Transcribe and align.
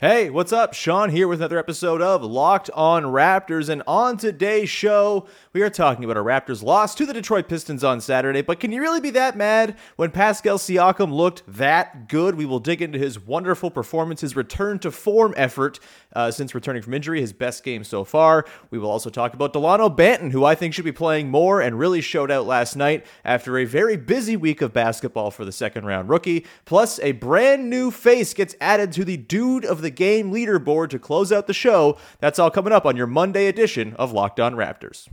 Hey, 0.00 0.30
what's 0.30 0.52
up? 0.52 0.74
Sean 0.74 1.10
here 1.10 1.26
with 1.26 1.40
another 1.40 1.58
episode 1.58 2.00
of 2.00 2.22
Locked 2.22 2.70
On 2.70 3.02
Raptors. 3.02 3.68
And 3.68 3.82
on 3.84 4.16
today's 4.16 4.70
show, 4.70 5.26
we 5.52 5.60
are 5.60 5.70
talking 5.70 6.04
about 6.04 6.16
a 6.16 6.20
Raptors 6.20 6.62
loss 6.62 6.94
to 6.94 7.04
the 7.04 7.12
Detroit 7.12 7.48
Pistons 7.48 7.82
on 7.82 8.00
Saturday. 8.00 8.42
But 8.42 8.60
can 8.60 8.70
you 8.70 8.80
really 8.80 9.00
be 9.00 9.10
that 9.10 9.36
mad 9.36 9.76
when 9.96 10.12
Pascal 10.12 10.56
Siakam 10.56 11.12
looked 11.12 11.42
that 11.48 12.08
good? 12.08 12.36
We 12.36 12.46
will 12.46 12.60
dig 12.60 12.80
into 12.80 12.96
his 12.96 13.18
wonderful 13.18 13.72
performance, 13.72 14.20
his 14.20 14.36
return 14.36 14.78
to 14.78 14.92
form 14.92 15.34
effort 15.36 15.80
uh, 16.12 16.30
since 16.30 16.54
returning 16.54 16.82
from 16.82 16.94
injury, 16.94 17.20
his 17.20 17.32
best 17.32 17.64
game 17.64 17.82
so 17.82 18.04
far. 18.04 18.44
We 18.70 18.78
will 18.78 18.92
also 18.92 19.10
talk 19.10 19.34
about 19.34 19.52
Dalano 19.52 19.92
Banton, 19.92 20.30
who 20.30 20.44
I 20.44 20.54
think 20.54 20.74
should 20.74 20.84
be 20.84 20.92
playing 20.92 21.28
more 21.28 21.60
and 21.60 21.76
really 21.76 22.02
showed 22.02 22.30
out 22.30 22.46
last 22.46 22.76
night 22.76 23.04
after 23.24 23.58
a 23.58 23.64
very 23.64 23.96
busy 23.96 24.36
week 24.36 24.62
of 24.62 24.72
basketball 24.72 25.32
for 25.32 25.44
the 25.44 25.50
second 25.50 25.86
round 25.86 26.08
rookie. 26.08 26.46
Plus, 26.66 27.00
a 27.00 27.10
brand 27.10 27.68
new 27.68 27.90
face 27.90 28.32
gets 28.32 28.54
added 28.60 28.92
to 28.92 29.04
the 29.04 29.16
Dude 29.16 29.64
of 29.64 29.82
the 29.82 29.87
Game 29.90 30.32
leaderboard 30.32 30.90
to 30.90 30.98
close 30.98 31.32
out 31.32 31.46
the 31.46 31.54
show. 31.54 31.96
That's 32.20 32.38
all 32.38 32.50
coming 32.50 32.72
up 32.72 32.86
on 32.86 32.96
your 32.96 33.06
Monday 33.06 33.46
edition 33.46 33.94
of 33.94 34.12
Locked 34.12 34.40
On 34.40 34.54
Raptors. 34.54 35.08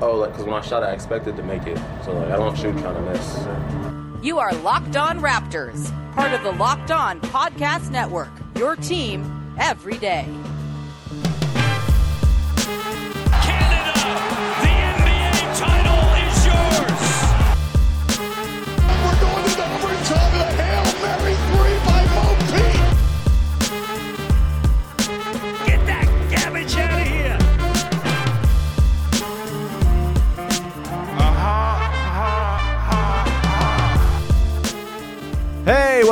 Oh, 0.00 0.16
like, 0.16 0.30
because 0.32 0.44
when 0.44 0.54
I 0.54 0.60
shot, 0.60 0.82
I 0.82 0.92
expected 0.92 1.36
to 1.36 1.42
make 1.42 1.66
it. 1.66 1.78
So, 2.04 2.12
like, 2.12 2.30
I 2.30 2.36
don't 2.36 2.56
shoot 2.56 2.74
kind 2.76 2.96
of 2.96 3.04
miss. 3.04 4.24
You 4.24 4.38
are 4.38 4.52
Locked 4.56 4.96
On 4.96 5.20
Raptors, 5.20 5.90
part 6.14 6.32
of 6.32 6.42
the 6.42 6.52
Locked 6.52 6.90
On 6.90 7.20
Podcast 7.20 7.90
Network, 7.90 8.30
your 8.56 8.76
team 8.76 9.54
every 9.58 9.96
day. 9.98 10.26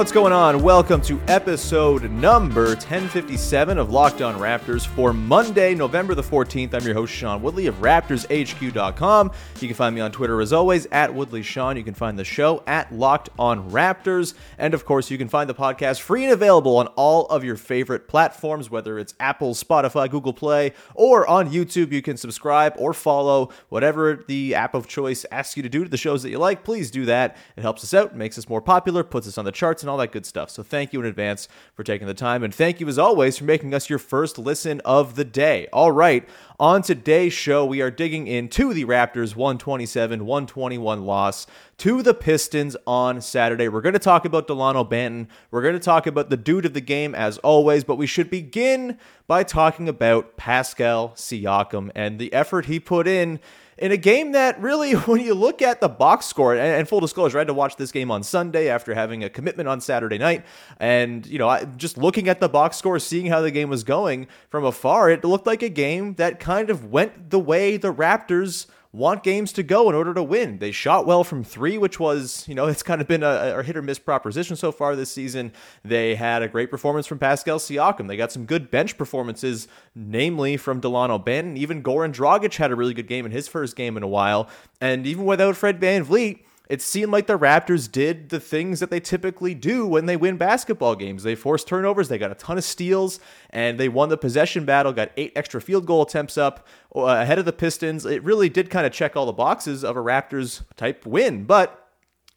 What's 0.06 0.14
going 0.14 0.32
on? 0.32 0.62
Welcome 0.62 1.00
to 1.00 1.20
episode 1.26 2.08
number 2.12 2.66
1057 2.66 3.76
of 3.76 3.90
Locked 3.90 4.22
On 4.22 4.36
Raptors 4.36 4.86
for 4.86 5.12
Monday, 5.12 5.74
November 5.74 6.14
the 6.14 6.22
14th. 6.22 6.74
I'm 6.74 6.84
your 6.84 6.94
host, 6.94 7.12
Sean 7.12 7.42
Woodley 7.42 7.66
of 7.66 7.74
RaptorsHQ.com. 7.80 9.32
You 9.60 9.66
can 9.66 9.74
find 9.74 9.96
me 9.96 10.00
on 10.00 10.12
Twitter 10.12 10.40
as 10.40 10.52
always 10.52 10.86
at 10.92 11.12
Woodley 11.12 11.42
Sean. 11.42 11.76
You 11.76 11.82
can 11.82 11.92
find 11.92 12.16
the 12.16 12.22
show 12.24 12.62
at 12.68 12.94
Locked 12.94 13.30
On 13.36 13.68
Raptors. 13.68 14.34
And 14.58 14.74
of 14.74 14.84
course, 14.84 15.10
you 15.10 15.18
can 15.18 15.26
find 15.26 15.50
the 15.50 15.56
podcast 15.56 15.98
free 15.98 16.22
and 16.22 16.32
available 16.32 16.76
on 16.76 16.86
all 16.94 17.26
of 17.26 17.42
your 17.42 17.56
favorite 17.56 18.06
platforms, 18.06 18.70
whether 18.70 19.00
it's 19.00 19.12
Apple, 19.18 19.54
Spotify, 19.54 20.08
Google 20.08 20.32
Play, 20.32 20.72
or 20.94 21.26
on 21.26 21.50
YouTube. 21.50 21.90
You 21.90 22.00
can 22.00 22.16
subscribe 22.16 22.74
or 22.78 22.94
follow 22.94 23.50
whatever 23.70 24.22
the 24.28 24.54
app 24.54 24.74
of 24.74 24.86
choice 24.86 25.26
asks 25.32 25.56
you 25.56 25.64
to 25.64 25.68
do 25.68 25.82
to 25.82 25.90
the 25.90 25.96
shows 25.96 26.22
that 26.22 26.30
you 26.30 26.38
like. 26.38 26.62
Please 26.62 26.92
do 26.92 27.06
that. 27.06 27.36
It 27.56 27.62
helps 27.62 27.82
us 27.82 27.92
out, 27.92 28.14
makes 28.14 28.38
us 28.38 28.48
more 28.48 28.62
popular, 28.62 29.02
puts 29.02 29.26
us 29.26 29.36
on 29.36 29.44
the 29.44 29.50
charts 29.50 29.82
and 29.82 29.90
all 29.90 29.95
that 29.98 30.12
good 30.12 30.26
stuff. 30.26 30.50
So 30.50 30.62
thank 30.62 30.92
you 30.92 31.00
in 31.00 31.06
advance 31.06 31.48
for 31.74 31.82
taking 31.82 32.06
the 32.06 32.14
time. 32.14 32.42
And 32.42 32.54
thank 32.54 32.80
you 32.80 32.88
as 32.88 32.98
always 32.98 33.38
for 33.38 33.44
making 33.44 33.74
us 33.74 33.88
your 33.88 33.98
first 33.98 34.38
listen 34.38 34.80
of 34.84 35.14
the 35.14 35.24
day. 35.24 35.66
All 35.72 35.92
right. 35.92 36.28
On 36.58 36.82
today's 36.82 37.32
show, 37.32 37.66
we 37.66 37.82
are 37.82 37.90
digging 37.90 38.26
into 38.26 38.72
the 38.72 38.84
Raptors 38.84 39.36
127 39.36 40.24
121 40.24 41.04
loss 41.04 41.46
to 41.78 42.02
the 42.02 42.14
Pistons 42.14 42.76
on 42.86 43.20
Saturday. 43.20 43.68
We're 43.68 43.82
going 43.82 43.92
to 43.92 43.98
talk 43.98 44.24
about 44.24 44.48
Dalano 44.48 44.88
Banton. 44.88 45.28
We're 45.50 45.62
going 45.62 45.74
to 45.74 45.80
talk 45.80 46.06
about 46.06 46.30
the 46.30 46.36
dude 46.36 46.64
of 46.64 46.72
the 46.72 46.80
game 46.80 47.14
as 47.14 47.38
always, 47.38 47.84
but 47.84 47.96
we 47.96 48.06
should 48.06 48.30
begin 48.30 48.98
by 49.26 49.42
talking 49.42 49.88
about 49.88 50.36
Pascal 50.36 51.10
Siakam 51.10 51.90
and 51.94 52.18
the 52.18 52.32
effort 52.32 52.66
he 52.66 52.80
put 52.80 53.06
in 53.06 53.38
in 53.78 53.92
a 53.92 53.96
game 53.96 54.32
that 54.32 54.60
really, 54.60 54.92
when 55.06 55.20
you 55.20 55.34
look 55.34 55.62
at 55.62 55.80
the 55.80 55.88
box 55.88 56.26
score, 56.26 56.54
and, 56.54 56.60
and, 56.60 56.88
full 56.88 57.00
disclosure, 57.00 57.38
I 57.38 57.40
had 57.40 57.48
to 57.48 57.54
watch 57.54 57.76
this 57.76 57.92
game 57.92 58.10
on 58.10 58.22
Sunday 58.22 58.68
after 58.68 58.94
having 58.94 59.24
a 59.24 59.30
commitment 59.30 59.68
on 59.68 59.80
Saturday 59.80 60.18
night. 60.18 60.44
And, 60.78 61.26
you 61.26 61.38
know, 61.38 61.48
I, 61.48 61.64
just 61.64 61.98
looking 61.98 62.28
at 62.28 62.40
the 62.40 62.48
box 62.48 62.76
score, 62.76 62.98
seeing 62.98 63.26
how 63.26 63.40
the 63.40 63.50
game 63.50 63.68
was 63.68 63.84
going 63.84 64.28
from 64.48 64.64
afar, 64.64 65.10
it 65.10 65.24
looked 65.24 65.46
like 65.46 65.62
a 65.62 65.68
game 65.68 66.14
that 66.14 66.40
kind 66.40 66.70
of 66.70 66.86
went 66.90 67.30
the 67.30 67.38
way 67.38 67.76
the 67.76 67.92
Raptors 67.92 68.66
want 68.96 69.22
games 69.22 69.52
to 69.52 69.62
go 69.62 69.90
in 69.90 69.94
order 69.94 70.14
to 70.14 70.22
win. 70.22 70.58
They 70.58 70.72
shot 70.72 71.06
well 71.06 71.22
from 71.22 71.44
three, 71.44 71.76
which 71.76 72.00
was, 72.00 72.48
you 72.48 72.54
know, 72.54 72.66
it's 72.66 72.82
kind 72.82 73.00
of 73.00 73.06
been 73.06 73.22
a, 73.22 73.58
a, 73.58 73.62
hit 73.62 73.76
or 73.76 73.82
miss 73.82 73.98
proposition 73.98 74.56
so 74.56 74.72
far 74.72 74.96
this 74.96 75.10
season. 75.10 75.52
They 75.84 76.14
had 76.14 76.42
a 76.42 76.48
great 76.48 76.70
performance 76.70 77.06
from 77.06 77.18
Pascal 77.18 77.58
Siakam. 77.58 78.08
They 78.08 78.16
got 78.16 78.32
some 78.32 78.46
good 78.46 78.70
bench 78.70 78.96
performances, 78.96 79.68
namely 79.94 80.56
from 80.56 80.80
Dalano 80.80 81.22
Banton. 81.22 81.56
Even 81.56 81.82
Goran 81.82 82.14
Dragic 82.14 82.56
had 82.56 82.72
a 82.72 82.76
really 82.76 82.94
good 82.94 83.06
game 83.06 83.26
in 83.26 83.32
his 83.32 83.48
first 83.48 83.76
game 83.76 83.96
in 83.96 84.02
a 84.02 84.08
while. 84.08 84.48
And 84.80 85.06
even 85.06 85.26
without 85.26 85.56
Fred 85.56 85.78
VanVleet, 85.78 86.40
it 86.68 86.82
seemed 86.82 87.12
like 87.12 87.26
the 87.26 87.38
Raptors 87.38 87.90
did 87.90 88.28
the 88.28 88.40
things 88.40 88.80
that 88.80 88.90
they 88.90 89.00
typically 89.00 89.54
do 89.54 89.86
when 89.86 90.06
they 90.06 90.16
win 90.16 90.36
basketball 90.36 90.96
games. 90.96 91.22
They 91.22 91.34
forced 91.34 91.68
turnovers, 91.68 92.08
they 92.08 92.18
got 92.18 92.32
a 92.32 92.36
ton 92.36 92.58
of 92.58 92.64
steals, 92.64 93.20
and 93.50 93.78
they 93.78 93.88
won 93.88 94.08
the 94.08 94.16
possession 94.16 94.64
battle, 94.64 94.92
got 94.92 95.12
eight 95.16 95.32
extra 95.36 95.60
field 95.60 95.86
goal 95.86 96.02
attempts 96.02 96.36
up 96.36 96.66
uh, 96.94 97.02
ahead 97.02 97.38
of 97.38 97.44
the 97.44 97.52
Pistons. 97.52 98.04
It 98.04 98.22
really 98.24 98.48
did 98.48 98.70
kind 98.70 98.86
of 98.86 98.92
check 98.92 99.16
all 99.16 99.26
the 99.26 99.32
boxes 99.32 99.84
of 99.84 99.96
a 99.96 100.00
Raptors 100.00 100.62
type 100.76 101.06
win, 101.06 101.44
but 101.44 101.85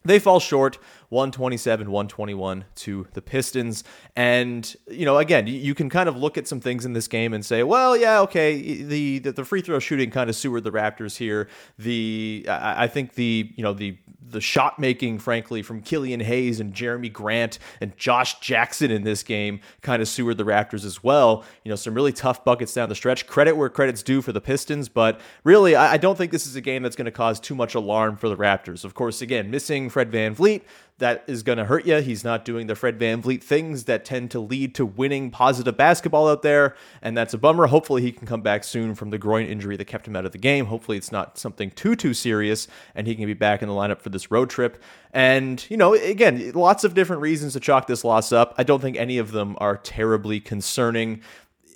they 0.06 0.20
fall 0.20 0.40
short 0.40 0.78
127 1.10 1.92
121 1.92 2.66
to 2.76 3.08
the 3.14 3.22
Pistons. 3.22 3.84
And, 4.16 4.76
you 4.90 5.06
know, 5.06 5.18
again, 5.18 5.48
you 5.48 5.74
can 5.76 5.90
kind 5.90 6.08
of 6.08 6.16
look 6.16 6.38
at 6.38 6.48
some 6.48 6.62
things 6.62 6.86
in 6.86 6.94
this 6.94 7.08
game 7.08 7.34
and 7.34 7.46
say, 7.46 7.64
well, 7.64 7.98
yeah, 7.98 8.22
okay, 8.22 8.84
the, 8.84 9.20
the, 9.20 9.32
the 9.32 9.46
free 9.46 9.62
throw 9.62 9.80
shooting 9.80 10.12
kind 10.12 10.30
of 10.30 10.36
sewered 10.36 10.64
the 10.64 10.72
Raptors 10.72 11.18
here. 11.18 11.50
The, 11.78 12.46
I, 12.48 12.84
I 12.84 12.88
think 12.88 13.16
the, 13.16 13.52
you 13.56 13.64
know, 13.64 13.74
the, 13.74 13.98
the 14.22 14.42
shot 14.42 14.78
making, 14.78 15.20
frankly, 15.20 15.64
from 15.64 15.82
Killian 15.82 16.20
Hayes 16.20 16.60
and 16.60 16.74
Jerami 16.74 17.12
Grant 17.12 17.58
and 17.81 17.98
Josh 17.98 18.40
Jackson 18.40 18.92
in 18.92 19.04
this 19.04 19.24
game 19.24 19.60
kind 19.81 20.02
of 20.02 20.08
sewered 20.08 20.38
the 20.38 20.44
Raptors 20.44 20.86
as 20.86 21.04
well. 21.04 21.44
You 21.64 21.70
know, 21.70 21.76
some 21.76 21.96
really 21.96 22.14
tough 22.14 22.46
buckets 22.46 22.74
down 22.74 22.90
the 22.90 22.96
stretch. 22.96 23.26
Credit 23.26 23.56
where 23.56 23.70
credit's 23.70 24.04
due 24.04 24.22
for 24.22 24.31
the 24.31 24.42
Pistons, 24.42 24.88
but 24.88 25.20
really, 25.44 25.76
I, 25.76 25.94
I 25.94 25.98
don't 25.98 26.18
think 26.18 26.31
this 26.31 26.46
is 26.46 26.56
a 26.56 26.62
game 26.62 26.84
that's 26.84 26.96
going 26.96 27.06
to 27.06 27.12
cause 27.12 27.40
too 27.40 27.56
much 27.56 27.74
alarm 27.74 28.18
for 28.18 28.30
the 28.30 28.38
Raptors. 28.38 28.86
Of 28.86 28.94
course, 28.94 29.22
again, 29.22 29.50
missing 29.50 29.88
Fred 29.89 30.11
VanVleet, 30.11 30.61
that 31.00 31.23
is 31.27 31.44
going 31.44 31.57
to 31.57 31.66
hurt 31.66 31.85
you. 31.85 31.97
He's 32.01 32.23
not 32.23 32.44
doing 32.44 32.67
the 32.67 32.75
Fred 32.75 33.00
VanVleet 33.00 33.41
things 33.41 33.85
that 33.85 34.03
tend 34.03 34.31
to 34.31 34.39
lead 34.39 34.75
to 34.75 34.85
winning 34.85 35.31
positive 35.31 35.77
basketball 35.77 36.27
out 36.27 36.41
there, 36.41 36.75
and 37.01 37.17
that's 37.17 37.33
a 37.33 37.38
bummer. 37.38 37.67
Hopefully, 37.67 38.01
he 38.01 38.11
can 38.11 38.27
come 38.27 38.41
back 38.41 38.63
soon 38.63 38.95
from 38.95 39.09
the 39.09 39.17
groin 39.17 39.45
injury 39.45 39.77
that 39.77 39.85
kept 39.85 40.07
him 40.07 40.16
out 40.16 40.25
of 40.25 40.33
the 40.33 40.38
game. 40.38 40.66
Hopefully, 40.66 40.97
it's 40.97 41.11
not 41.11 41.38
something 41.38 41.72
too, 41.72 41.95
too 41.95 42.13
serious, 42.13 42.67
and 42.95 43.07
he 43.07 43.16
can 43.16 43.25
be 43.25 43.33
back 43.33 43.61
in 43.61 43.69
the 43.69 43.73
lineup 43.73 44.01
for 44.01 44.09
this 44.09 44.29
road 44.29 44.50
trip. 44.50 44.81
And, 45.13 45.66
you 45.69 45.77
know, 45.77 45.94
again, 45.94 46.51
lots 46.51 46.83
of 46.83 46.94
different 46.94 47.21
reasons 47.21 47.53
to 47.53 47.59
chalk 47.59 47.88
this 47.88 48.03
loss 48.03 48.31
up. 48.31 48.53
I 48.57 48.63
don't 48.63 48.81
think 48.81 48.97
any 48.97 49.17
of 49.17 49.31
them 49.31 49.56
are 49.59 49.77
terribly 49.77 50.39
concerning 50.39 51.21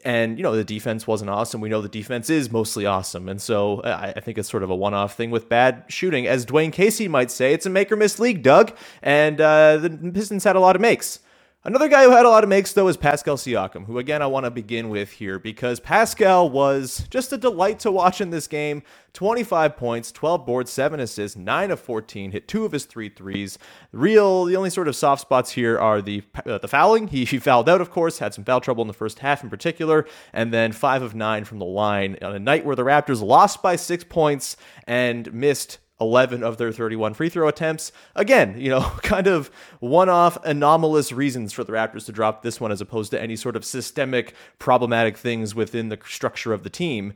and 0.05 0.37
you 0.37 0.43
know 0.43 0.55
the 0.55 0.63
defense 0.63 1.07
wasn't 1.07 1.29
awesome. 1.29 1.61
We 1.61 1.69
know 1.69 1.81
the 1.81 1.89
defense 1.89 2.29
is 2.29 2.51
mostly 2.51 2.85
awesome, 2.85 3.29
and 3.29 3.41
so 3.41 3.81
I, 3.83 4.13
I 4.15 4.19
think 4.19 4.37
it's 4.37 4.49
sort 4.49 4.63
of 4.63 4.69
a 4.69 4.75
one-off 4.75 5.15
thing 5.15 5.31
with 5.31 5.49
bad 5.49 5.83
shooting, 5.87 6.27
as 6.27 6.45
Dwane 6.45 6.71
Casey 6.71 7.07
might 7.07 7.31
say. 7.31 7.53
It's 7.53 7.65
a 7.65 7.69
make 7.69 7.91
or 7.91 7.95
miss 7.95 8.19
league, 8.19 8.43
Doug, 8.43 8.75
and 9.01 9.39
uh, 9.39 9.77
the 9.77 9.89
Pistons 10.13 10.43
had 10.43 10.55
a 10.55 10.59
lot 10.59 10.75
of 10.75 10.81
makes. 10.81 11.19
Another 11.65 11.87
guy 11.87 12.03
who 12.03 12.11
had 12.11 12.25
a 12.25 12.29
lot 12.29 12.43
of 12.43 12.49
makes, 12.49 12.73
though, 12.73 12.89
is 12.89 12.97
Pascal 12.97 13.37
Siakam, 13.37 13.85
who, 13.85 13.97
again, 13.97 14.21
I 14.21 14.25
want 14.25 14.45
to 14.45 14.51
begin 14.51 14.89
with 14.89 15.11
here 15.11 15.39
because 15.39 15.79
Pascal 15.79 16.49
was 16.49 17.07
just 17.09 17.31
a 17.31 17.37
delight 17.37 17.79
to 17.79 17.91
watch 17.91 18.19
in 18.19 18.31
this 18.31 18.47
game. 18.47 18.83
25 19.13 19.77
points, 19.77 20.11
12 20.11 20.45
boards, 20.45 20.69
7 20.71 20.99
assists, 20.99 21.37
9 21.37 21.71
of 21.71 21.79
14, 21.79 22.31
hit 22.31 22.49
two 22.49 22.65
of 22.65 22.73
his 22.73 22.83
three 22.83 23.07
threes. 23.07 23.57
Real, 23.93 24.43
the 24.43 24.57
only 24.57 24.71
sort 24.71 24.89
of 24.89 24.95
soft 24.97 25.21
spots 25.21 25.51
here 25.51 25.79
are 25.79 26.01
the 26.01 26.21
uh, 26.45 26.57
the 26.57 26.67
fouling. 26.67 27.07
He, 27.07 27.23
he 27.25 27.39
fouled 27.39 27.69
out, 27.69 27.79
of 27.79 27.91
course, 27.91 28.19
had 28.19 28.33
some 28.33 28.43
foul 28.43 28.59
trouble 28.59 28.81
in 28.81 28.89
the 28.89 28.93
first 28.93 29.19
half 29.19 29.41
in 29.41 29.49
particular, 29.49 30.05
and 30.33 30.51
then 30.53 30.73
5 30.73 31.01
of 31.01 31.15
9 31.15 31.45
from 31.45 31.59
the 31.59 31.65
line 31.65 32.17
on 32.21 32.35
a 32.35 32.39
night 32.39 32.65
where 32.65 32.75
the 32.75 32.83
Raptors 32.83 33.21
lost 33.21 33.61
by 33.61 33.77
6 33.77 34.03
points 34.05 34.57
and 34.85 35.33
missed 35.33 35.77
11 36.03 36.43
of 36.43 36.57
their 36.57 36.71
31 36.71 37.13
free 37.13 37.29
throw 37.29 37.47
attempts. 37.47 37.91
Again, 38.15 38.55
you 38.57 38.69
know, 38.69 38.81
kind 39.01 39.27
of 39.27 39.49
one 39.79 40.09
off 40.09 40.37
anomalous 40.43 41.11
reasons 41.11 41.53
for 41.53 41.63
the 41.63 41.71
Raptors 41.71 42.05
to 42.05 42.11
drop 42.11 42.43
this 42.43 42.59
one 42.59 42.71
as 42.71 42.81
opposed 42.81 43.11
to 43.11 43.21
any 43.21 43.35
sort 43.35 43.55
of 43.55 43.65
systemic 43.65 44.35
problematic 44.59 45.17
things 45.17 45.55
within 45.55 45.89
the 45.89 45.99
structure 46.05 46.53
of 46.53 46.63
the 46.63 46.69
team. 46.69 47.13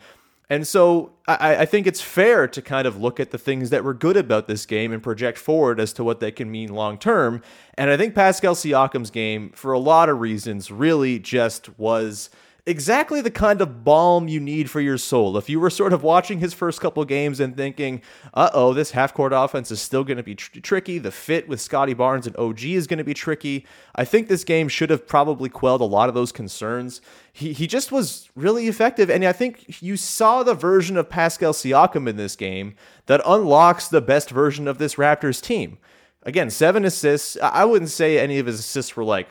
And 0.49 0.65
so 0.65 1.11
I, 1.27 1.57
I, 1.57 1.65
think 1.65 1.87
it's 1.87 1.99
fair 1.99 2.47
to 2.47 2.61
kind 2.61 2.87
of 2.87 3.01
look 3.01 3.19
at 3.19 3.31
the 3.31 3.37
things 3.37 3.69
that 3.69 3.83
were 3.83 3.93
good 3.93 4.15
about 4.15 4.47
this 4.47 4.65
game 4.65 4.93
and 4.93 5.03
project 5.03 5.37
forward 5.37 5.77
as 5.77 5.91
to 5.93 6.05
what 6.05 6.21
they 6.21 6.31
can 6.31 6.49
mean 6.49 6.73
long 6.73 6.97
term. 6.97 7.41
And 7.73 7.89
I 7.89 7.97
think 7.97 8.15
Pascal 8.15 8.55
Siakam's 8.55 9.11
game, 9.11 9.51
for 9.53 9.73
a 9.73 9.79
lot 9.79 10.07
of 10.07 10.21
reasons, 10.21 10.71
really 10.71 11.19
just 11.19 11.77
was 11.77 12.29
exactly 12.67 13.21
the 13.21 13.31
kind 13.31 13.61
of 13.61 13.83
balm 13.85 14.27
you 14.27 14.39
need 14.39 14.69
for 14.69 14.81
your 14.81 14.97
soul. 14.97 15.37
If 15.37 15.49
you 15.49 15.59
were 15.59 15.69
sort 15.69 15.93
of 15.93 16.03
watching 16.03 16.39
his 16.39 16.53
first 16.53 16.81
couple 16.81 17.03
games 17.05 17.39
and 17.39 17.55
thinking, 17.55 18.01
uh 18.33 18.49
oh, 18.53 18.73
this 18.73 18.91
half 18.91 19.13
court 19.13 19.31
offense 19.33 19.71
is 19.71 19.81
still 19.81 20.03
going 20.03 20.17
to 20.17 20.23
be 20.23 20.35
tr- 20.35 20.59
tricky, 20.59 20.99
the 20.99 21.11
fit 21.11 21.47
with 21.47 21.61
Scottie 21.61 21.93
Barnes 21.93 22.27
and 22.27 22.35
OG 22.35 22.63
is 22.65 22.85
going 22.85 22.97
to 22.97 23.05
be 23.05 23.13
tricky, 23.13 23.65
I 23.95 24.03
think 24.03 24.27
this 24.27 24.43
game 24.43 24.67
should 24.67 24.89
have 24.89 25.07
probably 25.07 25.49
quelled 25.49 25.81
a 25.81 25.85
lot 25.85 26.09
of 26.09 26.15
those 26.15 26.33
concerns. 26.33 27.01
He, 27.31 27.53
he 27.53 27.67
just 27.67 27.91
was 27.91 28.29
really 28.35 28.67
effective. 28.67 29.09
And 29.09 29.23
I 29.23 29.31
think 29.33 29.81
you 29.81 29.95
saw 29.95 30.43
the 30.43 30.53
version 30.53 30.97
of 30.97 31.09
Pascal 31.09 31.53
Siakam 31.53 32.07
in 32.07 32.17
this 32.17 32.35
game 32.35 32.75
that 33.05 33.21
unlocks 33.25 33.87
the 33.87 34.01
best 34.01 34.29
version 34.29 34.67
of 34.67 34.77
this 34.77 34.95
Raptors 34.95 35.41
team. 35.41 35.77
Again, 36.23 36.49
seven 36.49 36.83
assists. 36.83 37.37
I 37.41 37.63
wouldn't 37.63 37.91
say 37.91 38.19
any 38.19 38.39
of 38.39 38.47
his 38.47 38.59
assists 38.59 38.97
were 38.97 39.05
like 39.05 39.29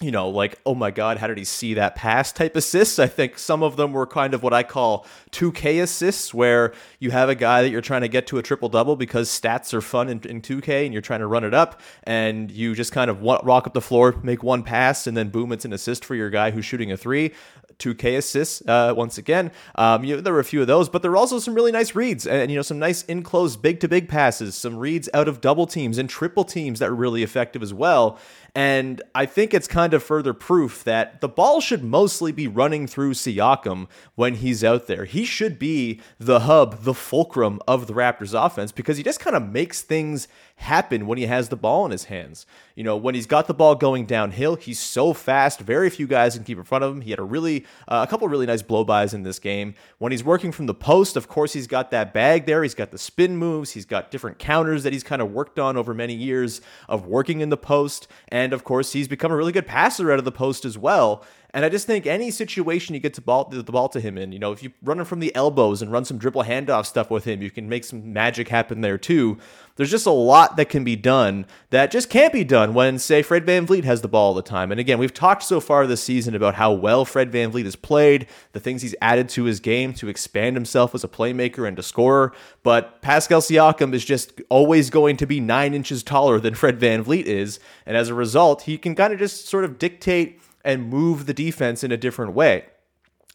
you 0.00 0.12
know, 0.12 0.28
like, 0.28 0.60
oh 0.64 0.76
my 0.76 0.92
God, 0.92 1.18
how 1.18 1.26
did 1.26 1.38
he 1.38 1.44
see 1.44 1.74
that 1.74 1.96
pass 1.96 2.30
type 2.30 2.54
assists? 2.54 3.00
I 3.00 3.08
think 3.08 3.36
some 3.36 3.64
of 3.64 3.76
them 3.76 3.92
were 3.92 4.06
kind 4.06 4.32
of 4.32 4.44
what 4.44 4.54
I 4.54 4.62
call 4.62 5.04
2K 5.32 5.82
assists, 5.82 6.32
where 6.32 6.72
you 7.00 7.10
have 7.10 7.28
a 7.28 7.34
guy 7.34 7.62
that 7.62 7.70
you're 7.70 7.80
trying 7.80 8.02
to 8.02 8.08
get 8.08 8.28
to 8.28 8.38
a 8.38 8.42
triple 8.42 8.68
double 8.68 8.94
because 8.94 9.28
stats 9.28 9.74
are 9.74 9.80
fun 9.80 10.08
in, 10.08 10.20
in 10.20 10.40
2K 10.40 10.84
and 10.84 10.92
you're 10.92 11.02
trying 11.02 11.20
to 11.20 11.26
run 11.26 11.42
it 11.42 11.52
up, 11.52 11.80
and 12.04 12.48
you 12.50 12.76
just 12.76 12.92
kind 12.92 13.10
of 13.10 13.22
rock 13.22 13.66
up 13.66 13.74
the 13.74 13.80
floor, 13.80 14.14
make 14.22 14.44
one 14.44 14.62
pass, 14.62 15.08
and 15.08 15.16
then 15.16 15.30
boom, 15.30 15.50
it's 15.50 15.64
an 15.64 15.72
assist 15.72 16.04
for 16.04 16.14
your 16.14 16.30
guy 16.30 16.52
who's 16.52 16.64
shooting 16.64 16.92
a 16.92 16.96
three. 16.96 17.32
2K 17.78 18.18
assists 18.18 18.66
uh, 18.66 18.92
once 18.96 19.18
again. 19.18 19.52
Um, 19.76 20.02
you 20.04 20.16
know, 20.16 20.20
there 20.20 20.32
were 20.32 20.40
a 20.40 20.44
few 20.44 20.60
of 20.60 20.66
those, 20.66 20.88
but 20.88 21.02
there 21.02 21.10
were 21.12 21.16
also 21.16 21.38
some 21.38 21.54
really 21.54 21.70
nice 21.70 21.94
reads 21.94 22.26
and, 22.26 22.50
you 22.50 22.56
know 22.56 22.62
some 22.62 22.78
nice 22.78 23.04
enclosed 23.04 23.62
big 23.62 23.80
to 23.80 23.88
big 23.88 24.08
passes, 24.08 24.54
some 24.54 24.76
reads 24.76 25.08
out 25.14 25.28
of 25.28 25.40
double 25.40 25.66
teams 25.66 25.96
and 25.98 26.10
triple 26.10 26.44
teams 26.44 26.80
that 26.80 26.90
were 26.90 26.96
really 26.96 27.22
effective 27.22 27.62
as 27.62 27.72
well. 27.72 28.18
And 28.58 29.02
I 29.14 29.24
think 29.24 29.54
it's 29.54 29.68
kind 29.68 29.94
of 29.94 30.02
further 30.02 30.34
proof 30.34 30.82
that 30.82 31.20
the 31.20 31.28
ball 31.28 31.60
should 31.60 31.84
mostly 31.84 32.32
be 32.32 32.48
running 32.48 32.88
through 32.88 33.12
Siakam 33.12 33.86
when 34.16 34.34
he's 34.34 34.64
out 34.64 34.88
there. 34.88 35.04
He 35.04 35.24
should 35.24 35.60
be 35.60 36.00
the 36.18 36.40
hub, 36.40 36.82
the 36.82 36.92
fulcrum 36.92 37.60
of 37.68 37.86
the 37.86 37.92
Raptors 37.92 38.34
offense 38.34 38.72
because 38.72 38.96
he 38.96 39.04
just 39.04 39.20
kind 39.20 39.36
of 39.36 39.48
makes 39.48 39.82
things 39.82 40.26
happen 40.58 41.06
when 41.06 41.18
he 41.18 41.26
has 41.26 41.50
the 41.50 41.56
ball 41.56 41.84
in 41.84 41.92
his 41.92 42.04
hands. 42.04 42.46
You 42.74 42.82
know, 42.82 42.96
when 42.96 43.14
he's 43.14 43.26
got 43.26 43.46
the 43.46 43.54
ball 43.54 43.76
going 43.76 44.06
downhill, 44.06 44.56
he's 44.56 44.78
so 44.80 45.12
fast. 45.12 45.60
Very 45.60 45.88
few 45.88 46.08
guys 46.08 46.34
can 46.34 46.42
keep 46.42 46.58
in 46.58 46.64
front 46.64 46.82
of 46.82 46.92
him. 46.92 47.00
He 47.00 47.10
had 47.10 47.20
a 47.20 47.24
really, 47.24 47.64
uh, 47.86 48.04
a 48.06 48.10
couple 48.10 48.26
really 48.28 48.46
nice 48.46 48.62
blowbys 48.62 49.14
in 49.14 49.22
this 49.22 49.38
game. 49.38 49.74
When 49.98 50.10
he's 50.10 50.24
working 50.24 50.50
from 50.50 50.66
the 50.66 50.74
post, 50.74 51.16
of 51.16 51.28
course, 51.28 51.52
he's 51.52 51.68
got 51.68 51.92
that 51.92 52.12
bag 52.12 52.46
there. 52.46 52.64
He's 52.64 52.74
got 52.74 52.90
the 52.90 52.98
spin 52.98 53.36
moves. 53.36 53.70
He's 53.70 53.84
got 53.84 54.10
different 54.10 54.38
counters 54.38 54.82
that 54.82 54.92
he's 54.92 55.04
kind 55.04 55.22
of 55.22 55.32
worked 55.32 55.60
on 55.60 55.76
over 55.76 55.94
many 55.94 56.14
years 56.14 56.60
of 56.88 57.06
working 57.06 57.40
in 57.40 57.50
the 57.50 57.56
post. 57.56 58.08
And 58.28 58.47
of 58.52 58.64
course, 58.64 58.92
he's 58.92 59.08
become 59.08 59.32
a 59.32 59.36
really 59.36 59.52
good 59.52 59.66
passer 59.66 60.12
out 60.12 60.18
of 60.18 60.24
the 60.24 60.32
post 60.32 60.64
as 60.64 60.78
well. 60.78 61.24
And 61.54 61.64
I 61.64 61.68
just 61.68 61.86
think 61.86 62.06
any 62.06 62.30
situation 62.30 62.94
you 62.94 63.00
get 63.00 63.14
to 63.14 63.20
ball, 63.20 63.44
the 63.44 63.62
ball 63.62 63.88
to 63.90 64.00
him 64.00 64.18
in, 64.18 64.32
you 64.32 64.38
know, 64.38 64.52
if 64.52 64.62
you 64.62 64.72
run 64.82 64.98
him 64.98 65.04
from 65.04 65.20
the 65.20 65.34
elbows 65.34 65.82
and 65.82 65.90
run 65.92 66.04
some 66.04 66.18
dribble 66.18 66.44
handoff 66.44 66.86
stuff 66.86 67.10
with 67.10 67.24
him, 67.24 67.42
you 67.42 67.50
can 67.50 67.68
make 67.68 67.84
some 67.84 68.12
magic 68.12 68.48
happen 68.48 68.80
there 68.80 68.98
too. 68.98 69.38
There's 69.76 69.90
just 69.90 70.06
a 70.06 70.10
lot 70.10 70.56
that 70.56 70.68
can 70.68 70.82
be 70.82 70.96
done 70.96 71.46
that 71.70 71.90
just 71.90 72.10
can't 72.10 72.32
be 72.32 72.44
done 72.44 72.74
when, 72.74 72.98
say, 72.98 73.22
Fred 73.22 73.46
Van 73.46 73.58
VanVleet 73.66 73.84
has 73.84 74.00
the 74.00 74.08
ball 74.08 74.28
all 74.28 74.34
the 74.34 74.42
time. 74.42 74.70
And 74.70 74.80
again, 74.80 74.98
we've 74.98 75.14
talked 75.14 75.42
so 75.42 75.60
far 75.60 75.86
this 75.86 76.02
season 76.02 76.34
about 76.34 76.54
how 76.54 76.72
well 76.72 77.04
Fred 77.04 77.30
Van 77.30 77.50
VanVleet 77.50 77.64
has 77.64 77.76
played, 77.76 78.26
the 78.52 78.60
things 78.60 78.82
he's 78.82 78.94
added 79.00 79.28
to 79.30 79.44
his 79.44 79.60
game 79.60 79.94
to 79.94 80.08
expand 80.08 80.56
himself 80.56 80.94
as 80.94 81.04
a 81.04 81.08
playmaker 81.08 81.66
and 81.66 81.78
a 81.78 81.82
scorer. 81.82 82.32
But 82.62 83.00
Pascal 83.02 83.40
Siakam 83.40 83.94
is 83.94 84.04
just 84.04 84.40
always 84.48 84.90
going 84.90 85.16
to 85.18 85.26
be 85.26 85.40
nine 85.40 85.74
inches 85.74 86.02
taller 86.02 86.40
than 86.40 86.54
Fred 86.54 86.78
Van 86.78 87.04
VanVleet 87.04 87.24
is. 87.24 87.60
And 87.86 87.96
as 87.96 88.08
a 88.08 88.14
result, 88.14 88.62
he 88.62 88.78
can 88.78 88.94
kind 88.94 89.12
of 89.12 89.18
just 89.18 89.46
sort 89.46 89.64
of 89.64 89.78
dictate 89.78 90.40
and 90.64 90.88
move 90.88 91.26
the 91.26 91.34
defense 91.34 91.84
in 91.84 91.92
a 91.92 91.96
different 91.96 92.32
way. 92.32 92.66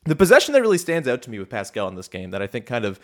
The 0.06 0.16
possession 0.16 0.54
that 0.54 0.62
really 0.62 0.78
stands 0.78 1.08
out 1.08 1.22
to 1.24 1.30
me 1.30 1.40
with 1.40 1.50
Pascal 1.50 1.88
in 1.88 1.96
this 1.96 2.08
game 2.08 2.32
that 2.32 2.42
I 2.42 2.48
think 2.48 2.66
kind 2.66 2.86
of 2.86 3.00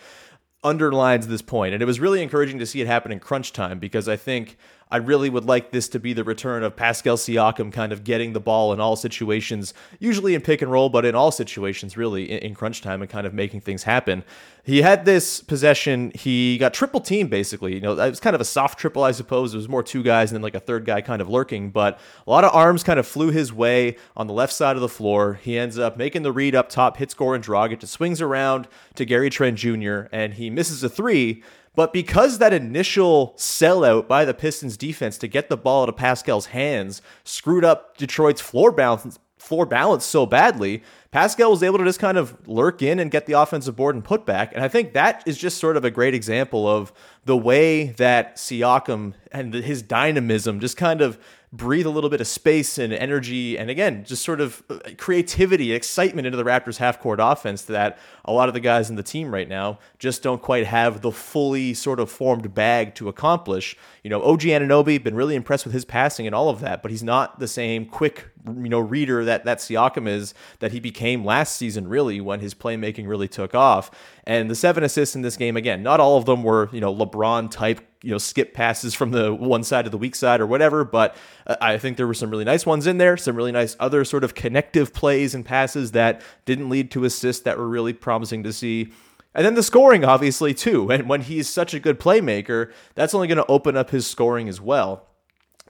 underlines 0.62 1.26
this 1.26 1.42
point, 1.42 1.72
and 1.72 1.82
it 1.82 1.86
was 1.86 2.00
really 2.00 2.22
encouraging 2.22 2.58
to 2.58 2.66
see 2.66 2.80
it 2.80 2.86
happen 2.86 3.10
in 3.10 3.18
crunch 3.18 3.52
time 3.52 3.78
because 3.78 4.08
I 4.08 4.16
think 4.16 4.58
I 4.90 4.96
really 4.96 5.30
would 5.30 5.44
like 5.44 5.70
this 5.70 5.88
to 5.90 6.00
be 6.00 6.12
the 6.12 6.24
return 6.24 6.62
of 6.62 6.74
Pascal 6.74 7.16
Siakam 7.16 7.72
kind 7.72 7.92
of 7.92 8.02
getting 8.02 8.32
the 8.32 8.40
ball 8.40 8.72
in 8.72 8.80
all 8.80 8.96
situations, 8.96 9.72
usually 9.98 10.34
in 10.34 10.40
pick 10.40 10.62
and 10.62 10.70
roll, 10.70 10.88
but 10.88 11.04
in 11.04 11.14
all 11.14 11.30
situations, 11.30 11.96
really, 11.96 12.30
in, 12.30 12.38
in 12.38 12.54
crunch 12.54 12.82
time 12.82 13.00
and 13.00 13.10
kind 13.10 13.26
of 13.26 13.32
making 13.32 13.60
things 13.60 13.84
happen. 13.84 14.24
He 14.62 14.82
had 14.82 15.04
this 15.04 15.40
possession, 15.40 16.12
he 16.14 16.58
got 16.58 16.74
triple 16.74 17.00
team 17.00 17.28
basically. 17.28 17.74
You 17.74 17.80
know, 17.80 17.92
it 17.92 18.10
was 18.10 18.20
kind 18.20 18.34
of 18.34 18.40
a 18.40 18.44
soft 18.44 18.78
triple, 18.78 19.02
I 19.02 19.12
suppose. 19.12 19.54
It 19.54 19.56
was 19.56 19.68
more 19.68 19.82
two 19.82 20.02
guys 20.02 20.30
and 20.30 20.36
then 20.36 20.42
like 20.42 20.54
a 20.54 20.60
third 20.60 20.84
guy 20.84 21.00
kind 21.00 21.22
of 21.22 21.28
lurking, 21.28 21.70
but 21.70 21.98
a 22.26 22.30
lot 22.30 22.44
of 22.44 22.54
arms 22.54 22.82
kind 22.82 22.98
of 22.98 23.06
flew 23.06 23.30
his 23.30 23.52
way 23.52 23.96
on 24.16 24.26
the 24.26 24.34
left 24.34 24.52
side 24.52 24.76
of 24.76 24.82
the 24.82 24.88
floor. 24.88 25.34
He 25.34 25.58
ends 25.58 25.78
up 25.78 25.96
making 25.96 26.22
the 26.22 26.32
read 26.32 26.54
up 26.54 26.68
top, 26.68 26.98
hits 26.98 27.14
Goran 27.14 27.42
Dragic, 27.42 27.82
it 27.82 27.86
swings 27.86 28.20
around 28.20 28.68
to 28.96 29.04
Gary 29.04 29.30
Trent 29.30 29.56
Jr., 29.56 30.02
and 30.12 30.34
he 30.34 30.50
misses 30.50 30.84
a 30.84 30.88
three 30.88 31.42
but 31.74 31.92
because 31.92 32.38
that 32.38 32.52
initial 32.52 33.34
sellout 33.36 34.08
by 34.08 34.24
the 34.24 34.34
Pistons 34.34 34.76
defense 34.76 35.18
to 35.18 35.28
get 35.28 35.48
the 35.48 35.56
ball 35.56 35.84
out 35.84 35.88
of 35.88 35.96
Pascal's 35.96 36.46
hands 36.46 37.00
screwed 37.24 37.64
up 37.64 37.96
Detroit's 37.96 38.40
floor 38.40 38.72
balance 38.72 39.18
floor 39.40 39.64
balance 39.64 40.04
so 40.04 40.26
badly, 40.26 40.82
Pascal 41.10 41.50
was 41.50 41.62
able 41.62 41.78
to 41.78 41.84
just 41.84 41.98
kind 41.98 42.18
of 42.18 42.36
lurk 42.46 42.82
in 42.82 42.98
and 43.00 43.10
get 43.10 43.26
the 43.26 43.32
offensive 43.32 43.74
board 43.74 43.94
and 43.94 44.04
put 44.04 44.26
back. 44.26 44.52
And 44.54 44.62
I 44.62 44.68
think 44.68 44.92
that 44.92 45.22
is 45.26 45.38
just 45.38 45.58
sort 45.58 45.76
of 45.76 45.84
a 45.84 45.90
great 45.90 46.14
example 46.14 46.68
of 46.68 46.92
the 47.24 47.36
way 47.36 47.86
that 47.92 48.36
Siakam 48.36 49.14
and 49.32 49.54
his 49.54 49.82
dynamism 49.82 50.60
just 50.60 50.76
kind 50.76 51.00
of 51.00 51.18
breathe 51.52 51.86
a 51.86 51.90
little 51.90 52.10
bit 52.10 52.20
of 52.20 52.28
space 52.28 52.78
and 52.78 52.92
energy 52.92 53.58
and 53.58 53.70
again 53.70 54.04
just 54.04 54.24
sort 54.24 54.40
of 54.40 54.62
uh, 54.70 54.78
creativity 54.96 55.72
excitement 55.72 56.24
into 56.24 56.36
the 56.36 56.44
raptors 56.44 56.76
half 56.76 57.00
court 57.00 57.18
offense 57.20 57.62
that 57.62 57.98
a 58.24 58.32
lot 58.32 58.46
of 58.46 58.54
the 58.54 58.60
guys 58.60 58.88
in 58.88 58.94
the 58.94 59.02
team 59.02 59.34
right 59.34 59.48
now 59.48 59.76
just 59.98 60.22
don't 60.22 60.40
quite 60.42 60.64
have 60.64 61.00
the 61.00 61.10
fully 61.10 61.74
sort 61.74 61.98
of 61.98 62.08
formed 62.08 62.54
bag 62.54 62.94
to 62.94 63.08
accomplish. 63.08 63.76
You 64.04 64.10
know 64.10 64.22
og 64.22 64.40
anunoby 64.40 65.02
been 65.02 65.16
really 65.16 65.34
impressed 65.34 65.64
with 65.64 65.74
his 65.74 65.84
passing 65.84 66.24
and 66.24 66.36
all 66.36 66.50
of 66.50 66.60
that 66.60 66.82
but 66.82 66.92
he's 66.92 67.02
not 67.02 67.40
the 67.40 67.48
same 67.48 67.84
quick 67.84 68.28
you 68.46 68.68
know 68.68 68.78
reader 68.78 69.24
that 69.24 69.44
that 69.44 69.58
siakam 69.58 70.06
is 70.06 70.34
that 70.60 70.70
he 70.70 70.78
became 70.78 71.24
last 71.24 71.56
season 71.56 71.88
really 71.88 72.20
when 72.20 72.38
his 72.38 72.54
playmaking 72.54 73.08
really 73.08 73.28
took 73.28 73.56
off. 73.56 73.90
And 74.22 74.48
the 74.48 74.54
seven 74.54 74.84
assists 74.84 75.16
in 75.16 75.22
this 75.22 75.36
game 75.36 75.56
again 75.56 75.82
not 75.82 75.98
all 75.98 76.16
of 76.16 76.26
them 76.26 76.44
were 76.44 76.68
you 76.72 76.80
know 76.80 76.94
lebron 76.94 77.50
type 77.50 77.80
you 78.02 78.10
know 78.10 78.18
skip 78.18 78.54
passes 78.54 78.94
from 78.94 79.10
the 79.10 79.34
one 79.34 79.62
side 79.62 79.84
to 79.84 79.90
the 79.90 79.98
weak 79.98 80.14
side 80.14 80.40
or 80.40 80.46
whatever 80.46 80.84
but 80.84 81.16
uh, 81.46 81.56
i 81.60 81.76
think 81.76 81.96
there 81.96 82.06
were 82.06 82.14
some 82.14 82.30
really 82.30 82.44
nice 82.44 82.64
ones 82.64 82.86
in 82.86 82.98
there 82.98 83.16
some 83.16 83.36
really 83.36 83.52
nice 83.52 83.76
other 83.78 84.04
sort 84.04 84.24
of 84.24 84.34
connective 84.34 84.92
plays 84.92 85.34
and 85.34 85.44
passes 85.44 85.92
that 85.92 86.22
didn't 86.44 86.68
lead 86.68 86.90
to 86.90 87.04
assists 87.04 87.42
that 87.42 87.58
were 87.58 87.68
really 87.68 87.92
promising 87.92 88.42
to 88.42 88.52
see. 88.52 88.92
And 89.34 89.46
then 89.46 89.54
the 89.54 89.62
scoring 89.62 90.04
obviously 90.04 90.54
too. 90.54 90.90
And 90.90 91.08
when 91.08 91.22
he's 91.22 91.48
such 91.48 91.74
a 91.74 91.80
good 91.80 92.00
playmaker 92.00 92.72
that's 92.94 93.14
only 93.14 93.28
going 93.28 93.38
to 93.38 93.46
open 93.46 93.76
up 93.76 93.90
his 93.90 94.06
scoring 94.06 94.48
as 94.48 94.60
well 94.60 95.06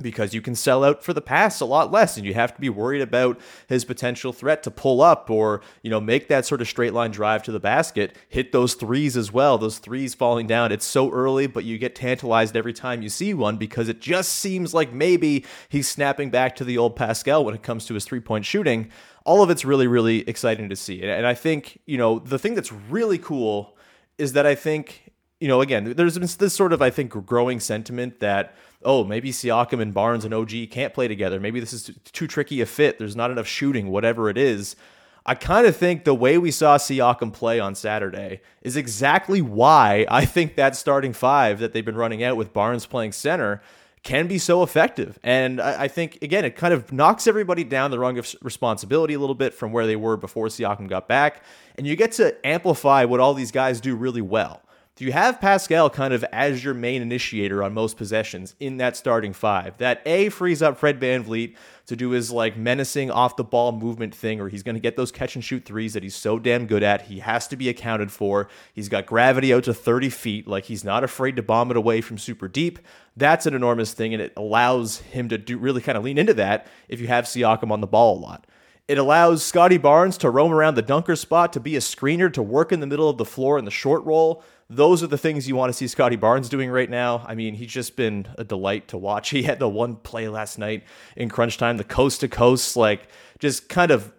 because 0.02 0.34
you 0.34 0.40
can 0.40 0.54
sell 0.54 0.84
out 0.84 1.02
for 1.02 1.12
the 1.12 1.20
pass 1.20 1.60
a 1.60 1.64
lot 1.64 1.90
less 1.90 2.16
and 2.16 2.26
you 2.26 2.34
have 2.34 2.54
to 2.54 2.60
be 2.60 2.68
worried 2.68 3.00
about 3.00 3.38
his 3.68 3.84
potential 3.84 4.32
threat 4.32 4.62
to 4.62 4.70
pull 4.70 5.00
up 5.00 5.30
or 5.30 5.60
you 5.82 5.90
know 5.90 6.00
make 6.00 6.28
that 6.28 6.46
sort 6.46 6.60
of 6.60 6.68
straight 6.68 6.92
line 6.92 7.10
drive 7.10 7.42
to 7.42 7.52
the 7.52 7.60
basket 7.60 8.16
hit 8.28 8.52
those 8.52 8.74
threes 8.74 9.16
as 9.16 9.32
well 9.32 9.58
those 9.58 9.78
threes 9.78 10.14
falling 10.14 10.46
down. 10.46 10.72
It's 10.72 10.84
so 10.84 11.10
early 11.10 11.46
but 11.46 11.64
you 11.64 11.78
get 11.78 11.94
tantalized 11.94 12.56
every 12.56 12.72
time 12.72 13.02
you 13.02 13.08
see 13.08 13.34
one 13.34 13.56
because 13.56 13.88
it 13.88 14.00
just 14.00 14.34
seems 14.34 14.74
like 14.74 14.92
maybe 14.92 15.44
he's 15.68 15.88
snapping 15.88 16.30
back 16.30 16.56
to 16.56 16.64
the 16.64 16.78
old 16.78 16.96
Pascal 16.96 17.44
when 17.44 17.54
it 17.54 17.62
comes 17.62 17.86
to 17.86 17.94
his 17.94 18.04
three 18.04 18.20
point 18.20 18.44
shooting. 18.44 18.90
All 19.24 19.42
of 19.42 19.50
it's 19.50 19.64
really 19.64 19.86
really 19.86 20.28
exciting 20.28 20.68
to 20.70 20.76
see. 20.76 21.02
And 21.02 21.26
I 21.26 21.34
think 21.34 21.80
you 21.86 21.98
know 21.98 22.18
the 22.18 22.38
thing 22.38 22.54
that's 22.54 22.72
really 22.72 23.18
cool 23.18 23.76
is 24.18 24.34
that 24.34 24.46
I 24.46 24.54
think 24.54 25.09
you 25.40 25.48
know, 25.48 25.62
again, 25.62 25.94
there's 25.96 26.14
this 26.36 26.52
sort 26.52 26.72
of, 26.72 26.82
I 26.82 26.90
think, 26.90 27.10
growing 27.26 27.60
sentiment 27.60 28.20
that, 28.20 28.54
oh, 28.84 29.04
maybe 29.04 29.32
Siakam 29.32 29.80
and 29.80 29.92
Barnes 29.94 30.26
and 30.26 30.34
OG 30.34 30.70
can't 30.70 30.92
play 30.92 31.08
together. 31.08 31.40
Maybe 31.40 31.60
this 31.60 31.72
is 31.72 31.90
too 32.12 32.26
tricky 32.26 32.60
a 32.60 32.66
fit. 32.66 32.98
There's 32.98 33.16
not 33.16 33.30
enough 33.30 33.46
shooting, 33.46 33.88
whatever 33.88 34.28
it 34.28 34.36
is. 34.36 34.76
I 35.24 35.34
kind 35.34 35.66
of 35.66 35.76
think 35.76 36.04
the 36.04 36.14
way 36.14 36.36
we 36.38 36.50
saw 36.50 36.76
Siakam 36.76 37.32
play 37.32 37.58
on 37.58 37.74
Saturday 37.74 38.42
is 38.62 38.76
exactly 38.76 39.40
why 39.40 40.06
I 40.10 40.26
think 40.26 40.56
that 40.56 40.76
starting 40.76 41.14
five 41.14 41.58
that 41.60 41.72
they've 41.72 41.84
been 41.84 41.96
running 41.96 42.22
out 42.22 42.36
with 42.36 42.52
Barnes 42.52 42.84
playing 42.84 43.12
center 43.12 43.62
can 44.02 44.26
be 44.26 44.38
so 44.38 44.62
effective. 44.62 45.18
And 45.22 45.60
I, 45.60 45.88
think, 45.88 46.18
again, 46.22 46.44
it 46.46 46.56
kind 46.56 46.72
of 46.72 46.90
knocks 46.90 47.26
everybody 47.26 47.64
down 47.64 47.90
the 47.90 47.98
rung 47.98 48.18
of 48.18 48.34
responsibility 48.42 49.12
a 49.12 49.18
little 49.18 49.34
bit 49.34 49.52
from 49.52 49.72
where 49.72 49.86
they 49.86 49.96
were 49.96 50.16
before 50.16 50.46
Siakam 50.46 50.88
got 50.88 51.06
back. 51.06 51.42
And 51.76 51.86
you 51.86 51.96
get 51.96 52.12
to 52.12 52.34
amplify 52.46 53.04
what 53.04 53.20
all 53.20 53.34
these 53.34 53.52
guys 53.52 53.80
do 53.80 53.94
really 53.94 54.22
well 54.22 54.62
If 55.00 55.06
you 55.06 55.12
have 55.12 55.40
Pascal 55.40 55.88
kind 55.88 56.12
of 56.12 56.22
as 56.24 56.62
your 56.62 56.74
main 56.74 57.00
initiator 57.00 57.62
on 57.62 57.72
most 57.72 57.96
possessions 57.96 58.54
in 58.60 58.76
that 58.76 58.98
starting 58.98 59.32
five, 59.32 59.78
that 59.78 60.02
A 60.04 60.28
frees 60.28 60.60
up 60.60 60.76
Fred 60.76 61.00
VanVleet 61.00 61.56
to 61.86 61.96
do 61.96 62.10
his 62.10 62.30
like 62.30 62.58
menacing 62.58 63.10
off 63.10 63.34
the 63.34 63.42
ball 63.42 63.72
movement 63.72 64.14
thing, 64.14 64.42
or 64.42 64.50
he's 64.50 64.62
going 64.62 64.74
to 64.74 64.80
get 64.80 64.96
those 64.96 65.10
catch 65.10 65.36
and 65.36 65.42
shoot 65.42 65.64
threes 65.64 65.94
that 65.94 66.02
he's 66.02 66.14
so 66.14 66.38
damn 66.38 66.66
good 66.66 66.82
at. 66.82 67.06
He 67.06 67.20
has 67.20 67.48
to 67.48 67.56
be 67.56 67.70
accounted 67.70 68.12
for. 68.12 68.50
He's 68.74 68.90
got 68.90 69.06
gravity 69.06 69.54
out 69.54 69.64
to 69.64 69.72
30 69.72 70.10
feet. 70.10 70.46
Like 70.46 70.66
he's 70.66 70.84
not 70.84 71.02
afraid 71.02 71.34
to 71.36 71.42
bomb 71.42 71.70
it 71.70 71.78
away 71.78 72.02
from 72.02 72.18
super 72.18 72.46
deep. 72.46 72.78
That's 73.16 73.46
an 73.46 73.54
enormous 73.54 73.94
thing, 73.94 74.12
and 74.12 74.22
it 74.22 74.34
allows 74.36 74.98
him 74.98 75.30
to 75.30 75.38
do 75.38 75.56
really 75.56 75.80
kind 75.80 75.96
of 75.96 76.04
lean 76.04 76.18
into 76.18 76.34
that 76.34 76.66
if 76.88 77.00
you 77.00 77.06
have 77.06 77.24
Siakam 77.24 77.70
on 77.70 77.80
the 77.80 77.86
ball 77.86 78.18
a 78.18 78.20
lot. 78.20 78.46
It 78.86 78.98
allows 78.98 79.44
Scottie 79.44 79.78
Barnes 79.78 80.18
to 80.18 80.30
roam 80.30 80.52
around 80.52 80.74
the 80.74 80.82
dunker 80.82 81.14
spot, 81.14 81.52
to 81.52 81.60
be 81.60 81.76
a 81.76 81.78
screener, 81.78 82.30
to 82.32 82.42
work 82.42 82.70
in 82.70 82.80
the 82.80 82.88
middle 82.88 83.08
of 83.08 83.18
the 83.18 83.24
floor 83.24 83.56
in 83.56 83.64
the 83.64 83.70
short 83.70 84.04
roll. 84.04 84.42
Those 84.72 85.02
are 85.02 85.08
the 85.08 85.18
things 85.18 85.48
you 85.48 85.56
want 85.56 85.70
to 85.70 85.72
see 85.72 85.88
Scottie 85.88 86.14
Barnes 86.14 86.48
doing 86.48 86.70
right 86.70 86.88
now. 86.88 87.24
I 87.26 87.34
mean, 87.34 87.54
he's 87.54 87.72
just 87.72 87.96
been 87.96 88.28
a 88.38 88.44
delight 88.44 88.86
to 88.88 88.96
watch. 88.96 89.30
He 89.40 89.42
had 89.42 89.58
the 89.58 89.68
one 89.68 89.96
play 89.96 90.28
last 90.28 90.58
night 90.58 90.84
in 91.16 91.28
crunch 91.28 91.58
time, 91.58 91.76
the 91.76 91.82
coast 91.82 92.20
to 92.20 92.28
coast, 92.28 92.76
like 92.76 93.08
just 93.40 93.68
kind 93.68 93.90
of 93.90 94.12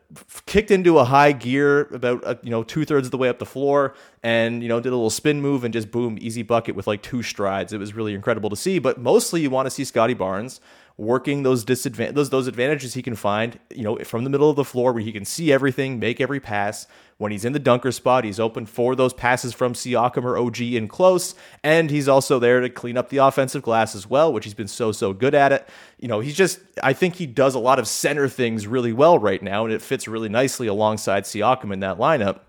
kicked 0.45 0.71
into 0.71 0.99
a 0.99 1.05
high 1.05 1.31
gear 1.31 1.83
about 1.93 2.23
uh, 2.25 2.35
you 2.43 2.49
know 2.49 2.63
two 2.63 2.83
thirds 2.83 3.07
of 3.07 3.11
the 3.11 3.17
way 3.17 3.29
up 3.29 3.39
the 3.39 3.45
floor, 3.45 3.95
and 4.23 4.61
you 4.61 4.67
know 4.67 4.81
did 4.81 4.89
a 4.89 4.95
little 4.95 5.09
spin 5.09 5.41
move 5.41 5.63
and 5.63 5.73
just 5.73 5.89
boom, 5.89 6.17
easy 6.19 6.43
bucket 6.43 6.75
with 6.75 6.85
like 6.85 7.01
two 7.01 7.23
strides. 7.23 7.71
It 7.71 7.77
was 7.77 7.93
really 7.93 8.13
incredible 8.13 8.49
to 8.49 8.57
see. 8.57 8.77
But 8.77 8.99
mostly, 8.99 9.41
you 9.41 9.49
want 9.49 9.67
to 9.67 9.71
see 9.71 9.85
Scottie 9.85 10.13
Barnes 10.13 10.59
working 10.97 11.43
those 11.43 11.63
disadvantages, 11.63 12.15
those, 12.15 12.29
those 12.29 12.47
advantages 12.47 12.93
he 12.93 13.01
can 13.01 13.15
find, 13.15 13.59
you 13.69 13.83
know, 13.83 13.97
from 13.97 14.23
the 14.23 14.29
middle 14.29 14.49
of 14.49 14.55
the 14.55 14.63
floor 14.63 14.93
where 14.93 15.01
he 15.01 15.11
can 15.11 15.25
see 15.25 15.51
everything, 15.51 15.99
make 15.99 16.21
every 16.21 16.39
pass. 16.39 16.87
When 17.17 17.31
he's 17.31 17.45
in 17.45 17.53
the 17.53 17.59
dunker 17.59 17.91
spot, 17.91 18.23
he's 18.23 18.39
open 18.39 18.65
for 18.65 18.95
those 18.95 19.13
passes 19.13 19.53
from 19.53 19.73
Siakam 19.73 20.23
or 20.23 20.39
OG 20.39 20.59
in 20.61 20.87
close, 20.87 21.35
and 21.63 21.91
he's 21.91 22.07
also 22.07 22.39
there 22.39 22.61
to 22.61 22.69
clean 22.69 22.97
up 22.97 23.09
the 23.09 23.17
offensive 23.17 23.61
glass 23.61 23.93
as 23.93 24.09
well, 24.09 24.33
which 24.33 24.45
he's 24.45 24.55
been 24.55 24.67
so 24.67 24.91
so 24.91 25.13
good 25.13 25.35
at 25.35 25.51
it. 25.51 25.69
You 25.99 26.07
know, 26.07 26.19
he's 26.19 26.35
just 26.35 26.59
I 26.81 26.93
think 26.93 27.15
he 27.15 27.27
does 27.27 27.53
a 27.53 27.59
lot 27.59 27.77
of 27.77 27.87
center 27.87 28.27
things 28.27 28.65
really 28.65 28.91
well 28.91 29.19
right 29.19 29.41
now, 29.43 29.65
and 29.65 29.73
it 29.73 29.83
fits 29.83 30.07
really 30.07 30.29
nicely 30.29 30.65
alongside 30.65 31.25
Siakam 31.25 31.71
in 31.71 31.81
that 31.81 31.99
lineup. 31.99 32.39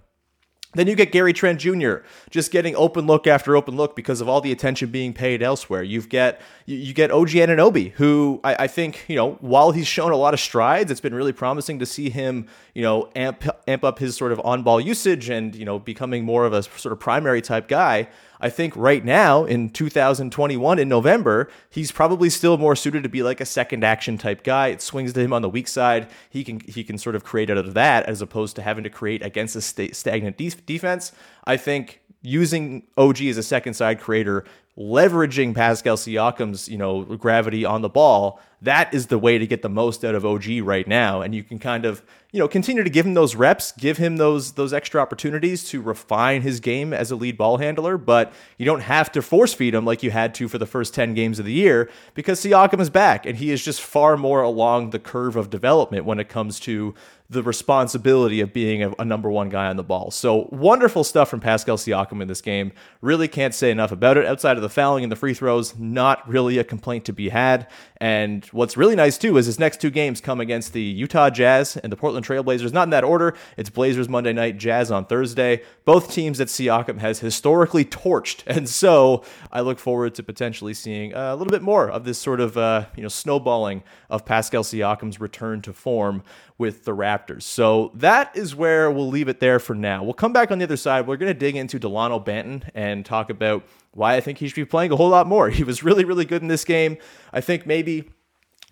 Then 0.75 0.87
you 0.87 0.95
get 0.95 1.13
Gary 1.13 1.35
Trent 1.35 1.61
Jr. 1.61 1.97
just 2.31 2.51
getting 2.51 2.75
open 2.77 3.07
look 3.07 3.27
after 3.27 3.57
open 3.57 3.77
look 3.77 3.95
because 3.95 4.23
of 4.23 4.29
all 4.29 4.41
the 4.41 4.53
attention 4.53 4.91
being 4.91 5.13
paid 5.13 5.43
elsewhere. 5.43 5.83
You've 5.83 6.09
get 6.09 6.41
you 6.65 6.95
get 6.95 7.11
OG 7.11 7.29
Anunoby, 7.31 7.93
who 7.93 8.41
I, 8.43 8.65
I, 8.65 8.67
think 8.69 9.05
you 9.09 9.17
know 9.17 9.33
while 9.41 9.73
he's 9.73 9.87
shown 9.87 10.13
a 10.13 10.17
lot 10.17 10.33
of 10.33 10.41
strides, 10.41 10.91
it's 10.91 11.01
been 11.01 11.15
really 11.15 11.33
promising 11.33 11.79
to 11.81 11.87
see 11.87 12.09
him 12.09 12.47
you 12.75 12.83
know 12.83 13.11
amp 13.15 13.45
amp 13.69 13.85
up 13.85 13.99
his 13.99 14.17
sort 14.17 14.33
of 14.33 14.41
on 14.45 14.63
ball 14.63 14.81
usage 14.81 15.29
and 15.29 15.55
you 15.55 15.67
know 15.67 15.79
becoming 15.79 16.25
more 16.25 16.47
of 16.47 16.55
a 16.55 16.63
sort 16.63 16.93
of 16.93 16.99
primary 16.99 17.43
type 17.43 17.69
guy. 17.69 18.09
I 18.43 18.51
think 18.51 18.77
right 18.77 19.05
now 19.05 19.45
in 19.45 19.71
2021 19.71 20.79
in 20.81 20.89
November, 20.89 21.49
he's 21.71 21.93
probably 21.93 22.29
still 22.29 22.59
more 22.59 22.75
suited 22.75 23.05
to 23.05 23.09
be 23.09 23.23
like 23.23 23.41
a 23.41 23.47
second 23.47 23.85
action 23.85 24.19
type 24.19 24.43
guy. 24.43 24.69
It 24.69 24.83
swings 24.83 25.13
to 25.13 25.21
him 25.21 25.33
on 25.33 25.43
the 25.43 25.49
weak 25.49 25.69
side. 25.69 26.09
He 26.29 26.43
can 26.43 26.59
he 26.61 26.83
can 26.83 26.99
sort 26.99 27.15
of 27.15 27.23
create 27.23 27.51
out 27.51 27.57
of 27.57 27.75
that 27.75 28.05
as 28.07 28.21
opposed 28.21 28.57
to 28.57 28.63
having 28.63 28.83
to 28.83 28.91
create 28.91 29.23
against 29.23 29.55
a 29.55 29.61
sta- 29.61 29.93
stagnant 29.93 30.37
de- 30.37 30.51
defense. 30.51 31.13
I 31.45 31.57
think 31.57 32.01
using 32.21 32.83
OG 32.97 33.23
as 33.23 33.37
a 33.37 33.43
second 33.45 33.75
side 33.75 34.01
creator, 34.01 34.45
leveraging 34.77 35.55
Pascal 35.55 35.97
Siakam's, 35.97 36.69
you 36.69 36.79
know, 36.79 37.05
gravity 37.05 37.65
on 37.65 37.83
the 37.83 37.89
ball, 37.89 38.41
that 38.63 38.95
is 38.95 39.09
the 39.09 39.19
way 39.19 39.39
to 39.39 39.47
get 39.47 39.63
the 39.63 39.69
most 39.69 40.05
out 40.05 40.15
of 40.15 40.25
OG 40.25 40.47
right 40.63 40.87
now. 40.87 41.21
And 41.21 41.35
you 41.35 41.43
can 41.43 41.59
kind 41.59 41.85
of 41.85 42.03
you 42.33 42.39
know, 42.39 42.49
continue 42.49 42.83
to 42.83 42.89
give 42.89 43.05
him 43.05 43.13
those 43.13 43.35
reps, 43.37 43.73
give 43.73 43.99
him 43.99 44.17
those 44.17 44.53
those 44.53 44.73
extra 44.73 45.01
opportunities 45.01 45.65
to 45.65 45.83
refine 45.83 46.41
his 46.41 46.61
game 46.61 46.95
as 46.95 47.11
a 47.11 47.17
lead 47.17 47.37
ball 47.37 47.59
handler, 47.59 47.99
but 47.99 48.33
you 48.57 48.65
don't 48.65 48.81
have 48.81 49.13
to 49.13 49.21
force 49.21 49.53
feed 49.53 49.75
him 49.75 49.85
like 49.85 50.03
you 50.03 50.11
had 50.11 50.35
to 50.37 50.49
for 50.49 50.57
the 50.57 50.67
first 50.67 50.95
10 50.95 51.13
games 51.13 51.39
of 51.39 51.45
the 51.45 51.53
year 51.53 51.91
because 52.15 52.41
Siakam 52.41 52.81
is 52.81 52.89
back 52.89 53.27
and 53.27 53.37
he 53.37 53.51
is 53.51 53.63
just 53.63 53.83
far 53.83 54.17
more 54.17 54.41
along 54.41 54.91
the 54.91 54.99
curve 54.99 55.37
of 55.37 55.51
development 55.51 56.07
when 56.07 56.19
it 56.19 56.31
comes 56.31 56.59
to 56.61 56.95
the 57.29 57.43
responsibility 57.43 58.41
of 58.41 58.53
being 58.53 58.83
a, 58.83 58.93
a, 58.99 59.05
number 59.05 59.31
one 59.31 59.49
guy 59.49 59.67
on 59.67 59.77
the 59.77 59.83
ball. 59.83 60.11
So 60.11 60.49
wonderful 60.53 61.03
stuff 61.03 61.31
from 61.31 61.41
Pascal 61.41 61.79
Siakam 61.79 62.21
in 62.21 62.29
this 62.29 62.43
game. 62.43 62.73
Really 63.01 63.27
can't 63.27 63.55
say 63.55 63.71
enough 63.71 63.91
about 63.91 64.19
it. 64.19 64.27
Outside 64.27 64.57
of 64.57 64.63
the 64.63 64.69
fouling 64.69 65.03
and 65.03 65.11
the 65.11 65.17
free 65.17 65.33
throws, 65.33 65.79
not 65.79 66.29
really 66.29 66.59
a 66.59 66.65
complaint 66.65 67.07
to 67.07 67.13
be 67.13 67.31
had. 67.31 67.69
And 67.99 68.45
what's 68.53 68.77
really 68.77 68.95
nice 68.95 69.19
too 69.19 69.37
is 69.37 69.47
his 69.47 69.59
next 69.59 69.81
two 69.81 69.91
games 69.91 70.21
come 70.21 70.41
against 70.41 70.73
the 70.73 70.83
Utah 70.83 71.31
Jazz 71.31 71.77
and 71.77 71.91
the 71.91 71.97
Portland 71.97 72.27
Trailblazers. 72.27 72.73
Not 72.73 72.85
in 72.85 72.91
that 72.91 73.05
order. 73.05 73.35
It's 73.57 73.71
Blazers 73.71 74.09
Monday 74.09 74.33
night, 74.33 74.59
Jazz 74.59 74.91
on 74.91 75.07
Thursday. 75.07 75.63
Both 75.85 76.13
teams 76.13 76.39
that 76.39 76.49
Siakam 76.49 76.99
has 76.99 77.21
historically 77.21 77.85
torched, 77.85 78.45
and 78.47 78.69
so 78.69 79.25
I 79.51 79.61
look 79.61 79.79
forward 79.79 80.15
to 80.17 80.23
potentially 80.23 80.75
seeing 80.75 81.13
a 81.15 81.35
little 81.35 81.51
bit 81.51 81.63
more 81.63 81.91
of 81.91 82.05
this 82.05 82.19
sort 82.19 82.41
of 82.41 82.57
uh, 82.57 82.87
you 82.97 83.03
know 83.03 83.09
snowballing 83.09 83.83
of 84.11 84.25
Pascal 84.25 84.63
Siakam's 84.63 85.21
return 85.21 85.63
to 85.63 85.73
form 85.73 86.23
with 86.59 86.85
the 86.85 86.95
Raptors. 86.95 87.43
So 87.43 87.91
that 87.95 88.37
is 88.37 88.55
where 88.55 88.91
we'll 88.91 89.09
leave 89.09 89.29
it 89.29 89.41
there 89.41 89.59
for 89.59 89.75
now. 89.75 90.05
We'll 90.05 90.13
come 90.13 90.33
back 90.33 90.51
on 90.51 90.59
the 90.59 90.65
other 90.65 90.77
side. 90.77 91.07
We're 91.07 91.17
going 91.17 91.33
to 91.33 91.39
dig 91.39 91.57
into 91.57 91.81
Dalano 91.81 92.25
Banton 92.25 92.69
and 92.75 93.05
talk 93.05 93.31
about 93.31 93.65
why 93.93 94.15
I 94.15 94.21
think 94.21 94.39
he 94.39 94.47
should 94.49 94.55
be 94.55 94.65
playing 94.65 94.93
a 94.93 94.97
whole 94.97 95.09
lot 95.09 95.27
more. 95.27 95.51
He 95.63 95.65
was 95.65 95.83
really, 95.83 96.05
really 96.05 96.25
good 96.25 96.43
in 96.43 96.49
this 96.49 96.65
game. 96.65 96.99
I 97.33 97.41
think 97.41 97.67
maybe 97.67 98.11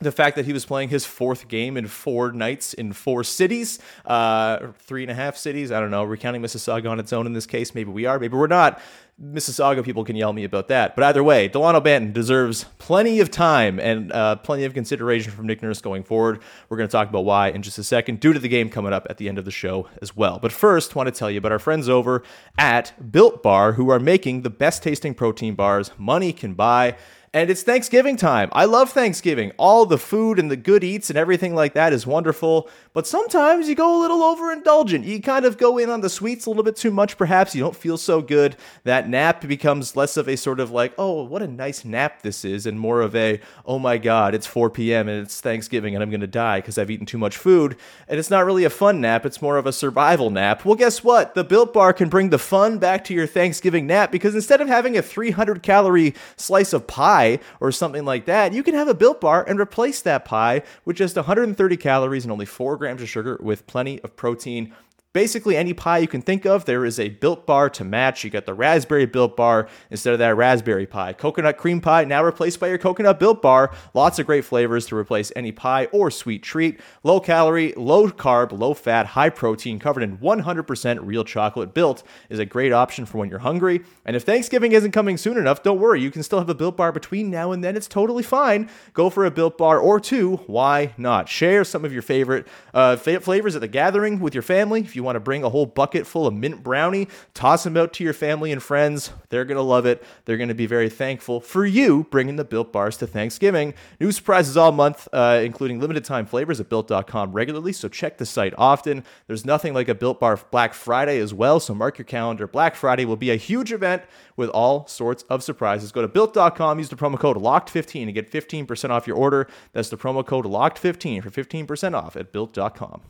the 0.00 0.11
fact 0.11 0.37
that 0.37 0.47
he 0.47 0.52
was 0.54 0.64
playing 0.64 0.88
his 0.88 1.04
fourth 1.04 1.47
game 1.47 1.76
in 1.76 1.87
four 1.87 2.33
nights 2.33 2.73
in 2.73 2.92
four 2.92 3.23
cities, 3.23 3.78
uh, 4.07 4.69
three 4.78 5.02
and 5.02 5.11
a 5.11 5.14
half 5.14 5.37
cities. 5.37 5.71
I 5.71 5.78
don't 5.78 5.90
know. 5.90 6.04
We're 6.04 6.16
counting 6.16 6.40
Mississauga 6.40 6.90
on 6.90 6.99
its 6.99 7.12
own 7.12 7.26
in 7.26 7.35
this 7.35 7.47
case. 7.47 7.75
Maybe 7.75 7.90
we 7.90 8.07
are. 8.07 8.19
Maybe 8.19 8.35
we're 8.35 8.47
not. 8.47 8.80
Mississauga 9.23 9.85
people 9.85 10.02
can 10.02 10.16
yell 10.16 10.33
me 10.33 10.45
about 10.45 10.69
that. 10.69 10.97
But 10.97 11.04
either 11.04 11.23
way, 11.23 11.50
Dalano 11.50 11.85
Banton 11.85 12.14
deserves 12.14 12.64
plenty 12.78 13.21
of 13.21 13.30
time 13.30 13.78
and 13.78 14.11
uh, 14.12 14.37
plenty 14.37 14.64
of 14.64 14.73
consideration 14.73 15.30
from 15.33 15.47
Nick 15.47 15.62
Nurse 15.62 15.83
going 15.83 16.04
forward. 16.04 16.40
We're 16.71 16.78
going 16.78 16.88
to 16.88 16.92
talk 16.92 17.11
about 17.11 17.26
why 17.26 17.50
in 17.50 17.61
just 17.61 17.76
a 17.76 17.85
second, 17.85 18.21
dude 18.21 18.37
of 18.37 18.42
the 18.42 18.49
game 18.49 18.71
coming 18.71 18.95
up 18.95 19.07
at 19.11 19.19
the 19.19 19.28
end 19.28 19.37
of 19.37 19.45
the 19.45 19.50
show 19.50 19.88
as 20.00 20.16
well. 20.16 20.38
But 20.38 20.52
first, 20.52 20.97
want 20.97 21.09
to 21.09 21.12
tell 21.12 21.30
you 21.30 21.37
about 21.37 21.52
our 21.52 21.59
friends 21.59 21.90
over 21.90 22.23
at 22.57 23.12
Built 23.12 23.42
Bar, 23.42 23.73
who 23.73 23.90
are 23.90 24.00
making 24.00 24.40
the 24.40 24.50
best 24.50 24.83
tasting 24.83 25.12
protein 25.12 25.54
bars 25.54 25.90
money 25.99 26.33
can 26.33 26.54
buy. 26.54 26.97
And 27.33 27.49
it's 27.49 27.63
Thanksgiving 27.63 28.17
time. 28.17 28.49
I 28.51 28.65
love 28.65 28.91
Thanksgiving. 28.91 29.53
All 29.57 29.87
the 29.87 29.99
food 29.99 30.41
and 30.41 30.51
the 30.51 30.57
good 30.57 30.83
eats 30.83 31.11
and 31.11 31.17
everything 31.17 31.55
like 31.55 31.75
that 31.75 31.93
is 31.93 32.05
wonderful. 32.05 32.69
But 32.93 33.07
sometimes 33.07 33.69
you 33.69 33.77
go 33.77 33.97
a 33.97 34.03
little 34.03 34.19
overindulgent. 34.19 35.05
You 35.05 35.23
kind 35.23 35.45
of 35.45 35.57
go 35.57 35.79
in 35.79 35.91
on 35.91 36.01
the 36.01 36.11
sweets 36.11 36.47
a 36.47 36.51
little 36.51 36.65
bit 36.65 36.75
too 36.75 36.91
much, 36.91 37.17
perhaps. 37.17 37.55
You 37.55 37.63
don't 37.63 37.77
feel 37.77 37.99
so 37.99 38.21
good. 38.21 38.57
That 38.83 39.09
nap 39.09 39.47
becomes 39.47 39.95
less 39.95 40.17
of 40.17 40.29
a 40.29 40.37
sort 40.37 40.59
of 40.59 40.73
like, 40.73 40.93
oh, 40.99 41.23
what 41.23 41.41
a 41.41 41.47
nice 41.47 41.85
nap 41.85 42.23
this 42.23 42.45
is, 42.45 42.67
and 42.67 42.81
more 42.81 43.01
of 43.01 43.15
a, 43.15 43.41
oh 43.65 43.79
my 43.79 43.97
God, 43.97 44.35
it's 44.35 44.49
4 44.49 44.69
p.m. 44.69 45.09
and 45.09 45.23
it's 45.23 45.41
Thanksgiving 45.41 45.95
and 45.95 46.03
I'm 46.03 46.11
going 46.11 46.23
to 46.23 46.27
die 46.27 46.59
because 46.59 46.79
I've 46.79 46.91
eaten 46.91 47.07
too 47.07 47.17
much 47.17 47.37
food. 47.37 47.77
And 48.09 48.19
it's 48.19 48.31
not 48.31 48.45
really 48.45 48.65
a 48.65 48.71
fun 48.71 49.01
nap, 49.01 49.25
it's 49.25 49.41
more 49.41 49.57
of 49.57 49.67
a 49.67 49.73
survival 49.73 50.31
nap. 50.31 50.65
Well, 50.65 50.75
guess 50.75 51.05
what? 51.05 51.37
The 51.37 51.45
Built 51.45 51.73
Bar 51.73 51.93
can 51.93 52.09
bring 52.09 52.31
the 52.31 52.41
fun 52.41 52.79
back 52.79 53.05
to 53.05 53.15
your 53.15 53.29
Thanksgiving 53.29 53.87
nap 53.87 54.11
because 54.11 54.35
instead 54.35 54.61
of 54.61 54.67
having 54.67 54.99
a 54.99 55.03
300 55.03 55.63
calorie 55.63 56.17
slice 56.37 56.73
of 56.73 56.89
pie, 56.89 57.20
pie 57.21 57.39
or 57.61 57.73
something 57.73 58.05
like 58.05 58.25
that, 58.27 58.53
you 58.53 58.62
can 58.62 58.75
have 58.75 58.89
a 58.89 58.95
built 58.95 59.21
bar 59.21 59.45
and 59.47 59.61
replace 59.61 60.00
that 60.03 60.25
pie 60.25 60.62
with 60.85 60.97
just 60.97 61.17
130 61.17 61.77
calories 61.77 62.25
and 62.25 62.33
only 62.33 62.47
4 62.47 62.77
grams 62.77 63.03
of 63.03 63.09
sugar 63.09 63.39
with 63.43 63.67
plenty 63.67 64.00
of 64.03 64.17
protein 64.17 64.75
Basically, 65.12 65.57
any 65.57 65.75
pie 65.75 65.99
you 65.99 66.07
can 66.07 66.23
think 66.23 66.45
of, 66.45 66.67
there 66.67 66.85
is 66.85 67.00
a 67.00 67.09
built 67.09 67.45
bar 67.45 67.69
to 67.71 67.83
match. 67.83 68.23
You 68.23 68.31
got 68.31 68.47
the 68.47 68.55
raspberry 68.55 69.07
built 69.07 69.37
bar 69.37 69.67
instead 69.90 70.12
of 70.12 70.21
that 70.21 70.37
raspberry 70.37 70.87
pie. 70.87 71.14
Coconut 71.14 71.57
cream 71.57 71.81
pie 71.81 72.05
now 72.05 72.23
replaced 72.23 72.61
by 72.61 72.69
your 72.69 72.79
coconut 72.79 73.19
built 73.19 73.43
bar. 73.43 73.75
Lots 73.93 74.21
of 74.21 74.26
great 74.26 74.45
flavors 74.45 74.87
to 74.87 74.97
replace 74.97 75.33
any 75.35 75.50
pie 75.50 75.87
or 75.87 76.12
sweet 76.12 76.45
treat. 76.45 76.79
Low 77.02 77.19
calorie, 77.19 77.73
low 77.76 78.07
carb, 78.09 78.57
low 78.57 78.73
fat, 78.73 79.05
high 79.05 79.31
protein, 79.31 79.81
covered 79.81 80.05
in 80.05 80.19
100% 80.19 81.00
real 81.02 81.25
chocolate. 81.25 81.75
Built 81.75 82.05
is 82.29 82.38
a 82.38 82.47
great 82.47 82.73
option 82.73 83.05
for 83.05 83.19
when 83.19 83.29
you're 83.29 83.40
hungry. 83.40 83.81
And 84.05 84.14
if 84.14 84.23
Thanksgiving 84.23 84.71
isn't 84.71 84.93
coming 84.93 85.17
soon 85.17 85.37
enough, 85.38 85.64
don't 85.64 85.81
worry. 85.81 86.00
You 86.00 86.12
can 86.12 86.23
still 86.23 86.38
have 86.38 86.49
a 86.49 86.55
built 86.55 86.76
bar 86.76 86.93
between 86.93 87.33
now 87.33 87.50
and 87.50 87.64
then. 87.64 87.75
It's 87.75 87.88
totally 87.88 88.23
fine. 88.23 88.71
Go 88.93 89.11
for 89.11 89.25
a 89.25 89.31
built 89.33 89.59
bar 89.59 89.81
or 89.81 89.99
two. 89.99 90.37
Why 90.47 90.95
not? 90.97 91.29
Share 91.29 91.64
some 91.64 91.85
of 91.85 91.93
your 91.93 92.02
favorite 92.02 92.47
uh, 92.73 92.95
flavors 92.95 93.57
at 93.57 93.61
the 93.61 93.67
gathering 93.67 94.21
with 94.21 94.37
your 94.37 94.43
family. 94.43 94.83
If 94.83 94.95
you 94.95 95.00
you 95.00 95.04
want 95.04 95.16
to 95.16 95.21
bring 95.21 95.42
a 95.42 95.49
whole 95.49 95.64
bucket 95.64 96.07
full 96.07 96.26
of 96.26 96.35
mint 96.35 96.62
brownie, 96.62 97.09
toss 97.33 97.64
them 97.64 97.76
out 97.76 97.95
to 97.95 98.04
your 98.04 98.12
family 98.12 98.52
and 98.52 98.62
friends. 98.62 99.11
They're 99.30 99.47
going 99.47 99.57
to 99.57 99.62
love 99.62 99.87
it. 99.87 100.04
They're 100.26 100.37
going 100.37 100.50
to 100.50 100.54
be 100.54 100.66
very 100.66 100.90
thankful 100.90 101.40
for 101.40 101.64
you 101.64 102.07
bringing 102.11 102.37
the 102.37 102.45
Built 102.45 102.71
Bars 102.73 102.99
to 102.99 103.07
Thanksgiving. 103.07 103.73
New 103.99 104.12
surprises 104.12 104.57
all 104.57 104.73
month, 104.73 105.09
uh, 105.12 105.40
including 105.42 105.80
limited 105.80 106.04
time 106.04 106.26
flavors 106.26 106.61
at 106.61 106.69
built.com 106.69 107.33
regularly. 107.33 107.73
So 107.73 107.88
check 107.88 108.19
the 108.19 108.26
site 108.26 108.52
often. 108.59 109.04
There's 109.26 109.47
nothing 109.47 109.73
like 109.73 109.88
a 109.88 109.95
Built 109.95 110.21
Bar 110.21 110.38
Black 110.50 110.75
Friday 110.75 111.19
as 111.19 111.33
well. 111.33 111.59
So 111.61 111.75
mark 111.75 111.97
your 111.97 112.04
calendar. 112.04 112.47
Black 112.47 112.75
Friday 112.75 113.07
will 113.07 113.16
be 113.16 113.30
a 113.30 113.37
huge 113.37 113.73
event 113.73 114.02
with 114.37 114.50
all 114.50 114.87
sorts 114.87 115.23
of 115.25 115.42
surprises. 115.42 115.92
Go 115.92 116.02
to 116.02 116.09
built.com, 116.09 116.78
use 116.78 116.88
the 116.88 116.97
promo 116.97 117.19
code 117.19 117.37
LOCKED15 117.37 118.07
to 118.07 118.12
get 118.12 118.30
15% 118.30 118.90
off 118.90 119.07
your 119.07 119.16
order. 119.16 119.49
That's 119.73 119.88
the 119.88 119.97
promo 119.97 120.25
code 120.25 120.45
LOCKED15 120.45 121.23
for 121.23 121.30
15% 121.30 121.95
off 121.95 122.16
at 122.16 122.33
built.com. 122.33 123.02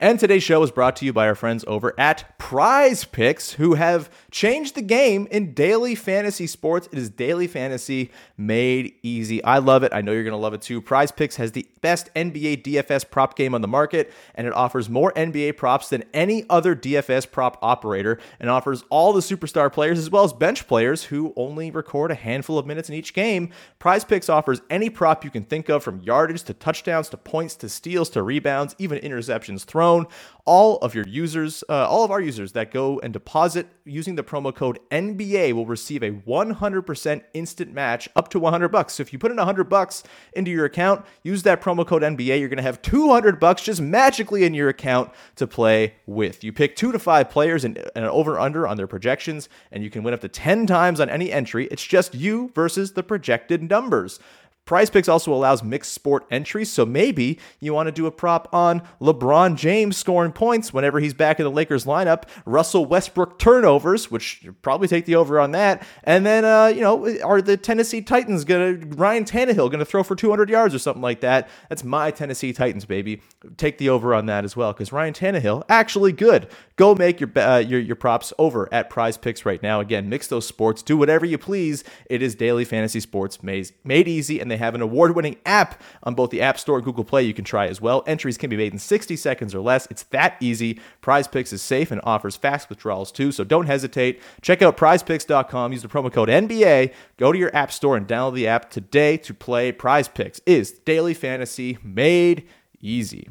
And 0.00 0.18
today's 0.18 0.42
show 0.42 0.62
is 0.62 0.70
brought 0.70 0.96
to 0.96 1.04
you 1.04 1.12
by 1.12 1.26
our 1.28 1.34
friends 1.34 1.64
over 1.68 1.94
at 1.98 2.38
Prize 2.38 3.04
Picks, 3.04 3.52
who 3.52 3.74
have 3.74 4.10
changed 4.30 4.74
the 4.74 4.82
game 4.82 5.28
in 5.30 5.54
daily 5.54 5.94
fantasy 5.94 6.46
sports. 6.46 6.88
It 6.92 6.98
is 6.98 7.10
daily 7.10 7.46
fantasy 7.46 8.10
made 8.36 8.94
easy. 9.02 9.42
I 9.44 9.58
love 9.58 9.82
it. 9.82 9.94
I 9.94 10.00
know 10.00 10.12
you're 10.12 10.24
going 10.24 10.32
to 10.32 10.36
love 10.36 10.54
it 10.54 10.62
too. 10.62 10.80
Prize 10.80 11.12
Picks 11.12 11.36
has 11.36 11.52
the 11.52 11.66
best 11.84 12.08
NBA 12.14 12.62
DFS 12.62 13.10
prop 13.10 13.36
game 13.36 13.54
on 13.54 13.60
the 13.60 13.68
market, 13.68 14.10
and 14.34 14.46
it 14.46 14.54
offers 14.54 14.88
more 14.88 15.12
NBA 15.12 15.58
props 15.58 15.90
than 15.90 16.02
any 16.14 16.46
other 16.48 16.74
DFS 16.74 17.30
prop 17.30 17.58
operator 17.60 18.18
and 18.40 18.48
offers 18.48 18.84
all 18.88 19.12
the 19.12 19.20
superstar 19.20 19.70
players 19.70 19.98
as 19.98 20.08
well 20.08 20.24
as 20.24 20.32
bench 20.32 20.66
players 20.66 21.04
who 21.04 21.34
only 21.36 21.70
record 21.70 22.10
a 22.10 22.14
handful 22.14 22.58
of 22.58 22.64
minutes 22.64 22.88
in 22.88 22.94
each 22.94 23.12
game. 23.12 23.50
Prize 23.78 24.02
Picks 24.02 24.30
offers 24.30 24.62
any 24.70 24.88
prop 24.88 25.26
you 25.26 25.30
can 25.30 25.44
think 25.44 25.68
of 25.68 25.84
from 25.84 26.00
yardage 26.00 26.42
to 26.44 26.54
touchdowns 26.54 27.10
to 27.10 27.18
points 27.18 27.54
to 27.56 27.68
steals 27.68 28.08
to 28.08 28.22
rebounds, 28.22 28.74
even 28.78 28.98
interceptions 29.00 29.64
thrown. 29.64 30.06
All 30.46 30.76
of 30.78 30.94
your 30.94 31.06
users, 31.06 31.64
uh, 31.70 31.88
all 31.88 32.04
of 32.04 32.10
our 32.10 32.20
users 32.20 32.52
that 32.52 32.70
go 32.70 33.00
and 33.00 33.14
deposit 33.14 33.66
using 33.86 34.14
the 34.14 34.22
promo 34.22 34.54
code 34.54 34.78
NBA 34.90 35.54
will 35.54 35.64
receive 35.64 36.02
a 36.02 36.10
100% 36.10 37.22
instant 37.32 37.72
match 37.72 38.10
up 38.14 38.28
to 38.28 38.38
100 38.38 38.68
bucks. 38.68 38.94
So 38.94 39.00
if 39.00 39.12
you 39.12 39.18
put 39.18 39.30
in 39.30 39.38
100 39.38 39.64
bucks 39.64 40.02
into 40.34 40.50
your 40.50 40.66
account, 40.66 41.06
use 41.22 41.44
that 41.44 41.62
promo 41.62 41.86
code 41.86 42.02
NBA, 42.02 42.40
you're 42.40 42.50
going 42.50 42.58
to 42.58 42.62
have 42.62 42.82
200 42.82 43.40
bucks 43.40 43.62
just 43.62 43.80
magically 43.80 44.44
in 44.44 44.52
your 44.52 44.68
account 44.68 45.10
to 45.36 45.46
play 45.46 45.94
with. 46.04 46.44
You 46.44 46.52
pick 46.52 46.76
2 46.76 46.92
to 46.92 46.98
5 46.98 47.30
players 47.30 47.64
and 47.64 47.78
an 47.96 48.04
over 48.04 48.38
under 48.38 48.68
on 48.68 48.76
their 48.76 48.86
projections 48.86 49.48
and 49.72 49.82
you 49.82 49.88
can 49.88 50.02
win 50.02 50.12
up 50.12 50.20
to 50.20 50.28
10 50.28 50.66
times 50.66 51.00
on 51.00 51.08
any 51.08 51.32
entry. 51.32 51.68
It's 51.70 51.84
just 51.84 52.14
you 52.14 52.50
versus 52.54 52.92
the 52.92 53.02
projected 53.02 53.62
numbers. 53.70 54.20
Prize 54.64 54.88
Picks 54.88 55.08
also 55.08 55.32
allows 55.34 55.62
mixed 55.62 55.92
sport 55.92 56.26
entries, 56.30 56.72
so 56.72 56.86
maybe 56.86 57.38
you 57.60 57.74
want 57.74 57.86
to 57.86 57.92
do 57.92 58.06
a 58.06 58.10
prop 58.10 58.48
on 58.50 58.80
LeBron 58.98 59.56
James 59.56 59.96
scoring 59.98 60.32
points 60.32 60.72
whenever 60.72 61.00
he's 61.00 61.12
back 61.12 61.38
in 61.38 61.44
the 61.44 61.50
Lakers 61.50 61.84
lineup, 61.84 62.24
Russell 62.46 62.86
Westbrook 62.86 63.38
turnovers, 63.38 64.10
which 64.10 64.42
you 64.42 64.54
probably 64.54 64.88
take 64.88 65.04
the 65.04 65.16
over 65.16 65.38
on 65.38 65.50
that, 65.50 65.86
and 66.04 66.24
then 66.24 66.46
uh, 66.46 66.66
you 66.66 66.80
know 66.80 67.18
are 67.20 67.42
the 67.42 67.58
Tennessee 67.58 68.00
Titans 68.00 68.44
gonna 68.44 68.78
Ryan 68.96 69.24
Tannehill 69.24 69.70
gonna 69.70 69.84
throw 69.84 70.02
for 70.02 70.16
200 70.16 70.48
yards 70.48 70.74
or 70.74 70.78
something 70.78 71.02
like 71.02 71.20
that? 71.20 71.48
That's 71.68 71.84
my 71.84 72.10
Tennessee 72.10 72.54
Titans, 72.54 72.86
baby. 72.86 73.20
Take 73.58 73.76
the 73.76 73.90
over 73.90 74.14
on 74.14 74.24
that 74.26 74.44
as 74.44 74.56
well 74.56 74.72
because 74.72 74.92
Ryan 74.92 75.12
Tannehill 75.12 75.64
actually 75.68 76.12
good. 76.12 76.48
Go 76.76 76.94
make 76.94 77.20
your 77.20 77.30
uh, 77.36 77.58
your 77.58 77.80
your 77.80 77.96
props 77.96 78.32
over 78.38 78.72
at 78.72 78.88
Prize 78.88 79.18
Picks 79.18 79.44
right 79.44 79.62
now. 79.62 79.80
Again, 79.80 80.08
mix 80.08 80.28
those 80.28 80.46
sports, 80.46 80.82
do 80.82 80.96
whatever 80.96 81.26
you 81.26 81.36
please. 81.36 81.84
It 82.08 82.22
is 82.22 82.34
daily 82.34 82.64
fantasy 82.64 83.00
sports 83.00 83.42
made 83.42 83.70
made 83.84 84.08
easy 84.08 84.40
and 84.40 84.53
they 84.54 84.58
have 84.58 84.76
an 84.76 84.82
award 84.82 85.16
winning 85.16 85.36
app 85.44 85.82
on 86.04 86.14
both 86.14 86.30
the 86.30 86.40
App 86.40 86.60
Store 86.60 86.76
and 86.76 86.84
Google 86.84 87.02
Play 87.02 87.24
you 87.24 87.34
can 87.34 87.44
try 87.44 87.66
as 87.66 87.80
well. 87.80 88.04
Entries 88.06 88.38
can 88.38 88.48
be 88.48 88.56
made 88.56 88.72
in 88.72 88.78
60 88.78 89.16
seconds 89.16 89.52
or 89.52 89.60
less. 89.60 89.86
It's 89.90 90.04
that 90.04 90.36
easy. 90.38 90.80
Prize 91.00 91.26
Picks 91.26 91.52
is 91.52 91.60
safe 91.60 91.90
and 91.90 92.00
offers 92.04 92.36
fast 92.36 92.68
withdrawals 92.68 93.10
too, 93.10 93.32
so 93.32 93.42
don't 93.42 93.66
hesitate. 93.66 94.22
Check 94.42 94.62
out 94.62 94.76
prizepicks.com, 94.76 95.72
use 95.72 95.82
the 95.82 95.88
promo 95.88 96.12
code 96.12 96.28
NBA, 96.28 96.94
go 97.16 97.32
to 97.32 97.38
your 97.38 97.54
App 97.54 97.72
Store 97.72 97.96
and 97.96 98.06
download 98.06 98.34
the 98.34 98.46
app 98.46 98.70
today 98.70 99.16
to 99.16 99.34
play. 99.34 99.72
Prize 99.72 100.06
Picks 100.06 100.40
is 100.46 100.70
daily 100.70 101.14
fantasy 101.14 101.78
made 101.82 102.46
easy. 102.80 103.28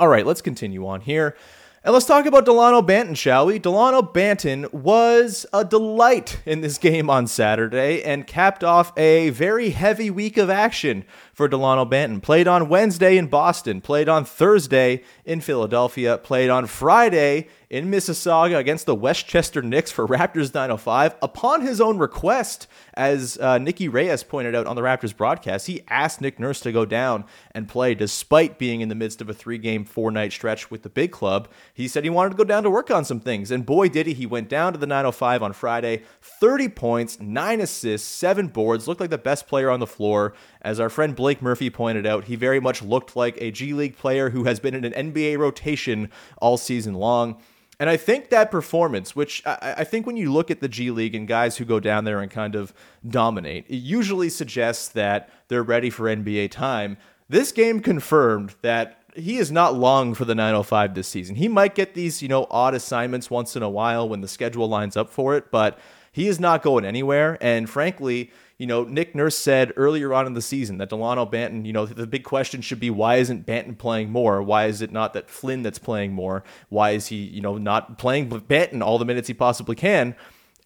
All 0.00 0.08
right, 0.08 0.26
let's 0.26 0.42
continue 0.42 0.84
on 0.84 1.00
here. 1.00 1.36
And 1.84 1.92
let's 1.92 2.06
talk 2.06 2.26
about 2.26 2.44
Dalano 2.44 2.84
Banton, 2.84 3.16
shall 3.16 3.46
we? 3.46 3.60
Dalano 3.60 4.12
Banton 4.12 4.72
was 4.72 5.46
a 5.52 5.64
delight 5.64 6.40
in 6.44 6.60
this 6.60 6.76
game 6.78 7.08
on 7.08 7.28
Saturday 7.28 8.02
and 8.02 8.26
capped 8.26 8.64
off 8.64 8.92
a 8.96 9.30
very 9.30 9.70
heavy 9.70 10.10
week 10.10 10.36
of 10.36 10.50
action 10.50 11.04
for 11.38 11.48
Dalano 11.48 11.88
Banton. 11.88 12.20
Played 12.20 12.48
on 12.48 12.68
Wednesday 12.68 13.16
in 13.16 13.28
Boston, 13.28 13.80
played 13.80 14.08
on 14.08 14.24
Thursday 14.24 15.04
in 15.24 15.40
Philadelphia, 15.40 16.18
played 16.18 16.50
on 16.50 16.66
Friday 16.66 17.46
in 17.70 17.90
Mississauga 17.90 18.58
against 18.58 18.86
the 18.86 18.94
Westchester 18.94 19.60
Knicks 19.60 19.92
for 19.92 20.06
Raptors 20.06 20.54
905 20.54 21.14
upon 21.20 21.62
his 21.62 21.80
own 21.80 21.98
request. 21.98 22.66
As 22.94 23.38
uh, 23.38 23.58
Nicky 23.58 23.88
Reyes 23.88 24.24
pointed 24.24 24.54
out 24.54 24.66
on 24.66 24.74
the 24.74 24.82
Raptors 24.82 25.16
broadcast, 25.16 25.66
he 25.66 25.82
asked 25.88 26.20
Nick 26.20 26.40
Nurse 26.40 26.60
to 26.60 26.72
go 26.72 26.84
down 26.84 27.24
and 27.52 27.68
play 27.68 27.94
despite 27.94 28.58
being 28.58 28.80
in 28.80 28.88
the 28.88 28.94
midst 28.94 29.20
of 29.20 29.28
a 29.28 29.34
three 29.34 29.58
game, 29.58 29.84
four 29.84 30.10
night 30.10 30.32
stretch 30.32 30.70
with 30.70 30.82
the 30.82 30.88
big 30.88 31.12
club. 31.12 31.48
He 31.74 31.86
said 31.86 32.04
he 32.04 32.10
wanted 32.10 32.30
to 32.30 32.36
go 32.36 32.44
down 32.44 32.62
to 32.64 32.70
work 32.70 32.90
on 32.90 33.04
some 33.04 33.20
things, 33.20 33.50
and 33.50 33.64
boy, 33.64 33.88
did 33.88 34.06
he. 34.06 34.14
He 34.14 34.26
went 34.26 34.48
down 34.48 34.72
to 34.72 34.78
the 34.78 34.86
905 34.86 35.42
on 35.42 35.52
Friday, 35.52 36.02
30 36.20 36.70
points, 36.70 37.20
nine 37.20 37.60
assists, 37.60 38.08
seven 38.08 38.48
boards, 38.48 38.88
looked 38.88 39.00
like 39.00 39.10
the 39.10 39.18
best 39.18 39.46
player 39.46 39.70
on 39.70 39.78
the 39.78 39.86
floor. 39.86 40.34
As 40.60 40.80
our 40.80 40.88
friend 40.90 41.14
Blake 41.14 41.27
Murphy 41.40 41.70
pointed 41.70 42.06
out, 42.06 42.24
he 42.24 42.36
very 42.36 42.60
much 42.60 42.82
looked 42.82 43.16
like 43.16 43.36
a 43.40 43.50
G 43.50 43.72
League 43.72 43.96
player 43.96 44.30
who 44.30 44.44
has 44.44 44.60
been 44.60 44.74
in 44.74 44.84
an 44.84 45.12
NBA 45.12 45.38
rotation 45.38 46.10
all 46.38 46.56
season 46.56 46.94
long. 46.94 47.40
And 47.80 47.88
I 47.88 47.96
think 47.96 48.30
that 48.30 48.50
performance, 48.50 49.14
which 49.14 49.42
I, 49.46 49.74
I, 49.78 49.84
think 49.84 50.04
when 50.04 50.16
you 50.16 50.32
look 50.32 50.50
at 50.50 50.60
the 50.60 50.68
G 50.68 50.90
League 50.90 51.14
and 51.14 51.28
guys 51.28 51.56
who 51.56 51.64
go 51.64 51.78
down 51.78 52.04
there 52.04 52.20
and 52.20 52.30
kind 52.30 52.56
of 52.56 52.74
dominate, 53.06 53.66
it 53.68 53.76
usually 53.76 54.28
suggests 54.30 54.88
that 54.88 55.30
they're 55.46 55.62
ready 55.62 55.88
for 55.88 56.04
NBA 56.04 56.50
time. 56.50 56.96
This 57.28 57.52
game 57.52 57.78
confirmed 57.80 58.56
that 58.62 58.98
he 59.14 59.38
is 59.38 59.52
not 59.52 59.74
long 59.74 60.14
for 60.14 60.24
the 60.24 60.34
905 60.34 60.94
this 60.94 61.08
season. 61.08 61.36
He 61.36 61.46
might 61.46 61.74
get 61.74 61.94
these, 61.94 62.20
you 62.20 62.28
know, 62.28 62.46
odd 62.50 62.74
assignments 62.74 63.30
once 63.30 63.54
in 63.54 63.62
a 63.62 63.70
while 63.70 64.08
when 64.08 64.22
the 64.22 64.28
schedule 64.28 64.68
lines 64.68 64.96
up 64.96 65.10
for 65.10 65.36
it, 65.36 65.50
but 65.50 65.78
he 66.10 66.26
is 66.26 66.40
not 66.40 66.62
going 66.62 66.84
anywhere. 66.84 67.38
And 67.40 67.68
frankly, 67.70 68.30
you 68.58 68.66
know, 68.66 68.82
Nick 68.82 69.14
Nurse 69.14 69.36
said 69.36 69.72
earlier 69.76 70.12
on 70.12 70.26
in 70.26 70.34
the 70.34 70.42
season 70.42 70.78
that 70.78 70.90
Dalano 70.90 71.30
Banton, 71.30 71.64
you 71.64 71.72
know, 71.72 71.86
the 71.86 72.08
big 72.08 72.24
question 72.24 72.60
should 72.60 72.80
be 72.80 72.90
why 72.90 73.16
isn't 73.16 73.46
Banton 73.46 73.78
playing 73.78 74.10
more? 74.10 74.42
Why 74.42 74.66
is 74.66 74.82
it 74.82 74.90
not 74.90 75.14
that 75.14 75.30
Flynn 75.30 75.62
that's 75.62 75.78
playing 75.78 76.12
more? 76.12 76.42
Why 76.68 76.90
is 76.90 77.06
he, 77.06 77.16
you 77.16 77.40
know, 77.40 77.56
not 77.56 77.98
playing 77.98 78.28
Banton 78.28 78.82
all 78.82 78.98
the 78.98 79.04
minutes 79.04 79.28
he 79.28 79.34
possibly 79.34 79.76
can? 79.76 80.16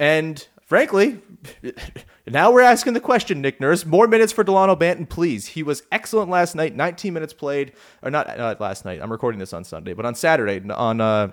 And 0.00 0.46
frankly, 0.64 1.20
now 2.26 2.50
we're 2.50 2.62
asking 2.62 2.94
the 2.94 3.00
question, 3.00 3.42
Nick 3.42 3.60
Nurse. 3.60 3.84
More 3.84 4.06
minutes 4.06 4.32
for 4.32 4.42
Dalano 4.42 4.74
Banton, 4.74 5.06
please. 5.06 5.48
He 5.48 5.62
was 5.62 5.82
excellent 5.92 6.30
last 6.30 6.54
night, 6.54 6.74
19 6.74 7.12
minutes 7.12 7.34
played, 7.34 7.72
or 8.02 8.10
not, 8.10 8.26
not 8.38 8.58
last 8.58 8.86
night. 8.86 9.00
I'm 9.02 9.12
recording 9.12 9.38
this 9.38 9.52
on 9.52 9.64
Sunday, 9.64 9.92
but 9.92 10.06
on 10.06 10.14
Saturday, 10.14 10.66
on 10.70 11.02
uh, 11.02 11.32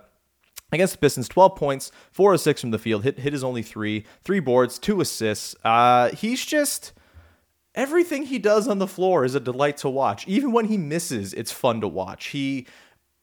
Against 0.71 0.93
the 0.93 0.99
Pistons, 0.99 1.27
12 1.27 1.55
points, 1.55 1.91
4 2.11 2.33
of 2.33 2.41
6 2.41 2.61
from 2.61 2.71
the 2.71 2.79
field, 2.79 3.03
hit, 3.03 3.19
hit 3.19 3.33
his 3.33 3.43
only 3.43 3.63
three, 3.63 4.05
three 4.23 4.39
boards, 4.39 4.77
two 4.77 5.01
assists. 5.01 5.55
Uh, 5.63 6.09
he's 6.09 6.45
just. 6.45 6.93
Everything 7.75 8.23
he 8.23 8.39
does 8.39 8.67
on 8.67 8.79
the 8.79 8.87
floor 8.87 9.23
is 9.23 9.35
a 9.35 9.39
delight 9.39 9.77
to 9.77 9.89
watch. 9.89 10.27
Even 10.27 10.51
when 10.51 10.65
he 10.65 10.75
misses, 10.77 11.33
it's 11.33 11.51
fun 11.51 11.81
to 11.81 11.87
watch. 11.87 12.27
He 12.27 12.65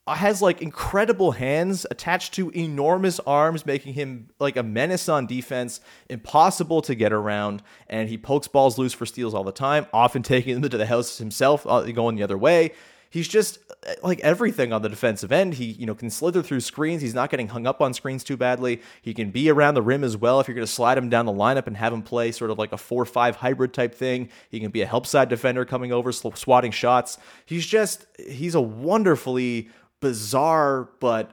has 0.07 0.41
like 0.41 0.63
incredible 0.63 1.33
hands 1.33 1.85
attached 1.91 2.33
to 2.35 2.51
enormous 2.51 3.19
arms, 3.21 3.67
making 3.67 3.95
him 3.95 4.31
like 4.39 4.57
a 4.57 4.63
menace 4.63 5.09
on 5.09 5.27
defense, 5.27 5.81
impossible 6.09 6.81
to 6.83 6.95
get 6.95 7.13
around. 7.13 7.63
And 7.89 8.09
he 8.09 8.17
pokes 8.17 8.47
balls 8.47 8.79
loose 8.79 8.93
for 8.93 9.05
steals 9.05 9.35
all 9.35 9.45
the 9.45 9.53
time, 9.53 9.87
often 9.93 10.23
taking 10.23 10.61
them 10.61 10.71
to 10.71 10.79
the 10.79 10.87
house 10.87 11.19
himself, 11.19 11.67
uh, 11.67 11.83
going 11.93 12.17
the 12.17 12.23
other 12.23 12.39
way 12.39 12.73
he's 13.16 13.29
just 13.29 13.59
like 14.02 14.20
everything 14.20 14.74
on 14.74 14.83
the 14.83 14.90
defensive 14.90 15.33
end. 15.33 15.55
He, 15.55 15.64
you 15.64 15.87
know, 15.87 15.94
can 15.94 16.11
slither 16.11 16.42
through 16.42 16.61
screens. 16.61 17.00
He's 17.00 17.14
not 17.14 17.31
getting 17.31 17.48
hung 17.48 17.66
up 17.66 17.81
on 17.81 17.94
screens 17.94 18.22
too 18.22 18.37
badly. 18.37 18.83
He 19.00 19.14
can 19.14 19.31
be 19.31 19.48
around 19.48 19.72
the 19.72 19.81
rim 19.81 20.05
as 20.05 20.18
well 20.18 20.38
if 20.38 20.46
you're 20.46 20.55
going 20.55 20.66
to 20.66 20.70
slide 20.70 20.98
him 20.98 21.09
down 21.09 21.24
the 21.24 21.33
lineup 21.33 21.66
and 21.66 21.79
have 21.79 21.94
him 21.94 22.02
play 22.02 22.31
sort 22.31 22.50
of 22.50 22.59
like 22.59 22.72
a 22.72 22.76
4-5 22.76 23.37
hybrid 23.37 23.72
type 23.72 23.94
thing. 23.94 24.29
He 24.50 24.61
can 24.61 24.70
be 24.70 24.83
a 24.83 24.87
help 24.87 25.07
side 25.07 25.31
defender 25.31 25.64
coming 25.64 25.92
over 25.92 26.12
swatting 26.12 26.72
shots. 26.72 27.16
He's 27.46 27.66
just 27.66 28.07
he's 28.18 28.55
a 28.55 28.61
wonderfully 28.61 29.70
bizarre 30.00 30.90
but 31.00 31.31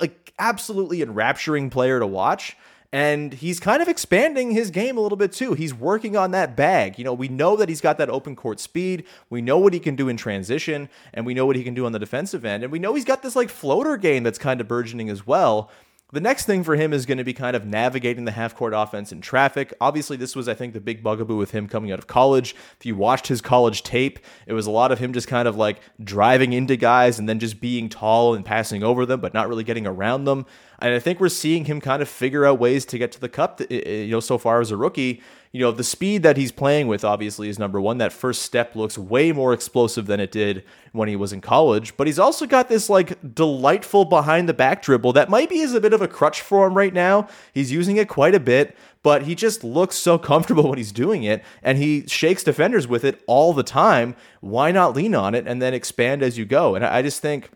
like 0.00 0.32
absolutely 0.38 1.02
enrapturing 1.02 1.68
player 1.68 2.00
to 2.00 2.06
watch. 2.06 2.56
And 2.92 3.34
he's 3.34 3.60
kind 3.60 3.80
of 3.80 3.88
expanding 3.88 4.50
his 4.50 4.70
game 4.70 4.96
a 4.96 5.00
little 5.00 5.16
bit 5.16 5.32
too. 5.32 5.54
He's 5.54 5.72
working 5.72 6.16
on 6.16 6.32
that 6.32 6.56
bag. 6.56 6.98
You 6.98 7.04
know, 7.04 7.14
we 7.14 7.28
know 7.28 7.54
that 7.54 7.68
he's 7.68 7.80
got 7.80 7.98
that 7.98 8.10
open 8.10 8.34
court 8.34 8.58
speed. 8.58 9.04
We 9.28 9.40
know 9.40 9.58
what 9.58 9.72
he 9.72 9.78
can 9.78 9.94
do 9.94 10.08
in 10.08 10.16
transition, 10.16 10.88
and 11.14 11.24
we 11.24 11.32
know 11.32 11.46
what 11.46 11.54
he 11.54 11.62
can 11.62 11.74
do 11.74 11.86
on 11.86 11.92
the 11.92 12.00
defensive 12.00 12.44
end. 12.44 12.64
And 12.64 12.72
we 12.72 12.80
know 12.80 12.94
he's 12.94 13.04
got 13.04 13.22
this 13.22 13.36
like 13.36 13.48
floater 13.48 13.96
game 13.96 14.24
that's 14.24 14.38
kind 14.38 14.60
of 14.60 14.66
burgeoning 14.66 15.08
as 15.08 15.24
well. 15.24 15.70
The 16.12 16.20
next 16.20 16.44
thing 16.44 16.64
for 16.64 16.74
him 16.74 16.92
is 16.92 17.06
going 17.06 17.18
to 17.18 17.24
be 17.24 17.32
kind 17.32 17.54
of 17.54 17.64
navigating 17.64 18.24
the 18.24 18.32
half 18.32 18.56
court 18.56 18.72
offense 18.74 19.12
in 19.12 19.20
traffic. 19.20 19.72
Obviously, 19.80 20.16
this 20.16 20.34
was, 20.34 20.48
I 20.48 20.54
think, 20.54 20.72
the 20.72 20.80
big 20.80 21.02
bugaboo 21.02 21.36
with 21.36 21.52
him 21.52 21.68
coming 21.68 21.92
out 21.92 22.00
of 22.00 22.08
college. 22.08 22.56
If 22.78 22.86
you 22.86 22.96
watched 22.96 23.28
his 23.28 23.40
college 23.40 23.84
tape, 23.84 24.18
it 24.46 24.52
was 24.52 24.66
a 24.66 24.70
lot 24.72 24.90
of 24.90 24.98
him 24.98 25.12
just 25.12 25.28
kind 25.28 25.46
of 25.46 25.56
like 25.56 25.80
driving 26.02 26.52
into 26.52 26.76
guys 26.76 27.18
and 27.18 27.28
then 27.28 27.38
just 27.38 27.60
being 27.60 27.88
tall 27.88 28.34
and 28.34 28.44
passing 28.44 28.82
over 28.82 29.06
them, 29.06 29.20
but 29.20 29.34
not 29.34 29.48
really 29.48 29.64
getting 29.64 29.86
around 29.86 30.24
them. 30.24 30.46
And 30.80 30.94
I 30.94 30.98
think 30.98 31.20
we're 31.20 31.28
seeing 31.28 31.66
him 31.66 31.80
kind 31.80 32.02
of 32.02 32.08
figure 32.08 32.44
out 32.44 32.58
ways 32.58 32.84
to 32.86 32.98
get 32.98 33.12
to 33.12 33.20
the 33.20 33.28
cup, 33.28 33.60
you 33.70 34.08
know, 34.08 34.20
so 34.20 34.38
far 34.38 34.60
as 34.60 34.70
a 34.70 34.76
rookie. 34.76 35.22
You 35.52 35.60
know, 35.62 35.72
the 35.72 35.82
speed 35.82 36.22
that 36.22 36.36
he's 36.36 36.52
playing 36.52 36.86
with 36.86 37.04
obviously 37.04 37.48
is 37.48 37.58
number 37.58 37.80
one. 37.80 37.98
That 37.98 38.12
first 38.12 38.42
step 38.42 38.76
looks 38.76 38.96
way 38.96 39.32
more 39.32 39.52
explosive 39.52 40.06
than 40.06 40.20
it 40.20 40.30
did 40.30 40.62
when 40.92 41.08
he 41.08 41.16
was 41.16 41.32
in 41.32 41.40
college. 41.40 41.96
But 41.96 42.06
he's 42.06 42.20
also 42.20 42.46
got 42.46 42.68
this 42.68 42.88
like 42.88 43.34
delightful 43.34 44.04
behind 44.04 44.48
the 44.48 44.54
back 44.54 44.80
dribble 44.80 45.12
that 45.14 45.28
might 45.28 45.48
be 45.48 45.58
is 45.58 45.74
a 45.74 45.80
bit 45.80 45.92
of 45.92 46.02
a 46.02 46.06
crutch 46.06 46.40
for 46.40 46.68
him 46.68 46.74
right 46.74 46.94
now. 46.94 47.26
He's 47.52 47.72
using 47.72 47.96
it 47.96 48.08
quite 48.08 48.36
a 48.36 48.40
bit, 48.40 48.76
but 49.02 49.22
he 49.22 49.34
just 49.34 49.64
looks 49.64 49.96
so 49.96 50.18
comfortable 50.18 50.62
when 50.68 50.78
he's 50.78 50.92
doing 50.92 51.24
it 51.24 51.42
and 51.64 51.78
he 51.78 52.06
shakes 52.06 52.44
defenders 52.44 52.86
with 52.86 53.04
it 53.04 53.20
all 53.26 53.52
the 53.52 53.64
time. 53.64 54.14
Why 54.40 54.70
not 54.70 54.94
lean 54.94 55.16
on 55.16 55.34
it 55.34 55.48
and 55.48 55.60
then 55.60 55.74
expand 55.74 56.22
as 56.22 56.38
you 56.38 56.44
go? 56.44 56.76
And 56.76 56.84
I 56.84 57.02
just 57.02 57.20
think 57.20 57.50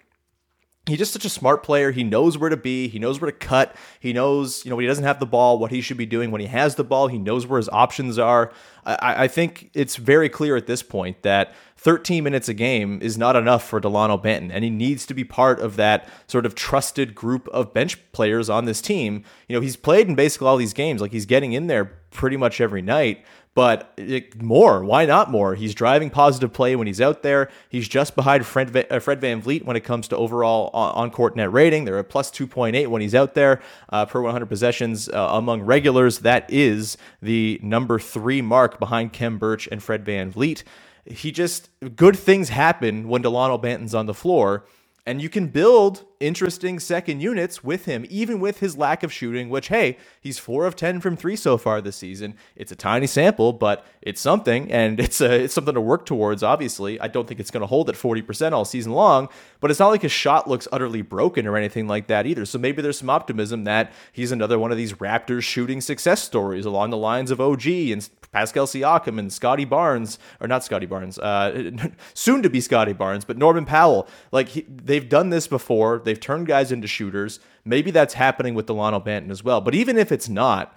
he's 0.87 0.99
just 0.99 1.13
such 1.13 1.25
a 1.25 1.31
smart 1.31 1.63
player. 1.63 1.91
He 1.91 2.05
knows 2.05 2.37
where 2.37 2.51
to 2.51 2.57
be. 2.57 2.89
He 2.89 2.99
knows 2.99 3.21
where 3.21 3.31
to 3.31 3.37
cut. 3.37 3.75
He 4.01 4.13
knows, 4.13 4.65
you 4.65 4.71
know, 4.71 4.77
when 4.77 4.83
he 4.83 4.87
doesn't 4.87 5.05
have 5.05 5.19
the 5.19 5.27
ball, 5.27 5.59
what 5.59 5.71
he 5.71 5.81
should 5.81 5.97
be 5.97 6.07
doing. 6.07 6.31
When 6.31 6.41
he 6.41 6.47
has 6.47 6.75
the 6.75 6.85
ball, 6.85 7.09
he 7.09 7.19
knows 7.19 7.47
where 7.47 7.57
his 7.57 7.69
options 7.71 8.19
are. 8.19 8.53
I, 8.85 9.25
I 9.25 9.29
think 9.29 9.71
it's 9.73 9.97
very 9.97 10.29
clear 10.29 10.57
at 10.57 10.67
this 10.67 10.83
point 10.83 11.23
that 11.23 11.55
13 11.79 12.23
minutes 12.23 12.49
a 12.49 12.55
game 12.55 13.01
is 13.03 13.17
not 13.17 13.35
enough 13.35 13.67
for 13.67 13.81
Dalano 13.81 14.23
Banton, 14.23 14.51
and 14.53 14.63
he 14.63 14.71
needs 14.71 15.07
to 15.07 15.15
be 15.15 15.25
part 15.25 15.61
of 15.61 15.77
that 15.77 16.09
sort 16.27 16.45
of 16.45 16.55
trusted 16.55 17.15
group 17.15 17.49
of 17.49 17.73
bench 17.73 17.99
players 18.13 18.51
on 18.51 18.67
this 18.67 18.83
team. 18.83 19.25
You 19.49 19.57
know, 19.57 19.61
he's 19.61 19.77
played 19.77 20.09
in 20.09 20.15
basically 20.15 20.49
all 20.49 20.57
these 20.59 20.75
games. 20.75 21.01
Like 21.01 21.13
he's 21.13 21.27
getting 21.27 21.53
in 21.53 21.67
there 21.67 21.87
pretty 22.11 22.37
much 22.37 22.61
every 22.61 22.83
night 22.83 23.25
but 23.55 23.93
it, 23.97 24.43
more. 24.43 24.85
Why 24.85 25.07
not 25.07 25.31
more? 25.31 25.55
He's 25.55 25.75
driving 25.75 26.11
positive 26.11 26.53
play 26.53 26.75
when 26.75 26.87
he's 26.87 27.01
out 27.01 27.23
there. 27.23 27.51
He's 27.69 27.87
just 27.87 28.17
behind 28.17 28.45
Fred, 28.45 28.87
uh, 28.91 28.99
Fred 28.99 29.21
VanVleet 29.21 29.65
when 29.65 29.77
it 29.77 29.85
comes 29.85 30.09
to 30.09 30.17
overall 30.17 30.71
on 30.73 31.11
court 31.11 31.37
net 31.37 31.53
rating. 31.53 31.85
They're 31.85 31.99
a 31.99 32.05
plus 32.05 32.31
2.8 32.31 32.89
when 32.89 33.01
he's 33.01 33.15
out 33.15 33.35
there 33.35 33.63
uh, 33.91 34.07
per 34.07 34.21
100 34.21 34.47
possessions 34.47 35.09
uh, 35.09 35.29
among 35.31 35.63
regulars. 35.63 36.21
That 36.21 36.47
is 36.53 36.97
the 37.23 37.61
number 37.63 37.99
three 37.99 38.43
mark 38.43 38.81
behind 38.81 39.13
Khem 39.13 39.39
Birch 39.39 39.69
and 39.71 39.83
Fred 39.83 40.05
VanVleet. 40.05 40.65
He 41.05 41.31
just, 41.31 41.69
good 41.95 42.19
things 42.19 42.49
happen 42.49 43.09
when 43.09 43.23
Dalano 43.23 43.61
Banton's 43.61 43.95
on 43.95 44.07
the 44.07 44.15
floor. 44.15 44.65
And 45.07 45.21
you 45.21 45.29
can 45.29 45.49
build 45.49 46.07
interesting 46.19 46.79
second 46.79 47.21
units 47.21 47.63
with 47.63 47.85
him, 47.85 48.07
even 48.09 48.41
with 48.41 48.61
his 48.61 48.79
lack 48.79 49.03
of 49.03 49.13
shooting, 49.13 49.51
which, 49.51 49.69
hey, 49.69 49.99
he's 50.19 50.39
four 50.39 50.65
of 50.65 50.77
10 50.77 51.03
from 51.03 51.15
three 51.15 51.37
so 51.37 51.59
far 51.59 51.83
this 51.83 51.97
season. 51.97 52.35
It's 52.57 52.73
a 52.73 52.77
tiny 52.77 53.07
sample, 53.07 53.53
but 53.53 53.85
it's 54.01 54.23
something, 54.23 54.73
and 54.73 54.99
it's, 55.07 55.21
a, 55.21 55.45
it's 55.45 55.53
something 55.53 55.75
to 55.75 55.81
work 55.81 56.07
towards, 56.07 56.43
obviously. 56.43 56.99
I 57.01 57.09
don't 57.09 57.29
think 57.29 57.39
it's 57.39 57.51
going 57.51 57.61
to 57.61 57.67
hold 57.67 57.91
at 57.91 57.97
40% 57.97 58.53
all 58.53 58.65
season 58.65 58.93
long, 58.93 59.29
but 59.61 59.71
it's 59.71 59.79
not 59.81 59.89
like 59.89 60.01
his 60.01 60.13
shot 60.13 60.49
looks 60.49 60.67
utterly 60.73 61.03
broken 61.03 61.47
or 61.47 61.59
anything 61.59 61.87
like 61.87 62.07
that 62.07 62.27
either. 62.27 62.47
So 62.47 62.59
maybe 62.59 62.81
there's 62.81 62.99
some 62.99 63.11
optimism 63.11 63.65
that 63.65 63.93
he's 64.11 64.33
another 64.33 64.59
one 64.59 64.71
of 64.71 64.79
these 64.79 64.95
Raptors 64.95 65.43
shooting 65.43 65.83
success 65.83 66.23
stories 66.23 66.65
along 66.65 66.89
the 66.89 66.97
lines 66.97 67.31
of 67.31 67.43
OG 67.43 67.67
and 67.67 68.09
Pascal 68.35 68.67
Siakam 68.67 69.21
and 69.21 69.33
Scottie 69.33 69.65
Barnes, 69.65 70.19
or 70.41 70.49
not 70.49 70.65
Scottie 70.65 70.87
Barnes, 70.87 71.21
uh, 71.21 71.71
soon 72.15 72.43
to 72.43 72.51
be 72.51 72.61
Scottie 72.61 72.93
Barnes, 72.93 73.25
but 73.25 73.39
Norman 73.39 73.65
Powell. 73.65 74.09
Like 74.33 74.49
he, 74.49 74.63
they've 74.63 75.09
done 75.09 75.31
this 75.31 75.47
before. 75.47 76.03
They've 76.05 76.19
turned 76.19 76.49
guys 76.49 76.73
into 76.73 76.89
shooters. 76.89 77.39
Maybe 77.65 77.93
that's 77.93 78.15
happening 78.15 78.55
with 78.55 78.67
Dalano 78.67 79.03
Banton 79.03 79.31
as 79.31 79.45
well. 79.45 79.61
But 79.61 79.77
even 79.77 79.97
if 79.97 80.11
it's 80.11 80.29
not, 80.29 80.77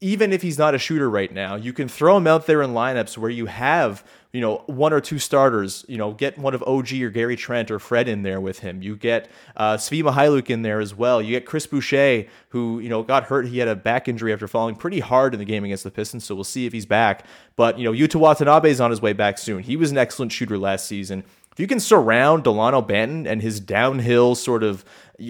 even 0.00 0.32
if 0.32 0.40
he's 0.40 0.58
not 0.58 0.74
a 0.74 0.78
shooter 0.78 1.10
right 1.10 1.32
now, 1.32 1.56
you 1.56 1.74
can 1.74 1.86
throw 1.86 2.16
him 2.16 2.26
out 2.26 2.46
there 2.46 2.62
in 2.62 2.70
lineups 2.70 3.18
where 3.18 3.28
you 3.30 3.44
have, 3.44 4.02
you 4.32 4.40
know, 4.40 4.62
one 4.64 4.94
or 4.94 5.00
two 5.00 5.18
starters. 5.18 5.84
You 5.88 5.98
know, 5.98 6.12
get 6.12 6.38
one 6.38 6.54
of 6.54 6.62
OG 6.62 6.94
or 7.02 7.10
Gary 7.10 7.36
Trent 7.36 7.70
or 7.70 7.78
Fred 7.78 8.08
in 8.08 8.22
there 8.22 8.40
with 8.40 8.60
him. 8.60 8.82
You 8.82 8.96
get 8.96 9.28
uh, 9.58 9.76
Svi 9.76 10.02
Mykhailiuk 10.02 10.48
in 10.48 10.62
there 10.62 10.80
as 10.80 10.94
well. 10.94 11.20
You 11.20 11.32
get 11.32 11.44
Chris 11.44 11.66
Boucher, 11.66 12.24
who 12.48 12.80
you 12.80 12.88
know 12.88 13.02
got 13.02 13.24
hurt. 13.24 13.46
He 13.46 13.58
had 13.58 13.68
a 13.68 13.76
back 13.76 14.08
injury 14.08 14.32
after 14.32 14.48
falling 14.48 14.74
pretty 14.74 15.00
hard 15.00 15.34
in 15.34 15.38
the 15.38 15.44
game 15.44 15.64
against 15.64 15.84
the 15.84 15.90
Pistons. 15.90 16.24
So 16.24 16.34
we'll 16.34 16.44
see 16.44 16.64
if 16.64 16.72
he's 16.72 16.86
back. 16.86 17.26
But 17.56 17.78
you 17.78 17.84
know, 17.84 17.92
Yuta 17.92 18.16
Watanabe 18.16 18.70
is 18.70 18.80
on 18.80 18.90
his 18.90 19.02
way 19.02 19.12
back 19.12 19.36
soon. 19.36 19.62
He 19.62 19.76
was 19.76 19.90
an 19.90 19.98
excellent 19.98 20.32
shooter 20.32 20.56
last 20.56 20.86
season. 20.86 21.24
You 21.60 21.66
can 21.66 21.78
surround 21.78 22.44
Dalano 22.44 22.80
Banton 22.88 23.26
and 23.26 23.42
his 23.42 23.60
downhill 23.60 24.34
sort 24.34 24.62
of 24.62 24.82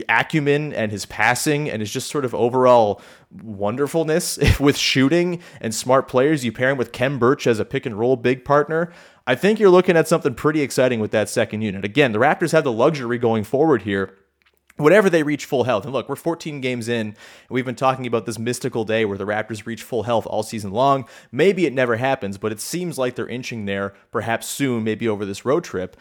acumen 0.08 0.72
and 0.72 0.92
his 0.92 1.04
passing 1.04 1.68
and 1.68 1.80
his 1.80 1.90
just 1.90 2.08
sort 2.08 2.24
of 2.24 2.36
overall 2.36 3.02
wonderfulness 3.42 4.38
with 4.60 4.76
shooting 4.76 5.42
and 5.60 5.74
smart 5.74 6.06
players. 6.06 6.44
You 6.44 6.52
pair 6.52 6.70
him 6.70 6.78
with 6.78 6.92
Khem 6.92 7.18
Birch 7.18 7.48
as 7.48 7.58
a 7.58 7.64
pick 7.64 7.84
and 7.84 7.98
roll 7.98 8.14
big 8.14 8.44
partner. 8.44 8.92
I 9.26 9.34
think 9.34 9.58
you're 9.58 9.70
looking 9.70 9.96
at 9.96 10.06
something 10.06 10.34
pretty 10.34 10.60
exciting 10.60 11.00
with 11.00 11.10
that 11.10 11.28
second 11.28 11.62
unit. 11.62 11.84
Again, 11.84 12.12
the 12.12 12.20
Raptors 12.20 12.52
have 12.52 12.62
the 12.62 12.70
luxury 12.70 13.18
going 13.18 13.42
forward 13.42 13.82
here 13.82 14.14
whenever 14.80 15.10
they 15.10 15.22
reach 15.22 15.44
full 15.44 15.64
health. 15.64 15.84
And 15.84 15.92
look, 15.92 16.08
we're 16.08 16.16
14 16.16 16.60
games 16.60 16.88
in, 16.88 17.08
and 17.08 17.16
we've 17.50 17.64
been 17.64 17.74
talking 17.74 18.06
about 18.06 18.26
this 18.26 18.38
mystical 18.38 18.84
day 18.84 19.04
where 19.04 19.18
the 19.18 19.26
Raptors 19.26 19.66
reach 19.66 19.82
full 19.82 20.04
health 20.04 20.26
all 20.26 20.42
season 20.42 20.72
long. 20.72 21.06
Maybe 21.30 21.66
it 21.66 21.72
never 21.72 21.96
happens, 21.96 22.38
but 22.38 22.52
it 22.52 22.60
seems 22.60 22.98
like 22.98 23.14
they're 23.14 23.28
inching 23.28 23.66
there, 23.66 23.94
perhaps 24.10 24.46
soon, 24.46 24.84
maybe 24.84 25.08
over 25.08 25.24
this 25.24 25.44
road 25.44 25.64
trip. 25.64 25.96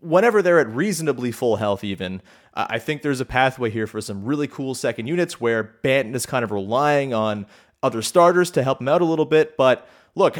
Whenever 0.00 0.42
they're 0.42 0.60
at 0.60 0.68
reasonably 0.68 1.30
full 1.30 1.56
health, 1.56 1.84
even, 1.84 2.22
I 2.54 2.78
think 2.78 3.02
there's 3.02 3.20
a 3.20 3.26
pathway 3.26 3.70
here 3.70 3.86
for 3.86 4.00
some 4.00 4.24
really 4.24 4.48
cool 4.48 4.74
second 4.74 5.06
units 5.06 5.40
where 5.40 5.78
Banton 5.82 6.14
is 6.14 6.26
kind 6.26 6.44
of 6.44 6.50
relying 6.50 7.14
on 7.14 7.46
other 7.82 8.02
starters 8.02 8.50
to 8.52 8.62
help 8.62 8.80
him 8.80 8.88
out 8.88 9.02
a 9.02 9.04
little 9.04 9.26
bit, 9.26 9.56
but 9.56 9.86
look, 10.14 10.38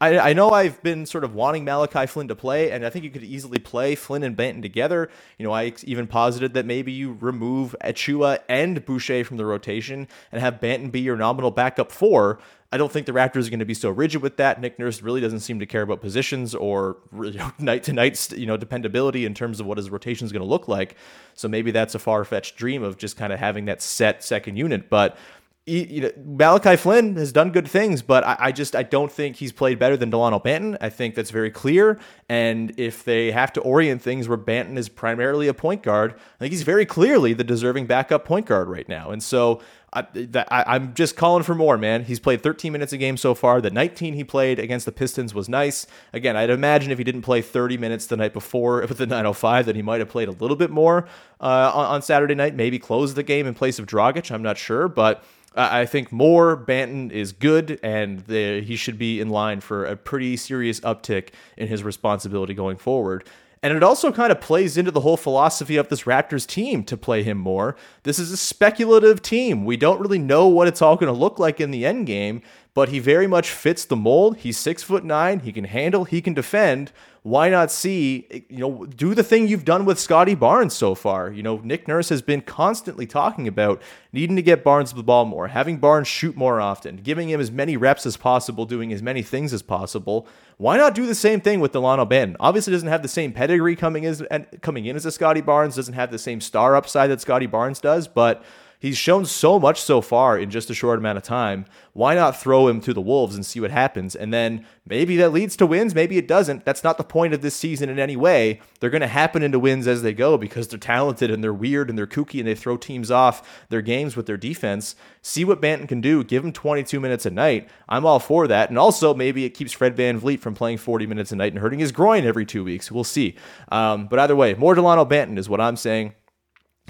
I, 0.00 0.18
I, 0.18 0.32
know 0.32 0.50
I've 0.50 0.82
been 0.82 1.06
sort 1.06 1.22
of 1.22 1.34
wanting 1.34 1.64
Malachi 1.64 2.06
Flynn 2.06 2.28
to 2.28 2.34
play, 2.34 2.72
and 2.72 2.84
I 2.84 2.90
think 2.90 3.04
you 3.04 3.10
could 3.10 3.22
easily 3.22 3.58
play 3.58 3.94
Flynn 3.94 4.24
and 4.24 4.36
Banton 4.36 4.62
together. 4.62 5.08
You 5.38 5.46
know, 5.46 5.52
I 5.52 5.72
even 5.84 6.06
posited 6.06 6.54
that 6.54 6.66
maybe 6.66 6.92
you 6.92 7.16
remove 7.20 7.76
Achiuwa 7.84 8.40
and 8.48 8.84
Boucher 8.84 9.24
from 9.24 9.36
the 9.36 9.46
rotation 9.46 10.08
and 10.32 10.40
have 10.40 10.60
Banton 10.60 10.90
be 10.90 11.00
your 11.00 11.16
nominal 11.16 11.50
backup 11.50 11.92
four. 11.92 12.40
I 12.74 12.78
don't 12.78 12.90
think 12.90 13.06
the 13.06 13.12
Raptors 13.12 13.46
are 13.46 13.50
going 13.50 13.58
to 13.58 13.66
be 13.66 13.74
so 13.74 13.90
rigid 13.90 14.22
with 14.22 14.38
that. 14.38 14.58
Nick 14.58 14.78
Nurse 14.78 15.02
really 15.02 15.20
doesn't 15.20 15.40
seem 15.40 15.58
to 15.60 15.66
care 15.66 15.82
about 15.82 16.00
positions 16.00 16.54
or 16.54 16.96
night 17.58 17.82
to 17.84 17.92
night, 17.92 18.32
you 18.32 18.46
know, 18.46 18.56
dependability 18.56 19.26
in 19.26 19.34
terms 19.34 19.60
of 19.60 19.66
what 19.66 19.76
his 19.76 19.90
rotation 19.90 20.24
is 20.24 20.32
going 20.32 20.42
to 20.42 20.48
look 20.48 20.68
like. 20.68 20.96
So 21.34 21.48
maybe 21.48 21.70
that's 21.70 21.94
a 21.94 21.98
far 21.98 22.24
fetched 22.24 22.56
dream 22.56 22.82
of 22.82 22.96
just 22.96 23.18
kind 23.18 23.30
of 23.30 23.38
having 23.38 23.66
that 23.66 23.82
set 23.82 24.24
second 24.24 24.56
unit, 24.56 24.88
but 24.88 25.18
you 25.64 26.00
know, 26.00 26.10
Malachi 26.24 26.74
Flynn 26.74 27.14
has 27.16 27.30
done 27.30 27.52
good 27.52 27.68
things, 27.68 28.02
but 28.02 28.24
I, 28.24 28.36
I, 28.40 28.52
just 28.52 28.74
I 28.74 28.82
don't 28.82 29.12
think 29.12 29.36
he's 29.36 29.52
played 29.52 29.78
better 29.78 29.96
than 29.96 30.10
Dalano 30.10 30.42
Banton. 30.42 30.76
I 30.80 30.90
think 30.90 31.14
that's 31.14 31.30
very 31.30 31.52
clear. 31.52 32.00
And 32.28 32.72
if 32.78 33.04
they 33.04 33.30
have 33.30 33.52
to 33.52 33.60
orient 33.60 34.02
things 34.02 34.28
where 34.28 34.38
Banton 34.38 34.76
is 34.76 34.88
primarily 34.88 35.46
a 35.46 35.54
point 35.54 35.84
guard, 35.84 36.14
I 36.14 36.38
think 36.40 36.52
he's 36.52 36.64
very 36.64 36.84
clearly 36.84 37.32
the 37.32 37.44
deserving 37.44 37.86
backup 37.86 38.24
point 38.24 38.46
guard 38.46 38.68
right 38.68 38.88
now. 38.88 39.10
And 39.12 39.22
so 39.22 39.60
I, 39.94 40.74
am 40.74 40.94
just 40.94 41.16
calling 41.16 41.42
for 41.42 41.54
more, 41.54 41.76
man. 41.76 42.04
He's 42.04 42.18
played 42.18 42.42
13 42.42 42.72
minutes 42.72 42.94
a 42.94 42.96
game 42.96 43.18
so 43.18 43.34
far. 43.34 43.60
The 43.60 43.70
19 43.70 44.14
he 44.14 44.24
played 44.24 44.58
against 44.58 44.86
the 44.86 44.92
Pistons 44.92 45.34
was 45.34 45.50
nice. 45.50 45.86
Again, 46.14 46.34
I'd 46.34 46.48
imagine 46.48 46.90
if 46.90 46.98
he 46.98 47.04
didn't 47.04 47.22
play 47.22 47.42
30 47.42 47.76
minutes 47.76 48.06
the 48.06 48.16
night 48.16 48.32
before 48.32 48.80
with 48.88 48.98
the 48.98 49.06
905, 49.06 49.66
that 49.66 49.76
he 49.76 49.82
might 49.82 50.00
have 50.00 50.08
played 50.08 50.28
a 50.28 50.32
little 50.32 50.56
bit 50.56 50.70
more 50.70 51.06
uh, 51.40 51.70
on, 51.74 51.86
on 51.86 52.02
Saturday 52.02 52.34
night. 52.34 52.54
Maybe 52.54 52.78
close 52.78 53.14
the 53.14 53.22
game 53.22 53.46
in 53.46 53.54
place 53.54 53.78
of 53.78 53.86
Dragic. 53.86 54.32
I'm 54.32 54.42
not 54.42 54.58
sure, 54.58 54.88
but. 54.88 55.22
I 55.54 55.86
think 55.86 56.10
more 56.10 56.56
Banton 56.56 57.10
is 57.10 57.32
good, 57.32 57.78
and 57.82 58.20
the, 58.20 58.60
he 58.62 58.76
should 58.76 58.98
be 58.98 59.20
in 59.20 59.28
line 59.28 59.60
for 59.60 59.84
a 59.84 59.96
pretty 59.96 60.36
serious 60.36 60.80
uptick 60.80 61.30
in 61.56 61.68
his 61.68 61.82
responsibility 61.82 62.54
going 62.54 62.78
forward. 62.78 63.24
And 63.64 63.76
it 63.76 63.84
also 63.84 64.10
kind 64.10 64.32
of 64.32 64.40
plays 64.40 64.76
into 64.76 64.90
the 64.90 65.00
whole 65.00 65.16
philosophy 65.16 65.76
of 65.76 65.88
this 65.88 66.02
Raptors 66.02 66.46
team 66.46 66.82
to 66.84 66.96
play 66.96 67.22
him 67.22 67.38
more. 67.38 67.76
This 68.02 68.18
is 68.18 68.32
a 68.32 68.36
speculative 68.36 69.22
team. 69.22 69.64
We 69.64 69.76
don't 69.76 70.00
really 70.00 70.18
know 70.18 70.48
what 70.48 70.66
it's 70.66 70.82
all 70.82 70.96
going 70.96 71.12
to 71.12 71.18
look 71.18 71.38
like 71.38 71.60
in 71.60 71.70
the 71.70 71.86
end 71.86 72.08
game, 72.08 72.42
but 72.74 72.88
he 72.88 72.98
very 72.98 73.28
much 73.28 73.50
fits 73.50 73.84
the 73.84 73.94
mold. 73.94 74.38
He's 74.38 74.58
six 74.58 74.82
foot 74.82 75.04
nine. 75.04 75.40
He 75.40 75.52
can 75.52 75.64
handle. 75.64 76.04
He 76.04 76.20
can 76.20 76.34
defend 76.34 76.90
why 77.24 77.48
not 77.48 77.70
see, 77.70 78.44
you 78.48 78.58
know, 78.58 78.84
do 78.84 79.14
the 79.14 79.22
thing 79.22 79.46
you've 79.46 79.64
done 79.64 79.84
with 79.84 80.00
Scottie 80.00 80.34
Barnes 80.34 80.74
so 80.74 80.96
far? 80.96 81.30
You 81.30 81.44
know, 81.44 81.58
Nick 81.58 81.86
Nurse 81.86 82.08
has 82.08 82.20
been 82.20 82.40
constantly 82.40 83.06
talking 83.06 83.46
about 83.46 83.80
needing 84.12 84.34
to 84.34 84.42
get 84.42 84.64
Barnes 84.64 84.92
the 84.92 85.04
ball 85.04 85.24
more, 85.24 85.46
having 85.46 85.76
Barnes 85.76 86.08
shoot 86.08 86.36
more 86.36 86.60
often, 86.60 86.96
giving 86.96 87.30
him 87.30 87.40
as 87.40 87.52
many 87.52 87.76
reps 87.76 88.06
as 88.06 88.16
possible, 88.16 88.64
doing 88.64 88.92
as 88.92 89.02
many 89.04 89.22
things 89.22 89.52
as 89.52 89.62
possible. 89.62 90.26
Why 90.56 90.76
not 90.76 90.96
do 90.96 91.06
the 91.06 91.14
same 91.14 91.40
thing 91.40 91.60
with 91.60 91.72
Dalano 91.72 92.08
Banton? 92.08 92.34
Obviously, 92.40 92.72
doesn't 92.72 92.88
have 92.88 93.02
the 93.02 93.08
same 93.08 93.32
pedigree 93.32 93.76
coming 93.76 94.02
in, 94.02 94.26
coming 94.60 94.86
in 94.86 94.96
as 94.96 95.06
a 95.06 95.12
Scottie 95.12 95.42
Barnes, 95.42 95.76
doesn't 95.76 95.94
have 95.94 96.10
the 96.10 96.18
same 96.18 96.40
star 96.40 96.74
upside 96.74 97.08
that 97.10 97.20
Scottie 97.20 97.46
Barnes 97.46 97.80
does, 97.80 98.08
but 98.08 98.42
He's 98.82 98.98
shown 98.98 99.26
so 99.26 99.60
much 99.60 99.80
so 99.80 100.00
far 100.00 100.36
in 100.36 100.50
just 100.50 100.68
a 100.68 100.74
short 100.74 100.98
amount 100.98 101.16
of 101.16 101.22
time. 101.22 101.66
Why 101.92 102.16
not 102.16 102.36
throw 102.36 102.66
him 102.66 102.80
to 102.80 102.92
the 102.92 103.00
Wolves 103.00 103.36
and 103.36 103.46
see 103.46 103.60
what 103.60 103.70
happens? 103.70 104.16
And 104.16 104.34
then 104.34 104.66
maybe 104.84 105.16
that 105.18 105.32
leads 105.32 105.54
to 105.58 105.66
wins, 105.66 105.94
maybe 105.94 106.18
it 106.18 106.26
doesn't. 106.26 106.64
That's 106.64 106.82
not 106.82 106.98
the 106.98 107.04
point 107.04 107.32
of 107.32 107.42
this 107.42 107.54
season 107.54 107.88
in 107.88 108.00
any 108.00 108.16
way. 108.16 108.60
They're 108.80 108.90
going 108.90 109.02
to 109.02 109.06
happen 109.06 109.44
into 109.44 109.60
wins 109.60 109.86
as 109.86 110.02
they 110.02 110.12
go 110.12 110.36
because 110.36 110.66
they're 110.66 110.80
talented 110.80 111.30
and 111.30 111.44
they're 111.44 111.54
weird 111.54 111.90
and 111.90 111.96
they're 111.96 112.08
kooky 112.08 112.40
and 112.40 112.48
they 112.48 112.56
throw 112.56 112.76
teams 112.76 113.08
off 113.08 113.64
their 113.68 113.82
games 113.82 114.16
with 114.16 114.26
their 114.26 114.36
defense. 114.36 114.96
See 115.20 115.44
what 115.44 115.62
Banton 115.62 115.86
can 115.86 116.00
do. 116.00 116.24
Give 116.24 116.44
him 116.44 116.52
22 116.52 116.98
minutes 116.98 117.24
a 117.24 117.30
night. 117.30 117.68
I'm 117.88 118.04
all 118.04 118.18
for 118.18 118.48
that. 118.48 118.68
And 118.68 118.80
also, 118.80 119.14
maybe 119.14 119.44
it 119.44 119.50
keeps 119.50 119.70
Fred 119.70 119.96
Van 119.96 120.20
VanVleet 120.20 120.40
from 120.40 120.56
playing 120.56 120.78
40 120.78 121.06
minutes 121.06 121.30
a 121.30 121.36
night 121.36 121.52
and 121.52 121.62
hurting 121.62 121.78
his 121.78 121.92
groin 121.92 122.24
every 122.24 122.44
two 122.44 122.64
weeks. 122.64 122.90
We'll 122.90 123.04
see. 123.04 123.36
Um, 123.70 124.08
but 124.08 124.18
either 124.18 124.34
way, 124.34 124.54
more 124.54 124.74
Dalano 124.74 125.08
Banton 125.08 125.38
is 125.38 125.48
what 125.48 125.60
I'm 125.60 125.76
saying 125.76 126.14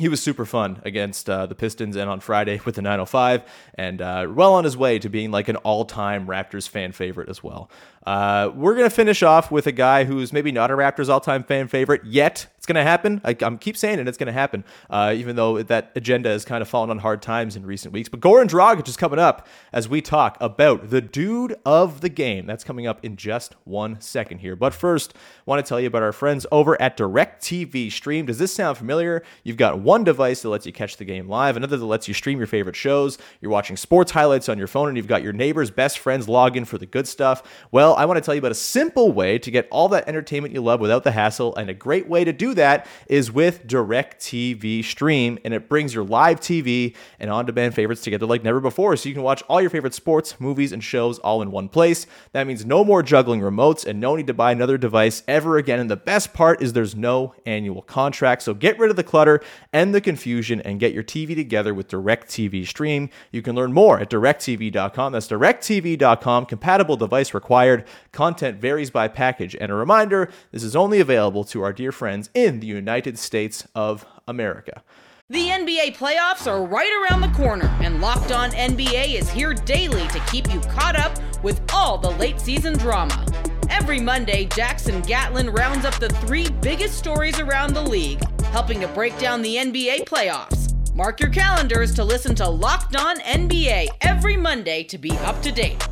he 0.03 0.09
was 0.09 0.21
super 0.21 0.45
fun 0.45 0.83
against 0.85 1.31
uh, 1.31 1.47
the 1.47 1.55
Pistons 1.55 1.95
and 1.95 2.11
on 2.11 2.19
Friday 2.19 2.61
with 2.65 2.75
the 2.75 2.83
905, 2.83 3.45
and 3.77 4.03
uh, 4.03 4.27
well 4.29 4.55
on 4.55 4.65
his 4.65 4.77
way 4.77 4.99
to 4.99 5.09
being 5.09 5.31
like 5.31 5.49
an 5.49 5.55
all 5.57 5.85
time 5.85 6.27
Raptors 6.27 6.69
fan 6.69 6.91
favorite 6.91 7.29
as 7.29 7.41
well. 7.41 7.71
Uh, 8.07 8.51
we're 8.55 8.75
going 8.75 8.89
to 8.89 8.95
finish 8.95 9.23
off 9.23 9.51
with 9.51 9.67
a 9.67 9.73
guy 9.73 10.05
who's 10.05 10.33
maybe 10.33 10.51
not 10.51 10.71
a 10.71 10.75
Raptors 10.75 11.09
all 11.09 11.21
time 11.21 11.45
fan 11.45 11.69
favorite 11.69 12.05
yet. 12.05 12.47
It's 12.63 12.67
going 12.69 12.77
to 12.77 12.85
happen. 12.85 13.21
I, 13.25 13.37
am 13.41 13.59
keep 13.59 13.77
saying 13.77 13.99
it. 13.99 14.07
It's 14.07 14.17
going 14.17 14.29
to 14.29 14.33
happen, 14.33 14.63
uh, 14.89 15.13
even 15.17 15.35
though 15.35 15.65
that 15.65 15.91
agenda 15.97 16.29
has 16.29 16.45
kind 16.45 16.63
of 16.63 16.69
fallen 16.69 16.91
on 16.91 16.99
hard 16.99 17.21
times 17.21 17.57
in 17.57 17.67
recent 17.67 17.93
weeks. 17.93 18.09
But 18.09 18.21
Goran 18.21 18.47
Dragic 18.47 18.87
is 18.87 18.97
coming 18.97 19.19
up 19.19 19.49
as 19.73 19.89
we 19.89 20.01
talk 20.01 20.37
about 20.41 20.91
the 20.91 21.01
dude 21.01 21.57
of 21.67 22.03
the 22.03 22.09
game. 22.09 22.47
That's 22.47 22.63
coming 22.63 22.87
up 22.87 23.05
in 23.05 23.17
just 23.17 23.57
one 23.65 24.01
second 24.01 24.39
here. 24.39 24.55
But 24.55 24.75
first, 24.75 25.13
I 25.15 25.19
want 25.47 25.65
to 25.65 25.69
tell 25.69 25.81
you 25.81 25.89
about 25.89 26.05
our 26.05 26.13
friends 26.13 26.47
over 26.53 26.81
at 26.81 26.97
DirecTV 26.97 27.91
Stream. 27.91 28.27
Does 28.27 28.39
this 28.39 28.55
sound 28.55 28.79
familiar? 28.79 29.25
You've 29.43 29.57
got 29.57 29.81
one 29.81 30.05
device 30.05 30.43
that 30.43 30.49
lets 30.49 30.65
you 30.65 30.73
catch 30.73 30.99
the 30.99 31.05
game 31.05 31.29
live, 31.29 31.57
another 31.57 31.77
that 31.77 31.85
lets 31.85 32.07
you 32.07 32.15
stream 32.15 32.39
your 32.39 32.47
favorite 32.47 32.77
shows. 32.77 33.19
You're 33.41 33.51
watching 33.51 33.77
sports 33.77 34.13
highlights 34.13 34.49
on 34.49 34.57
your 34.57 34.69
phone, 34.69 34.87
and 34.87 34.97
you've 34.97 35.09
got 35.09 35.25
your 35.25 35.33
neighbor's 35.33 35.73
best 35.73 35.99
friends 35.99 36.29
log 36.29 36.57
in 36.57 36.65
for 36.65 36.79
the 36.79 36.87
good 36.87 37.09
stuff. 37.09 37.43
Well, 37.73 37.92
I 37.95 38.07
want 38.07 38.19
to 38.19 38.21
tell 38.21 38.35
you 38.35 38.41
about 38.41 38.53
a 38.53 38.57
simple 38.57 39.13
way 39.13 39.39
to 39.39 39.51
get 39.51 39.69
all 39.71 39.89
that 39.91 40.09
entertainment 40.09 40.55
you 40.55 40.61
love 40.61 40.81
without 40.81 41.05
the 41.05 41.13
hassle, 41.13 41.55
and 41.57 41.71
a 41.71 41.75
great 41.75 42.09
way 42.09 42.25
to 42.25 42.33
do 42.33 42.55
that 42.55 42.87
is 43.07 43.31
with 43.31 43.67
DirecTV 43.67 44.85
Stream, 44.85 45.39
and 45.45 45.55
it 45.55 45.69
brings 45.69 45.95
your 45.95 46.05
live 46.05 46.41
TV 46.41 46.95
and 47.19 47.31
on 47.31 47.47
demand 47.47 47.75
favorites 47.75 48.03
together 48.03 48.27
like 48.27 48.43
never 48.43 48.61
before. 48.61 48.97
So 48.97 49.09
you 49.09 49.15
can 49.15 49.25
watch 49.25 49.43
all 49.49 49.61
your 49.61 49.71
favorite 49.71 49.95
sports, 49.95 50.41
movies, 50.41 50.73
and 50.73 50.83
shows 50.83 51.19
all 51.21 51.43
in 51.43 51.51
one 51.51 51.69
place. 51.69 52.07
That 52.33 52.47
means 52.47 52.65
no 52.65 52.85
more 52.85 53.03
juggling 53.03 53.41
remotes 53.41 53.87
and 53.87 54.01
no 54.01 54.17
need 54.17 54.27
to 54.27 54.35
buy 54.35 54.53
another 54.53 54.79
device 54.79 55.23
ever 55.29 55.57
again. 55.57 55.81
And 55.81 55.91
the 55.91 55.97
best 55.97 56.33
part 56.33 56.63
is 56.63 56.73
there's 56.73 56.97
no 56.97 57.35
annual 57.47 57.83
contract. 57.83 58.43
So 58.43 58.55
get 58.55 58.79
rid 58.79 58.91
of 58.91 58.97
the 58.97 59.05
clutter 59.05 59.41
and 59.73 59.95
the 59.95 60.01
confusion 60.01 60.61
and 60.63 60.81
get 60.81 60.93
your 60.93 61.03
TV 61.03 61.35
together 61.35 61.75
with 61.75 61.89
DirecTV 61.89 62.67
Stream. 62.67 63.11
You 63.31 63.43
can 63.43 63.55
learn 63.55 63.73
more 63.73 64.01
at 64.01 64.11
directv.com. 64.11 65.13
That's 65.13 65.29
directv.com. 65.29 66.47
Compatible 66.47 66.97
device 66.97 67.35
required. 67.35 67.82
Content 68.13 68.61
varies 68.61 68.91
by 68.91 69.09
package. 69.09 69.57
And 69.61 69.71
a 69.73 69.75
reminder 69.75 70.31
this 70.51 70.63
is 70.63 70.77
only 70.77 71.01
available 71.01 71.45
to 71.45 71.63
our 71.63 71.73
dear 71.73 71.93
friends 71.93 72.31
in 72.35 72.61
the 72.61 72.67
United 72.67 73.19
States 73.19 73.67
of 73.75 74.05
America. 74.27 74.83
The 75.29 75.49
NBA 75.49 75.97
playoffs 75.97 76.47
are 76.47 76.63
right 76.63 77.09
around 77.09 77.23
the 77.23 77.29
corner, 77.29 77.67
and 77.81 78.03
Locked 78.03 78.33
On 78.33 78.51
NBA 78.51 79.15
is 79.15 79.31
here 79.31 79.55
daily 79.55 80.07
to 80.09 80.21
keep 80.31 80.53
you 80.53 80.61
caught 80.61 80.95
up 80.95 81.17
with 81.43 81.63
all 81.73 81.97
the 81.97 82.11
late 82.11 82.39
season 82.39 82.77
drama. 82.77 83.25
Every 83.71 83.99
Monday, 83.99 84.45
Jackson 84.45 85.01
Gatlin 85.01 85.49
rounds 85.49 85.87
up 85.87 85.95
the 85.95 86.11
three 86.11 86.51
biggest 86.61 86.99
stories 86.99 87.41
around 87.41 87.73
the 87.73 87.81
league, 87.81 88.21
helping 88.47 88.81
to 88.83 88.89
break 88.89 89.19
down 89.19 89.41
the 89.41 89.57
NBA 89.57 90.05
playoffs. 90.05 90.63
Mark 90.95 91.21
your 91.21 91.31
calendars 91.31 91.95
to 91.95 92.05
listen 92.05 92.35
to 92.35 92.47
Locked 92.47 92.97
On 92.97 93.19
NBA 93.21 93.89
every 94.03 94.37
Monday 94.37 94.83
to 94.85 94.99
be 94.99 95.13
up 95.21 95.41
to 95.41 95.51
date. 95.51 95.83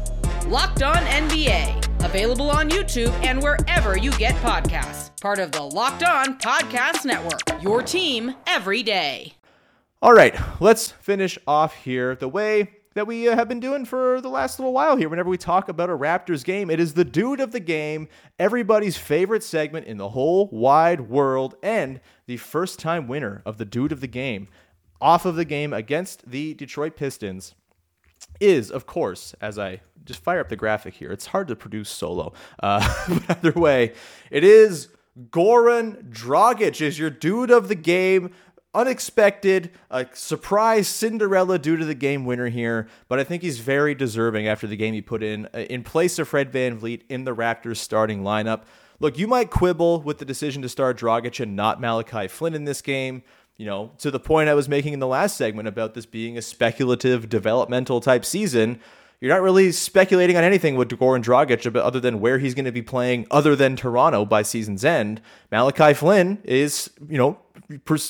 Locked 0.47 0.83
On 0.83 0.97
NBA, 0.97 2.05
available 2.05 2.51
on 2.51 2.71
YouTube 2.71 3.13
and 3.25 3.43
wherever 3.43 3.97
you 3.97 4.11
get 4.13 4.35
podcasts. 4.37 5.11
Part 5.21 5.39
of 5.39 5.53
the 5.53 5.63
Locked 5.63 6.03
On 6.03 6.39
Podcast 6.39 7.05
Network. 7.05 7.63
Your 7.63 7.83
team 7.83 8.35
every 8.47 8.83
day. 8.83 9.35
All 10.03 10.13
right, 10.13 10.35
let's 10.61 10.91
finish 10.91 11.39
off 11.47 11.75
here 11.75 12.17
the 12.17 12.29
way 12.29 12.71
that 12.95 13.07
we 13.07 13.29
uh, 13.29 13.37
have 13.37 13.49
been 13.49 13.61
doing 13.61 13.85
for 13.85 14.21
the 14.21 14.29
last 14.29 14.59
little 14.59 14.73
while 14.73 14.97
here. 14.97 15.09
Whenever 15.09 15.29
we 15.31 15.37
talk 15.37 15.69
about 15.69 15.91
a 15.91 15.97
Raptors 15.97 16.45
game, 16.45 16.71
it 16.71 16.81
is 16.81 16.95
the 16.95 17.05
dude 17.05 17.41
of 17.41 17.53
the 17.53 17.61
game, 17.61 18.09
everybody's 18.39 18.97
favorite 18.97 19.45
segment 19.45 19.87
in 19.87 19.99
the 19.99 20.09
whole 20.09 20.49
wide 20.51 21.03
world, 21.03 21.55
and 21.63 22.01
the 22.27 22.39
first 22.39 22.79
time 22.79 23.07
winner 23.07 23.43
of 23.45 23.59
the 23.59 23.65
dude 23.65 23.93
of 23.93 24.01
the 24.01 24.09
game 24.09 24.49
off 25.01 25.25
of 25.25 25.37
the 25.37 25.45
game 25.45 25.73
against 25.73 26.29
the 26.31 26.55
Detroit 26.55 26.97
Pistons 26.97 27.55
is, 28.41 28.71
of 28.71 28.87
course, 28.87 29.35
as 29.41 29.59
I 29.59 29.81
just 30.05 30.23
fire 30.23 30.41
up 30.41 30.49
the 30.49 30.57
graphic 30.57 30.95
here, 30.95 31.11
it's 31.11 31.27
hard 31.27 31.49
to 31.49 31.57
produce 31.57 31.89
solo. 31.89 32.33
Uh, 32.63 32.81
but 33.09 33.39
either 33.39 33.53
way, 33.53 33.95
it 34.31 34.45
is 34.45 34.89
Goran 35.31 36.11
Dragic 36.11 36.81
is 36.81 36.99
your 36.99 37.11
dude 37.11 37.51
of 37.51 37.69
the 37.69 37.75
game. 37.75 38.33
Unexpected, 38.73 39.73
a 39.91 40.07
surprise 40.13 40.87
Cinderella 40.87 41.59
dude 41.59 41.81
of 41.81 41.89
the 41.89 41.95
game 41.95 42.25
winner 42.25 42.49
here, 42.49 42.87
but 43.09 43.19
I 43.19 43.25
think 43.25 43.43
he's 43.43 43.59
very 43.59 43.97
deserving 43.97 44.47
after 44.47 44.69
the 44.69 44.77
game 44.77 44.95
he 44.95 45.03
put 45.03 45.25
in 45.25 45.49
uh, 45.53 45.59
in 45.69 45.83
place 45.83 46.21
of 46.21 46.29
Fred 46.29 46.53
VanVleet 46.53 47.03
in 47.09 47.25
the 47.25 47.35
Raptors 47.35 47.79
starting 47.79 48.23
lineup. 48.23 48.63
Look, 49.01 49.19
you 49.19 49.27
might 49.27 49.51
quibble 49.51 50.03
with 50.03 50.19
the 50.19 50.25
decision 50.25 50.63
to 50.63 50.69
start 50.69 50.99
Dragic 50.99 51.41
and 51.41 51.57
not 51.57 51.81
Malachi 51.81 52.29
Flynn 52.29 52.55
in 52.55 52.65
this 52.65 52.81
game 52.81 53.25
you 53.61 53.67
know, 53.67 53.91
to 53.99 54.11
the 54.11 54.19
point 54.19 54.49
I 54.49 54.55
was 54.55 54.71
making 54.71 54.95
in 54.95 55.01
the 55.01 55.07
last 55.07 55.37
segment 55.37 55.69
about 55.69 55.93
this 55.93 56.07
being 56.07 56.39
a 56.39 56.41
speculative 56.41 57.29
developmental 57.29 58.01
type 58.01 58.25
season, 58.25 58.81
you're 59.21 59.33
not 59.33 59.43
really 59.43 59.71
speculating 59.71 60.37
on 60.37 60.45
anything 60.45 60.77
with 60.77 60.89
Goran 60.89 61.23
Dragic 61.23 61.77
other 61.77 62.01
than 62.01 62.21
where 62.21 62.39
he's 62.39 62.55
going 62.55 62.65
to 62.65 62.73
be 62.73 62.83
playing 62.83 63.27
other 63.31 63.55
than 63.55 63.77
Toronto 63.77 64.25
by 64.25 64.43
season's 64.43 64.85
end. 64.85 65.21
Malachi 65.53 65.93
Flynn 65.93 66.39
is, 66.45 66.91
you 67.07 67.19
know, 67.19 67.39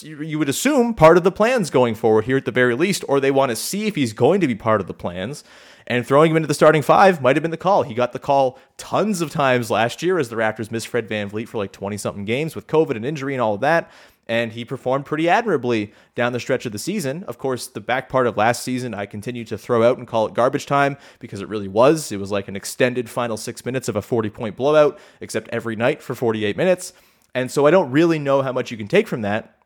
you 0.02 0.38
would 0.38 0.48
assume 0.48 0.94
part 0.94 1.16
of 1.16 1.24
the 1.24 1.32
plans 1.32 1.68
going 1.68 1.96
forward 1.96 2.24
here 2.24 2.36
at 2.36 2.44
the 2.44 2.52
very 2.52 2.76
least, 2.76 3.04
or 3.08 3.18
they 3.18 3.32
want 3.32 3.50
to 3.50 3.56
see 3.56 3.86
if 3.86 3.96
he's 3.96 4.12
going 4.12 4.40
to 4.40 4.46
be 4.46 4.54
part 4.54 4.80
of 4.80 4.86
the 4.86 4.94
plans. 4.94 5.42
And 5.86 6.06
throwing 6.06 6.30
him 6.30 6.36
into 6.36 6.46
the 6.46 6.54
starting 6.54 6.82
five 6.82 7.20
might 7.20 7.34
have 7.34 7.42
been 7.42 7.50
the 7.50 7.56
call. 7.56 7.82
He 7.82 7.94
got 7.94 8.12
the 8.12 8.20
call 8.20 8.60
tons 8.76 9.20
of 9.20 9.32
times 9.32 9.72
last 9.72 10.04
year 10.04 10.20
as 10.20 10.28
the 10.28 10.36
Raptors 10.36 10.70
missed 10.70 10.86
Fred 10.86 11.08
VanVleet 11.08 11.48
for 11.48 11.58
like 11.58 11.72
20 11.72 11.96
something 11.96 12.24
games 12.24 12.54
with 12.54 12.68
COVID 12.68 12.94
and 12.94 13.04
injury 13.04 13.34
and 13.34 13.42
all 13.42 13.54
of 13.54 13.60
that 13.62 13.90
and 14.30 14.52
he 14.52 14.64
performed 14.64 15.04
pretty 15.04 15.28
admirably 15.28 15.92
down 16.14 16.32
the 16.32 16.38
stretch 16.38 16.64
of 16.64 16.70
the 16.70 16.78
season. 16.78 17.24
Of 17.24 17.36
course, 17.36 17.66
the 17.66 17.80
back 17.80 18.08
part 18.08 18.28
of 18.28 18.36
last 18.36 18.62
season, 18.62 18.94
I 18.94 19.04
continue 19.04 19.44
to 19.46 19.58
throw 19.58 19.82
out 19.82 19.98
and 19.98 20.06
call 20.06 20.28
it 20.28 20.34
garbage 20.34 20.66
time 20.66 20.96
because 21.18 21.40
it 21.40 21.48
really 21.48 21.66
was. 21.66 22.12
It 22.12 22.20
was 22.20 22.30
like 22.30 22.46
an 22.46 22.54
extended 22.54 23.10
final 23.10 23.36
six 23.36 23.64
minutes 23.64 23.88
of 23.88 23.96
a 23.96 24.02
40 24.02 24.30
point 24.30 24.54
blowout, 24.54 25.00
except 25.20 25.48
every 25.48 25.74
night 25.74 26.00
for 26.00 26.14
48 26.14 26.56
minutes. 26.56 26.92
And 27.34 27.50
so 27.50 27.66
I 27.66 27.72
don't 27.72 27.90
really 27.90 28.20
know 28.20 28.40
how 28.40 28.52
much 28.52 28.70
you 28.70 28.76
can 28.76 28.86
take 28.86 29.08
from 29.08 29.22
that. 29.22 29.59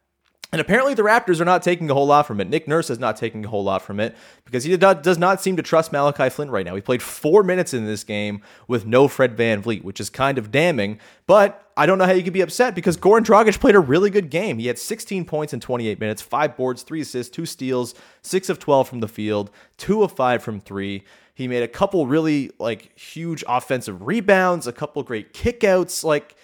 And 0.55 0.61
apparently, 0.61 0.95
the 0.95 1.03
Raptors 1.03 1.41
are 1.41 1.45
not 1.45 1.65
taking 1.65 1.91
a 1.91 1.95
whole 1.95 2.07
lot 2.07 2.29
from 2.29 2.41
it. 2.41 2.49
Nick 2.49 2.69
Nurse 2.69 2.89
is 2.89 3.01
not 3.01 3.17
taking 3.17 3.45
a 3.45 3.49
whole 3.49 3.65
lot 3.65 3.83
from 3.83 3.99
it 3.99 4.15
because 4.45 4.63
he 4.63 4.77
does 4.77 5.19
not 5.19 5.43
seem 5.43 5.57
to 5.57 5.65
trust 5.65 5.91
Malachi 5.91 6.29
Flynn 6.29 6.49
right 6.49 6.65
now. 6.65 6.77
He 6.77 6.81
played 6.81 7.03
four 7.03 7.43
minutes 7.43 7.75
in 7.75 7.87
this 7.87 8.05
game 8.05 8.41
with 8.69 8.87
no 8.87 9.09
Fred 9.09 9.37
VanVleet, 9.37 9.83
which 9.83 9.99
is 9.99 10.11
kind 10.11 10.39
of 10.39 10.53
damning. 10.53 11.01
But 11.27 11.69
I 11.77 11.87
don't 11.87 11.99
know 11.99 12.05
how 12.05 12.13
you 12.13 12.23
could 12.23 12.33
be 12.33 12.41
upset 12.41 12.77
because 12.77 12.97
Goran 12.97 13.25
Dragic 13.25 13.59
played 13.59 13.75
a 13.75 13.81
really 13.81 14.11
good 14.11 14.31
game. 14.31 14.61
He 14.61 14.69
had 14.69 14.79
16 14.79 15.25
points 15.25 15.53
in 15.53 15.59
28 15.59 15.99
minutes, 15.99 16.23
five 16.23 16.57
boards, 16.57 16.85
three 16.85 17.01
assists, 17.01 17.35
two 17.35 17.47
steals, 17.47 17.97
six 18.23 18.49
of 18.49 18.61
12 18.61 18.89
from 18.89 19.01
the 19.01 19.09
field, 19.09 19.51
two 19.77 20.05
of 20.05 20.13
five 20.13 20.41
from 20.41 20.61
three. 20.61 21.03
He 21.35 21.49
made 21.49 21.65
a 21.65 21.69
couple 21.69 22.07
really 22.07 22.53
like 22.61 22.97
huge 22.97 23.43
offensive 23.49 24.03
rebounds, 24.07 24.69
a 24.69 24.73
couple 24.73 25.03
great 25.03 25.35
kickouts. 25.35 26.05
Like, 26.05 26.37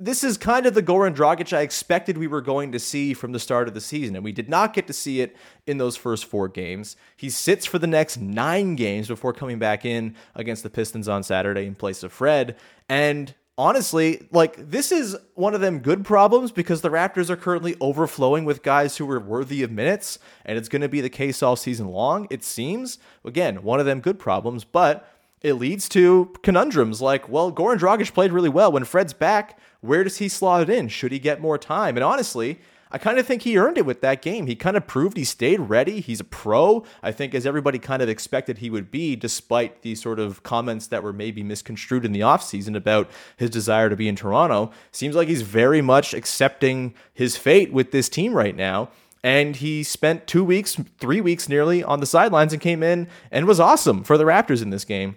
this 0.00 0.24
is 0.24 0.38
kind 0.38 0.64
of 0.64 0.72
the 0.72 0.82
Goran 0.82 1.14
Dragic 1.14 1.54
I 1.54 1.60
expected 1.60 2.16
we 2.16 2.26
were 2.26 2.40
going 2.40 2.72
to 2.72 2.78
see 2.78 3.12
from 3.12 3.32
the 3.32 3.38
start 3.38 3.68
of 3.68 3.74
the 3.74 3.82
season, 3.82 4.16
and 4.16 4.24
we 4.24 4.32
did 4.32 4.48
not 4.48 4.72
get 4.72 4.86
to 4.86 4.94
see 4.94 5.20
it 5.20 5.36
in 5.66 5.76
those 5.76 5.94
first 5.94 6.24
four 6.24 6.48
games. 6.48 6.96
He 7.18 7.28
sits 7.28 7.66
for 7.66 7.78
the 7.78 7.86
next 7.86 8.18
nine 8.18 8.76
games 8.76 9.08
before 9.08 9.34
coming 9.34 9.58
back 9.58 9.84
in 9.84 10.16
against 10.34 10.62
the 10.62 10.70
Pistons 10.70 11.06
on 11.06 11.22
Saturday 11.22 11.66
in 11.66 11.74
place 11.74 12.02
of 12.02 12.12
Fred. 12.12 12.56
And 12.88 13.34
honestly, 13.58 14.26
like 14.32 14.70
this 14.70 14.90
is 14.90 15.18
one 15.34 15.54
of 15.54 15.60
them 15.60 15.80
good 15.80 16.02
problems 16.02 16.50
because 16.50 16.80
the 16.80 16.88
Raptors 16.88 17.28
are 17.28 17.36
currently 17.36 17.76
overflowing 17.78 18.46
with 18.46 18.62
guys 18.62 18.96
who 18.96 19.10
are 19.10 19.20
worthy 19.20 19.62
of 19.62 19.70
minutes, 19.70 20.18
and 20.46 20.56
it's 20.56 20.70
going 20.70 20.82
to 20.82 20.88
be 20.88 21.02
the 21.02 21.10
case 21.10 21.42
all 21.42 21.56
season 21.56 21.88
long, 21.88 22.26
it 22.30 22.42
seems. 22.42 22.98
Again, 23.22 23.62
one 23.62 23.80
of 23.80 23.86
them 23.86 24.00
good 24.00 24.18
problems, 24.18 24.64
but 24.64 25.06
it 25.42 25.54
leads 25.54 25.88
to 25.90 26.32
conundrums 26.42 27.00
like, 27.00 27.28
well, 27.28 27.52
Goran 27.52 27.78
Dragic 27.78 28.12
played 28.14 28.32
really 28.32 28.48
well. 28.48 28.72
When 28.72 28.84
Fred's 28.84 29.12
back, 29.12 29.58
where 29.80 30.04
does 30.04 30.18
he 30.18 30.28
slot 30.28 30.62
it 30.62 30.70
in? 30.70 30.88
Should 30.88 31.12
he 31.12 31.18
get 31.18 31.40
more 31.40 31.58
time? 31.58 31.96
And 31.96 32.04
honestly, 32.04 32.60
I 32.92 32.98
kind 32.98 33.18
of 33.18 33.26
think 33.26 33.42
he 33.42 33.56
earned 33.56 33.78
it 33.78 33.86
with 33.86 34.00
that 34.00 34.20
game. 34.20 34.48
He 34.48 34.56
kind 34.56 34.76
of 34.76 34.86
proved 34.86 35.16
he 35.16 35.24
stayed 35.24 35.60
ready. 35.60 36.00
He's 36.00 36.18
a 36.18 36.24
pro, 36.24 36.84
I 37.02 37.12
think, 37.12 37.34
as 37.34 37.46
everybody 37.46 37.78
kind 37.78 38.02
of 38.02 38.08
expected 38.08 38.58
he 38.58 38.68
would 38.68 38.90
be, 38.90 39.14
despite 39.14 39.82
the 39.82 39.94
sort 39.94 40.18
of 40.18 40.42
comments 40.42 40.88
that 40.88 41.04
were 41.04 41.12
maybe 41.12 41.44
misconstrued 41.44 42.04
in 42.04 42.10
the 42.12 42.20
offseason 42.20 42.76
about 42.76 43.08
his 43.36 43.50
desire 43.50 43.88
to 43.88 43.96
be 43.96 44.08
in 44.08 44.16
Toronto. 44.16 44.72
Seems 44.90 45.14
like 45.14 45.28
he's 45.28 45.42
very 45.42 45.80
much 45.80 46.14
accepting 46.14 46.94
his 47.14 47.36
fate 47.36 47.72
with 47.72 47.92
this 47.92 48.08
team 48.08 48.34
right 48.34 48.56
now. 48.56 48.90
And 49.22 49.54
he 49.56 49.82
spent 49.84 50.26
two 50.26 50.42
weeks, 50.42 50.80
three 50.98 51.20
weeks 51.20 51.48
nearly 51.48 51.84
on 51.84 52.00
the 52.00 52.06
sidelines 52.06 52.52
and 52.52 52.60
came 52.60 52.82
in 52.82 53.06
and 53.30 53.46
was 53.46 53.60
awesome 53.60 54.02
for 54.02 54.18
the 54.18 54.24
Raptors 54.24 54.62
in 54.62 54.70
this 54.70 54.84
game. 54.84 55.14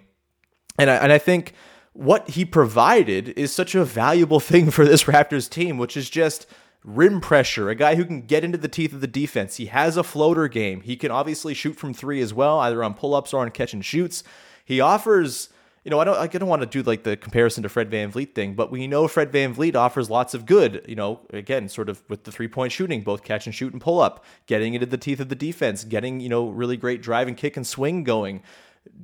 And 0.78 0.90
I, 0.90 0.96
and 0.96 1.12
I 1.12 1.18
think 1.18 1.54
what 1.94 2.30
he 2.30 2.44
provided 2.44 3.28
is 3.30 3.52
such 3.52 3.74
a 3.74 3.84
valuable 3.84 4.40
thing 4.40 4.70
for 4.70 4.84
this 4.84 5.04
Raptors 5.04 5.48
team, 5.48 5.78
which 5.78 5.96
is 5.96 6.10
just 6.10 6.46
rim 6.84 7.20
pressure, 7.20 7.70
a 7.70 7.74
guy 7.74 7.94
who 7.94 8.04
can 8.04 8.22
get 8.22 8.44
into 8.44 8.58
the 8.58 8.68
teeth 8.68 8.92
of 8.92 9.00
the 9.00 9.06
defense. 9.06 9.56
He 9.56 9.66
has 9.66 9.96
a 9.96 10.02
floater 10.02 10.48
game. 10.48 10.82
He 10.82 10.96
can 10.96 11.10
obviously 11.10 11.54
shoot 11.54 11.76
from 11.76 11.94
three 11.94 12.20
as 12.20 12.34
well, 12.34 12.58
either 12.60 12.84
on 12.84 12.94
pull 12.94 13.14
ups 13.14 13.32
or 13.32 13.40
on 13.40 13.50
catch 13.50 13.72
and 13.72 13.84
shoots. 13.84 14.22
He 14.64 14.80
offers. 14.80 15.48
You 15.84 15.90
know, 15.90 16.00
I 16.00 16.04
don't. 16.04 16.16
I 16.16 16.26
don't 16.26 16.48
want 16.48 16.62
to 16.62 16.66
do 16.66 16.82
like 16.82 17.02
the 17.02 17.14
comparison 17.14 17.62
to 17.62 17.68
Fred 17.68 17.90
VanVleet 17.90 18.34
thing, 18.34 18.54
but 18.54 18.72
we 18.72 18.86
know 18.86 19.06
Fred 19.06 19.30
VanVleet 19.30 19.76
offers 19.76 20.08
lots 20.08 20.32
of 20.32 20.46
good. 20.46 20.82
You 20.88 20.96
know, 20.96 21.20
again, 21.30 21.68
sort 21.68 21.90
of 21.90 22.02
with 22.08 22.24
the 22.24 22.32
three 22.32 22.48
point 22.48 22.72
shooting, 22.72 23.02
both 23.02 23.22
catch 23.22 23.44
and 23.44 23.54
shoot 23.54 23.74
and 23.74 23.82
pull 23.82 24.00
up, 24.00 24.24
getting 24.46 24.72
into 24.72 24.86
the 24.86 24.96
teeth 24.96 25.20
of 25.20 25.28
the 25.28 25.34
defense, 25.34 25.84
getting 25.84 26.20
you 26.20 26.30
know 26.30 26.48
really 26.48 26.78
great 26.78 27.02
drive 27.02 27.28
and 27.28 27.36
kick 27.36 27.58
and 27.58 27.66
swing 27.66 28.02
going. 28.02 28.42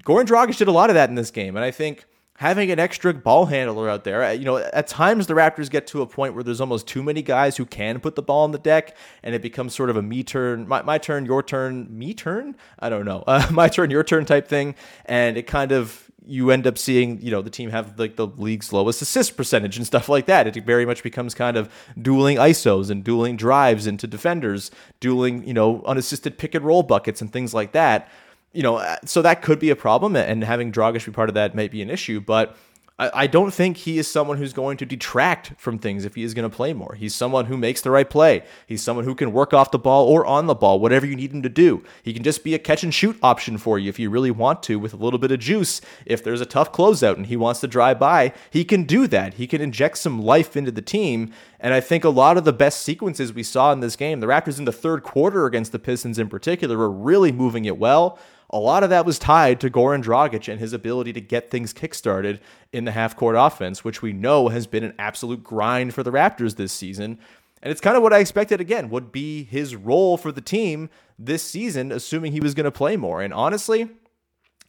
Goran 0.05 0.25
Dragic 0.25 0.57
did 0.57 0.69
a 0.69 0.73
lot 0.73 0.89
of 0.89 0.95
that 0.95 1.11
in 1.11 1.17
this 1.17 1.31
game, 1.31 1.55
and 1.55 1.65
I 1.65 1.71
think 1.71 2.07
having 2.41 2.71
an 2.71 2.79
extra 2.79 3.13
ball 3.13 3.45
handler 3.45 3.87
out 3.87 4.05
there. 4.05 4.25
Uh, 4.25 4.31
You 4.31 4.47
know, 4.47 4.57
at 4.57 4.87
times 4.87 5.27
the 5.27 5.35
Raptors 5.35 5.69
get 5.69 5.87
to 5.89 6.01
a 6.01 6.07
point 6.07 6.33
where 6.33 6.43
there's 6.43 6.61
almost 6.61 6.87
too 6.87 7.03
many 7.03 7.21
guys 7.21 7.59
who 7.59 7.67
can 7.67 8.01
put 8.01 8.15
the 8.15 8.23
ball 8.23 8.45
on 8.45 8.53
the 8.53 8.59
deck, 8.59 8.97
and 9.23 9.35
it 9.35 9.43
becomes 9.43 9.75
sort 9.75 9.91
of 9.91 9.97
a 9.97 10.03
me 10.03 10.25
turn, 10.25 10.67
my, 10.67 10.81
my 10.81 10.97
turn, 10.97 11.27
your 11.27 11.43
turn, 11.43 11.87
me 11.91 12.15
turn. 12.15 12.57
I 12.79 12.89
don't 12.89 13.05
know, 13.05 13.25
uh, 13.27 13.47
my 13.53 13.69
turn, 13.69 13.91
your 13.91 14.03
turn 14.03 14.25
type 14.25 14.49
thing, 14.49 14.75
and 15.05 15.37
it 15.37 15.47
kind 15.47 15.71
of 15.71 16.11
you 16.27 16.51
end 16.51 16.67
up 16.67 16.79
seeing, 16.79 17.21
you 17.21 17.31
know, 17.31 17.43
the 17.43 17.51
team 17.51 17.71
have 17.71 17.99
like 17.99 18.17
the 18.17 18.27
league's 18.27 18.73
lowest 18.73 19.03
assist 19.03 19.37
percentage 19.37 19.77
and 19.77 19.87
stuff 19.87 20.09
like 20.09 20.25
that. 20.27 20.47
It 20.47 20.65
very 20.65 20.87
much 20.87 21.03
becomes 21.03 21.35
kind 21.35 21.57
of 21.59 21.71
dueling 22.01 22.37
ISOs 22.39 22.89
and 22.91 23.05
dueling 23.05 23.37
drives 23.37 23.87
into 23.87 24.07
defenders, 24.07 24.71
dueling, 25.01 25.47
you 25.47 25.55
know, 25.55 25.83
unassisted 25.85 26.39
pick 26.39 26.55
and 26.55 26.65
roll 26.65 26.83
buckets 26.83 27.21
and 27.21 27.33
things 27.33 27.53
like 27.53 27.73
that. 27.73 28.09
You 28.53 28.63
know, 28.65 28.77
uh, 28.77 28.97
so 29.05 29.23
that 29.23 29.43
could 29.43 29.61
be 29.61 29.71
a 29.71 29.77
problem, 29.77 30.17
and 30.17 30.43
having 30.43 30.73
Dragic 30.73 31.07
be 31.07 31.13
part 31.13 31.29
of 31.29 31.35
that 31.35 31.55
might 31.55 31.71
be 31.71 31.83
an 31.83 31.91
issue, 31.91 32.21
but. 32.21 32.57
I 32.99 33.11
I 33.15 33.27
don't 33.27 33.53
think 33.53 33.79
he 33.79 33.99
is 33.99 34.07
someone 34.07 34.37
who's 34.37 34.53
going 34.53 34.77
to 34.77 34.85
detract 34.85 35.55
from 35.57 35.79
things 35.79 36.05
if 36.05 36.15
he 36.17 36.23
is 36.23 36.35
going 36.35 36.49
to 36.49 36.55
play 36.55 36.75
more. 36.75 36.95
He's 36.95 37.15
someone 37.15 37.47
who 37.47 37.57
makes 37.57 37.81
the 37.81 37.91
right 37.91 38.09
play. 38.09 38.45
He's 38.67 38.83
someone 38.83 39.07
who 39.07 39.15
can 39.15 39.33
work 39.33 39.55
off 39.55 39.71
the 39.71 39.79
ball 39.79 40.07
or 40.07 40.27
on 40.27 40.47
the 40.47 40.55
ball, 40.55 40.79
whatever 40.79 41.07
you 41.07 41.17
need 41.17 41.33
him 41.33 41.43
to 41.43 41.49
do. 41.49 41.83
He 42.03 42.13
can 42.13 42.23
just 42.23 42.45
be 42.45 42.55
a 42.55 42.59
catch 42.59 42.83
and 42.83 42.93
shoot 42.93 43.17
option 43.23 43.57
for 43.57 43.79
you 43.79 43.89
if 43.89 43.99
you 43.99 44.11
really 44.11 44.31
want 44.31 44.63
to, 44.65 44.79
with 44.79 44.93
a 44.93 44.99
little 44.99 45.19
bit 45.19 45.33
of 45.33 45.41
juice. 45.41 45.81
If 46.05 46.23
there's 46.23 46.43
a 46.43 46.47
tough 46.47 46.73
closeout 46.73 47.17
and 47.17 47.27
he 47.27 47.37
wants 47.37 47.61
to 47.61 47.67
drive 47.67 47.99
by, 47.99 48.35
he 48.51 48.65
can 48.65 48.85
do 48.85 49.07
that. 49.07 49.35
He 49.35 49.47
can 49.47 49.63
inject 49.63 49.97
some 49.97 50.21
life 50.21 50.55
into 50.55 50.71
the 50.71 50.83
team. 50.83 51.33
And 51.59 51.73
I 51.73 51.81
think 51.81 52.05
a 52.05 52.11
lot 52.11 52.37
of 52.37 52.45
the 52.45 52.53
best 52.53 52.81
sequences 52.83 53.33
we 53.33 53.43
saw 53.43 53.73
in 53.73 53.81
this 53.81 53.97
game, 53.97 54.21
the 54.21 54.27
Raptors 54.27 54.59
in 54.59 54.67
the 54.67 54.73
third 54.73 55.03
quarter 55.03 55.47
against 55.47 55.73
the 55.73 55.79
Pistons 55.79 56.19
in 56.19 56.29
particular, 56.29 56.77
were 56.77 56.91
really 56.91 57.33
moving 57.33 57.65
it 57.65 57.79
well. 57.79 58.19
A 58.53 58.59
lot 58.59 58.83
of 58.83 58.91
that 58.91 59.07
was 59.07 59.19
tied 59.19 59.61
to 59.61 59.71
Goran 59.71 60.03
Dragic 60.03 60.51
and 60.51 60.59
his 60.59 60.73
ability 60.73 61.13
to 61.13 61.21
get 61.21 61.51
things 61.51 61.73
kickstarted 61.73 62.41
in 62.73 62.85
the 62.85 62.91
half 62.91 63.15
court 63.15 63.37
offense, 63.39 63.85
which 63.85 64.03
we 64.03 64.13
know 64.13 64.49
has 64.49 64.67
been 64.67 64.83
an 64.83 64.95
absolute 64.99 65.45
grind 65.45 65.95
for 65.95 66.03
the 66.03 66.11
Raptors 66.11 66.57
this 66.57 66.73
season. 66.73 67.19
And 67.63 67.71
it's 67.71 67.81
kind 67.81 67.97
of 67.97 68.03
what 68.03 68.13
I 68.13 68.19
expected 68.19 68.61
again 68.61 68.91
would 68.91 69.13
be 69.13 69.45
his 69.45 69.77
role 69.77 70.17
for 70.17 70.33
the 70.33 70.41
team 70.41 70.91
this 71.19 71.43
season, 71.43 71.93
assuming 71.93 72.33
he 72.33 72.41
was 72.41 72.55
going 72.55 72.65
to 72.65 72.71
play 72.73 72.97
more. 72.97 73.23
And 73.23 73.33
honestly, 73.33 73.89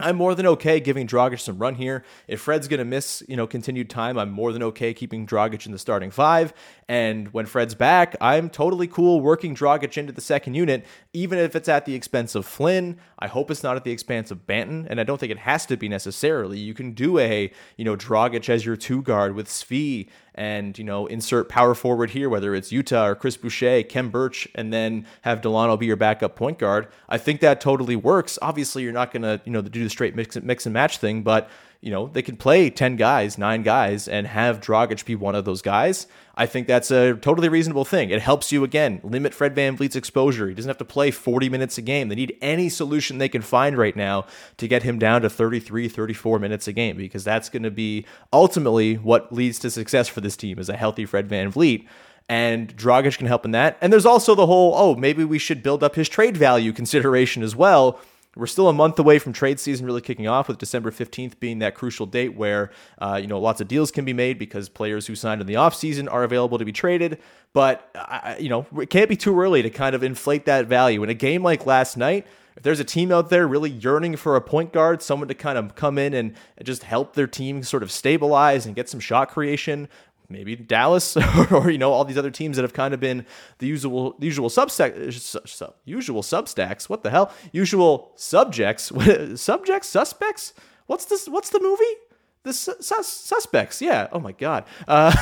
I'm 0.03 0.15
more 0.15 0.35
than 0.35 0.45
okay 0.47 0.79
giving 0.79 1.07
Dragic 1.07 1.39
some 1.39 1.57
run 1.57 1.75
here. 1.75 2.03
If 2.27 2.41
Fred's 2.41 2.67
going 2.67 2.79
to 2.79 2.85
miss, 2.85 3.23
you 3.27 3.37
know, 3.37 3.47
continued 3.47 3.89
time, 3.89 4.17
I'm 4.17 4.31
more 4.31 4.51
than 4.51 4.63
okay 4.63 4.93
keeping 4.93 5.25
Dragic 5.25 5.65
in 5.65 5.71
the 5.71 5.79
starting 5.79 6.11
five. 6.11 6.53
And 6.87 7.33
when 7.33 7.45
Fred's 7.45 7.75
back, 7.75 8.15
I'm 8.19 8.49
totally 8.49 8.87
cool 8.87 9.21
working 9.21 9.55
Dragic 9.55 9.97
into 9.97 10.13
the 10.13 10.21
second 10.21 10.55
unit, 10.55 10.85
even 11.13 11.39
if 11.39 11.55
it's 11.55 11.69
at 11.69 11.85
the 11.85 11.95
expense 11.95 12.35
of 12.35 12.45
Flynn. 12.45 12.97
I 13.19 13.27
hope 13.27 13.51
it's 13.51 13.63
not 13.63 13.75
at 13.75 13.83
the 13.83 13.91
expense 13.91 14.31
of 14.31 14.45
Banton, 14.47 14.87
and 14.89 14.99
I 14.99 15.03
don't 15.03 15.19
think 15.19 15.31
it 15.31 15.39
has 15.39 15.65
to 15.67 15.77
be 15.77 15.87
necessarily. 15.87 16.59
You 16.59 16.73
can 16.73 16.91
do 16.91 17.19
a, 17.19 17.51
you 17.77 17.85
know, 17.85 17.95
Dragic 17.95 18.49
as 18.49 18.65
your 18.65 18.75
two 18.75 19.01
guard 19.01 19.35
with 19.35 19.47
Svi 19.47 20.09
and 20.35 20.77
you 20.77 20.83
know 20.83 21.07
insert 21.07 21.49
power 21.49 21.75
forward 21.75 22.11
here, 22.11 22.29
whether 22.29 22.55
it's 22.55 22.71
Yuta 22.71 23.05
or 23.05 23.15
Chris 23.15 23.37
Boucher, 23.37 23.83
Khem 23.83 24.09
Birch, 24.09 24.47
and 24.55 24.71
then 24.71 25.05
have 25.21 25.41
Dalano 25.41 25.77
be 25.77 25.85
your 25.85 25.95
backup 25.95 26.35
point 26.35 26.57
guard. 26.59 26.87
I 27.09 27.17
think 27.17 27.41
that 27.41 27.61
totally 27.61 27.95
works. 27.95 28.39
Obviously, 28.41 28.83
you're 28.83 28.93
not 28.93 29.11
gonna 29.11 29.41
you 29.45 29.51
know 29.51 29.61
do 29.61 29.83
the 29.83 29.89
straight 29.89 30.15
mix 30.15 30.35
mix 30.37 30.65
and 30.65 30.73
match 30.73 30.97
thing, 30.97 31.23
but 31.23 31.49
you 31.81 31.91
know 31.91 32.07
they 32.07 32.21
can 32.21 32.37
play 32.37 32.69
ten 32.69 32.95
guys, 32.95 33.37
nine 33.37 33.63
guys, 33.63 34.07
and 34.07 34.27
have 34.27 34.59
Dragic 34.61 35.05
be 35.05 35.15
one 35.15 35.35
of 35.35 35.45
those 35.45 35.61
guys. 35.61 36.07
I 36.41 36.47
think 36.47 36.65
that's 36.65 36.89
a 36.89 37.13
totally 37.13 37.49
reasonable 37.49 37.85
thing. 37.85 38.09
It 38.09 38.19
helps 38.19 38.51
you 38.51 38.63
again 38.63 38.99
limit 39.03 39.31
Fred 39.31 39.53
VanVleet's 39.53 39.95
exposure. 39.95 40.49
He 40.49 40.55
doesn't 40.55 40.69
have 40.69 40.79
to 40.79 40.85
play 40.85 41.11
40 41.11 41.49
minutes 41.49 41.77
a 41.77 41.83
game. 41.83 42.09
They 42.09 42.15
need 42.15 42.35
any 42.41 42.67
solution 42.67 43.19
they 43.19 43.29
can 43.29 43.43
find 43.43 43.77
right 43.77 43.95
now 43.95 44.25
to 44.57 44.67
get 44.67 44.81
him 44.81 44.97
down 44.97 45.21
to 45.21 45.29
33, 45.29 45.87
34 45.87 46.39
minutes 46.39 46.67
a 46.67 46.73
game 46.73 46.97
because 46.97 47.23
that's 47.23 47.47
going 47.47 47.61
to 47.61 47.69
be 47.69 48.07
ultimately 48.33 48.95
what 48.95 49.31
leads 49.31 49.59
to 49.59 49.69
success 49.69 50.07
for 50.07 50.19
this 50.19 50.35
team 50.35 50.57
is 50.57 50.67
a 50.67 50.75
healthy 50.75 51.05
Fred 51.05 51.29
VanVleet 51.29 51.85
and 52.27 52.75
Dragic 52.75 53.19
can 53.19 53.27
help 53.27 53.45
in 53.45 53.51
that. 53.51 53.77
And 53.79 53.93
there's 53.93 54.07
also 54.07 54.33
the 54.33 54.47
whole, 54.47 54.73
oh, 54.75 54.95
maybe 54.95 55.23
we 55.23 55.37
should 55.37 55.61
build 55.61 55.83
up 55.83 55.93
his 55.93 56.09
trade 56.09 56.37
value 56.37 56.73
consideration 56.73 57.43
as 57.43 57.55
well. 57.55 57.99
We're 58.35 58.47
still 58.47 58.69
a 58.69 58.73
month 58.73 58.97
away 58.97 59.19
from 59.19 59.33
trade 59.33 59.59
season 59.59 59.85
really 59.85 59.99
kicking 59.99 60.27
off, 60.27 60.47
with 60.47 60.57
December 60.57 60.89
15th 60.89 61.39
being 61.39 61.59
that 61.59 61.75
crucial 61.75 62.05
date 62.05 62.33
where 62.35 62.71
uh, 62.99 63.19
you 63.21 63.27
know 63.27 63.39
lots 63.39 63.59
of 63.59 63.67
deals 63.67 63.91
can 63.91 64.05
be 64.05 64.13
made 64.13 64.39
because 64.39 64.69
players 64.69 65.07
who 65.07 65.15
signed 65.15 65.41
in 65.41 65.47
the 65.47 65.55
offseason 65.55 66.11
are 66.11 66.23
available 66.23 66.57
to 66.57 66.63
be 66.63 66.71
traded. 66.71 67.19
But 67.53 67.93
you 68.39 68.47
know 68.47 68.65
it 68.79 68.89
can't 68.89 69.09
be 69.09 69.17
too 69.17 69.37
early 69.39 69.61
to 69.61 69.69
kind 69.69 69.95
of 69.95 70.03
inflate 70.03 70.45
that 70.45 70.67
value 70.67 71.03
in 71.03 71.09
a 71.09 71.13
game 71.13 71.43
like 71.43 71.65
last 71.65 71.97
night. 71.97 72.25
If 72.55 72.63
there's 72.63 72.79
a 72.79 72.85
team 72.85 73.11
out 73.11 73.29
there 73.29 73.47
really 73.47 73.69
yearning 73.69 74.17
for 74.17 74.35
a 74.35 74.41
point 74.41 74.73
guard, 74.73 75.01
someone 75.01 75.27
to 75.29 75.33
kind 75.33 75.57
of 75.57 75.75
come 75.75 75.97
in 75.97 76.13
and 76.13 76.33
just 76.63 76.83
help 76.83 77.15
their 77.15 77.27
team 77.27 77.63
sort 77.63 77.81
of 77.81 77.91
stabilize 77.91 78.65
and 78.65 78.75
get 78.75 78.89
some 78.89 78.99
shot 78.99 79.29
creation, 79.29 79.87
maybe 80.31 80.55
Dallas 80.55 81.17
or, 81.17 81.47
or, 81.55 81.71
you 81.71 81.77
know 81.77 81.91
all 81.91 82.05
these 82.05 82.17
other 82.17 82.31
teams 82.31 82.55
that 82.57 82.63
have 82.63 82.73
kind 82.73 82.93
of 82.93 82.99
been 82.99 83.25
the 83.59 83.67
usual 83.67 84.15
usual 84.19 84.49
substack 84.49 85.13
su- 85.13 85.39
su- 85.45 85.73
usual 85.85 86.21
substacks. 86.21 86.89
What 86.89 87.03
the 87.03 87.09
hell? 87.09 87.31
Usual 87.51 88.11
subjects, 88.15 88.91
subjects, 89.35 89.87
suspects. 89.87 90.53
What's 90.87 91.05
this? 91.05 91.27
What's 91.27 91.49
the 91.49 91.59
movie? 91.61 91.95
The 92.43 92.53
sus- 92.53 92.85
sus- 92.85 93.07
suspects, 93.07 93.81
yeah. 93.81 94.07
Oh 94.11 94.19
my 94.19 94.31
god. 94.31 94.65
Uh, 94.87 95.15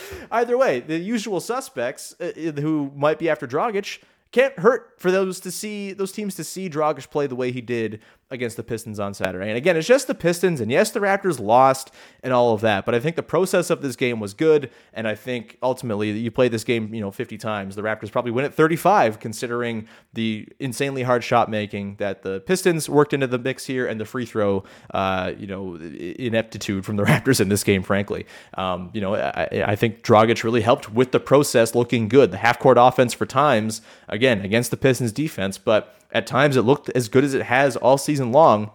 either 0.30 0.58
way, 0.58 0.80
the 0.80 0.98
usual 0.98 1.40
suspects 1.40 2.14
uh, 2.20 2.32
who 2.60 2.92
might 2.94 3.18
be 3.18 3.30
after 3.30 3.46
Dragic 3.46 4.02
can't 4.30 4.58
hurt 4.58 4.94
for 4.98 5.12
those 5.12 5.38
to 5.40 5.50
see 5.50 5.92
those 5.92 6.10
teams 6.12 6.34
to 6.34 6.44
see 6.44 6.68
Dragic 6.68 7.08
play 7.08 7.26
the 7.28 7.36
way 7.36 7.52
he 7.52 7.60
did 7.60 8.00
against 8.34 8.56
the 8.56 8.62
Pistons 8.62 9.00
on 9.00 9.14
Saturday. 9.14 9.48
And 9.48 9.56
again, 9.56 9.76
it's 9.76 9.86
just 9.86 10.06
the 10.06 10.14
Pistons, 10.14 10.60
and 10.60 10.70
yes, 10.70 10.90
the 10.90 11.00
Raptors 11.00 11.40
lost 11.40 11.90
and 12.22 12.32
all 12.32 12.52
of 12.52 12.60
that, 12.60 12.84
but 12.84 12.94
I 12.94 13.00
think 13.00 13.16
the 13.16 13.22
process 13.22 13.70
of 13.70 13.80
this 13.80 13.96
game 13.96 14.20
was 14.20 14.34
good, 14.34 14.70
and 14.92 15.08
I 15.08 15.14
think 15.14 15.58
ultimately 15.62 16.10
you 16.10 16.30
play 16.30 16.48
this 16.48 16.64
game, 16.64 16.92
you 16.92 17.00
know, 17.00 17.10
50 17.10 17.38
times, 17.38 17.76
the 17.76 17.82
Raptors 17.82 18.10
probably 18.10 18.30
win 18.30 18.44
at 18.44 18.54
35, 18.54 19.20
considering 19.20 19.88
the 20.12 20.48
insanely 20.58 21.02
hard 21.02 21.24
shot 21.24 21.50
making 21.50 21.96
that 21.96 22.22
the 22.22 22.40
Pistons 22.40 22.88
worked 22.88 23.12
into 23.12 23.26
the 23.26 23.38
mix 23.38 23.64
here, 23.66 23.86
and 23.86 24.00
the 24.00 24.04
free 24.04 24.26
throw, 24.26 24.64
uh, 24.92 25.32
you 25.38 25.46
know, 25.46 25.76
ineptitude 25.76 26.84
from 26.84 26.96
the 26.96 27.02
Raptors 27.14 27.40
in 27.40 27.48
this 27.48 27.64
game, 27.64 27.82
frankly. 27.82 28.26
Um, 28.54 28.90
you 28.92 29.00
know, 29.00 29.14
I, 29.14 29.64
I 29.66 29.76
think 29.76 30.02
Dragic 30.02 30.42
really 30.42 30.62
helped 30.62 30.92
with 30.92 31.12
the 31.12 31.20
process 31.20 31.74
looking 31.74 32.08
good. 32.08 32.30
The 32.30 32.38
half 32.38 32.58
court 32.58 32.76
offense 32.80 33.14
for 33.14 33.26
times, 33.26 33.80
again, 34.08 34.40
against 34.40 34.70
the 34.70 34.76
Pistons 34.76 35.12
defense, 35.12 35.58
but 35.58 35.94
at 36.14 36.26
times 36.26 36.56
it 36.56 36.62
looked 36.62 36.88
as 36.90 37.08
good 37.08 37.24
as 37.24 37.34
it 37.34 37.42
has 37.42 37.76
all 37.76 37.98
season 37.98 38.32
long. 38.32 38.70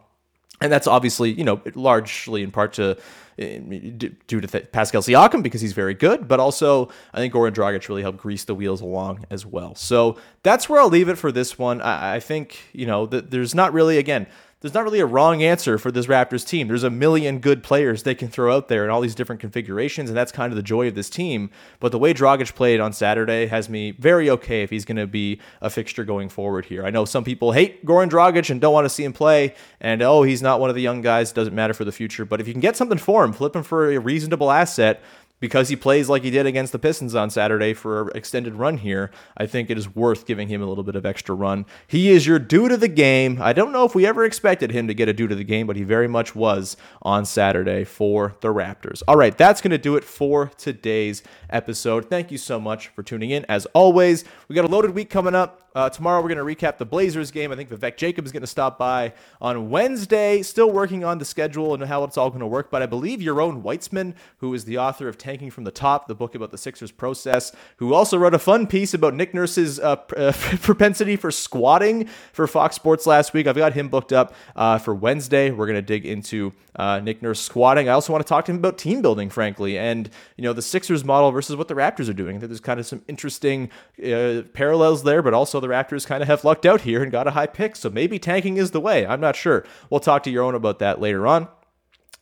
And 0.62 0.72
that's 0.72 0.88
obviously, 0.88 1.32
you 1.32 1.46
know, 1.46 1.62
largely 1.74 2.44
in 2.44 2.52
part 2.52 2.74
to 2.74 2.98
eh, 3.38 3.60
due 3.60 4.42
to 4.42 4.48
Pascal 4.48 5.02
Siakam 5.02 5.42
because 5.42 5.62
he's 5.62 5.72
very 5.72 5.94
good, 5.94 6.28
but 6.28 6.42
also 6.42 6.90
I 7.14 7.18
think 7.20 7.34
Goran 7.34 7.54
Dragic 7.54 7.88
really 7.88 8.02
helped 8.02 8.18
grease 8.18 8.44
the 8.44 8.54
wheels 8.54 8.82
along 8.82 9.26
as 9.32 9.46
well. 9.46 9.74
So 9.76 10.18
that's 10.44 10.68
where 10.68 10.82
I'll 10.82 10.90
leave 10.90 11.08
it 11.08 11.18
for 11.18 11.32
this 11.32 11.58
one. 11.58 11.82
I, 11.82 12.16
I 12.16 12.20
think 12.20 12.60
you 12.74 12.86
know 12.86 13.06
that 13.06 13.32
there's 13.32 13.56
not 13.56 13.72
really 13.72 13.98
again 13.98 14.28
there's 14.62 14.74
not 14.74 14.84
really 14.84 15.00
a 15.00 15.06
wrong 15.06 15.42
answer 15.42 15.78
for 15.78 15.90
this 15.90 16.08
Raptors 16.08 16.46
team. 16.46 16.68
There's 16.68 16.84
a 16.84 16.90
million 16.90 17.40
good 17.40 17.64
players 17.64 18.04
they 18.04 18.14
can 18.14 18.28
throw 18.28 18.54
out 18.54 18.68
there 18.68 18.84
in 18.84 18.90
all 18.90 19.00
these 19.00 19.16
different 19.16 19.40
configurations, 19.40 20.10
and 20.10 20.18
that's 20.18 20.34
kind 20.34 20.52
of 20.52 20.58
the 20.58 20.64
joy 20.64 20.90
of 20.90 20.96
this 20.96 21.10
team. 21.10 21.50
But 21.80 21.94
the 21.94 22.00
way 22.00 22.14
Dragic 22.14 22.54
played 22.56 22.82
on 22.82 22.92
Saturday 22.92 23.46
has 23.48 23.70
me 23.70 23.92
very 23.92 24.30
okay 24.32 24.62
if 24.62 24.70
he's 24.70 24.84
going 24.84 24.98
to 24.98 25.08
be 25.08 25.40
a 25.62 25.70
fixture 25.70 26.04
going 26.04 26.28
forward 26.28 26.66
here. 26.66 26.86
I 26.86 26.90
know 26.90 27.06
some 27.06 27.24
people 27.24 27.54
hate 27.54 27.86
Goran 27.86 28.10
Dragic 28.10 28.50
and 28.50 28.60
don't 28.60 28.74
want 28.74 28.84
to 28.84 28.90
see 28.90 29.06
him 29.06 29.14
play, 29.14 29.56
and 29.80 30.02
oh, 30.02 30.24
he's 30.24 30.42
not 30.42 30.60
one 30.60 30.70
of 30.70 30.76
the 30.76 30.82
young 30.82 31.02
guys, 31.02 31.32
doesn't 31.32 31.56
matter 31.56 31.74
for 31.74 31.86
the 31.86 31.94
future. 31.94 32.26
But 32.26 32.42
if 32.42 32.48
you 32.48 32.54
can 32.54 32.62
get 32.62 32.76
something 32.76 32.98
for 32.98 33.24
him, 33.24 33.32
flip 33.32 33.56
him 33.56 33.64
for 33.64 33.92
a 33.94 33.98
reasonable 33.98 34.52
asset, 34.52 35.02
because 35.40 35.70
he 35.70 35.76
plays 35.76 36.10
like 36.10 36.24
he 36.24 36.30
did 36.30 36.46
against 36.46 36.72
the 36.72 36.80
Pistons 36.80 37.16
on 37.16 37.30
Saturday 37.30 37.74
for 37.74 38.10
an 38.10 38.18
extended 38.18 38.56
run 38.56 38.78
here, 38.78 39.12
I 39.38 39.46
think 39.46 39.70
it 39.70 39.78
is 39.78 39.96
worth 39.96 40.26
giving 40.26 40.48
him 40.48 40.62
a 40.62 40.66
little 40.66 40.84
bit 40.84 40.96
of 40.96 41.06
extra 41.06 41.36
run. 41.36 41.66
He 41.88 42.10
is 42.10 42.28
your 42.28 42.40
dude 42.40 42.72
of 42.72 42.80
the 42.80 42.88
game. 42.88 43.40
I 43.42 43.54
don't 43.54 43.72
know 43.72 43.86
if 43.86 43.96
we 43.96 44.06
ever 44.06 44.26
expected 44.26 44.72
him 44.72 44.88
to 44.88 44.94
get 44.94 45.10
a 45.10 45.14
dude 45.14 45.32
of 45.32 45.38
the 45.38 45.44
game, 45.44 45.68
but 45.68 45.76
he 45.76 45.84
very 45.84 46.08
much 46.08 46.36
was 46.36 46.78
on 47.02 47.26
Saturday 47.26 47.84
for 47.84 48.36
the 48.42 48.50
Raptors. 48.50 49.02
All 49.08 49.16
right, 49.16 49.38
that's 49.38 49.62
going 49.62 49.72
to 49.72 49.78
do 49.78 49.96
it 49.96 50.04
for 50.04 50.52
today's 50.58 51.24
episode. 51.50 52.10
Thank 52.10 52.32
you 52.32 52.38
so 52.38 52.60
much 52.60 52.90
for 52.90 53.04
tuning 53.04 53.30
in. 53.32 53.46
As 53.46 53.66
always, 53.68 54.26
we 54.48 54.56
got 54.56 54.66
a 54.66 54.68
loaded 54.70 54.92
week 54.92 55.10
coming 55.10 55.36
up. 55.36 55.69
Uh, 55.76 55.90
tomorrow 55.90 56.22
we're 56.22 56.34
going 56.34 56.56
to 56.56 56.66
recap 56.66 56.78
the 56.78 56.86
Blazers 56.86 57.32
game. 57.32 57.52
I 57.52 57.56
think 57.56 57.70
Vivek 57.70 57.98
Jacob 57.98 58.26
is 58.26 58.32
going 58.32 58.42
to 58.42 58.48
stop 58.48 58.78
by 58.78 59.14
on 59.40 59.70
Wednesday. 59.70 60.42
Still 60.42 60.72
working 60.72 61.04
on 61.04 61.18
the 61.20 61.26
schedule 61.26 61.74
and 61.74 61.84
how 61.84 62.04
it's 62.04 62.18
all 62.18 62.30
going 62.30 62.40
to 62.40 62.48
work, 62.48 62.72
but 62.72 62.82
I 62.82 62.86
believe 62.86 63.20
Yaron 63.20 63.62
Weitzman, 63.62 64.14
who 64.38 64.54
is 64.54 64.66
the 64.66 64.78
author 64.78 65.08
of 65.08 65.18
Tanking 65.18 65.52
from 65.52 65.64
the 65.64 65.72
Top, 65.72 66.08
the 66.08 66.16
book 66.16 66.36
about 66.36 66.52
the 66.52 66.58
Sixers 66.58 66.92
process, 66.92 67.52
who 67.78 67.94
also 67.94 68.18
wrote 68.18 68.34
a 68.34 68.40
fun 68.40 68.68
piece 68.68 68.94
about 68.94 69.14
Nick 69.14 69.34
Nurse's 69.34 69.80
uh, 69.80 69.96
uh, 70.18 70.32
propensity 70.62 71.16
for 71.16 71.32
squatting 71.32 72.08
for 72.34 72.48
Fox 72.48 72.76
Sports 72.76 73.06
last 73.06 73.34
week. 73.34 73.48
I've 73.48 73.56
got 73.56 73.74
him 73.74 73.90
booked 73.90 74.14
up 74.14 74.34
uh, 74.56 74.80
for 74.80 74.96
Wednesday. 74.96 75.52
We're 75.52 75.68
going 75.68 75.76
to 75.76 75.82
dig 75.82 76.06
into 76.06 76.54
uh, 76.76 77.00
Nick 77.00 77.22
Nurse 77.22 77.40
squatting. 77.40 77.90
I 77.90 77.92
also 77.92 78.14
want 78.14 78.26
to 78.26 78.30
talk 78.30 78.46
to 78.46 78.52
him 78.52 78.58
about 78.58 78.78
team 78.78 79.02
building, 79.02 79.30
frankly, 79.30 79.78
and 79.78 80.10
you 80.38 80.44
know 80.44 80.54
the 80.54 80.62
Sixers 80.62 81.04
model 81.04 81.32
versus 81.32 81.56
what 81.56 81.68
the 81.68 81.74
Raptors 81.74 82.10
are 82.10 82.14
doing. 82.14 82.38
I 82.38 82.40
think 82.40 82.50
there's 82.50 82.60
kind 82.60 82.80
of 82.80 82.88
some 82.88 83.02
interesting 83.08 83.70
uh, 84.04 84.44
parallels 84.54 85.04
there, 85.04 85.22
but 85.22 85.34
also 85.34 85.59
the 85.60 85.68
Raptors 85.68 86.06
kind 86.06 86.22
of 86.22 86.28
have 86.28 86.44
lucked 86.44 86.66
out 86.66 86.82
here 86.82 87.02
and 87.04 87.12
got 87.12 87.28
a 87.28 87.32
high 87.32 87.48
pick, 87.48 87.76
so 87.76 87.90
maybe 87.90 88.20
tanking 88.20 88.58
is 88.58 88.72
the 88.72 88.80
way. 88.80 89.06
I'm 89.06 89.22
not 89.22 89.36
sure. 89.36 89.66
We'll 89.90 90.00
talk 90.00 90.24
to 90.24 90.32
Yaron 90.32 90.56
about 90.56 90.80
that 90.80 91.02
later 91.02 91.28
on. 91.28 91.48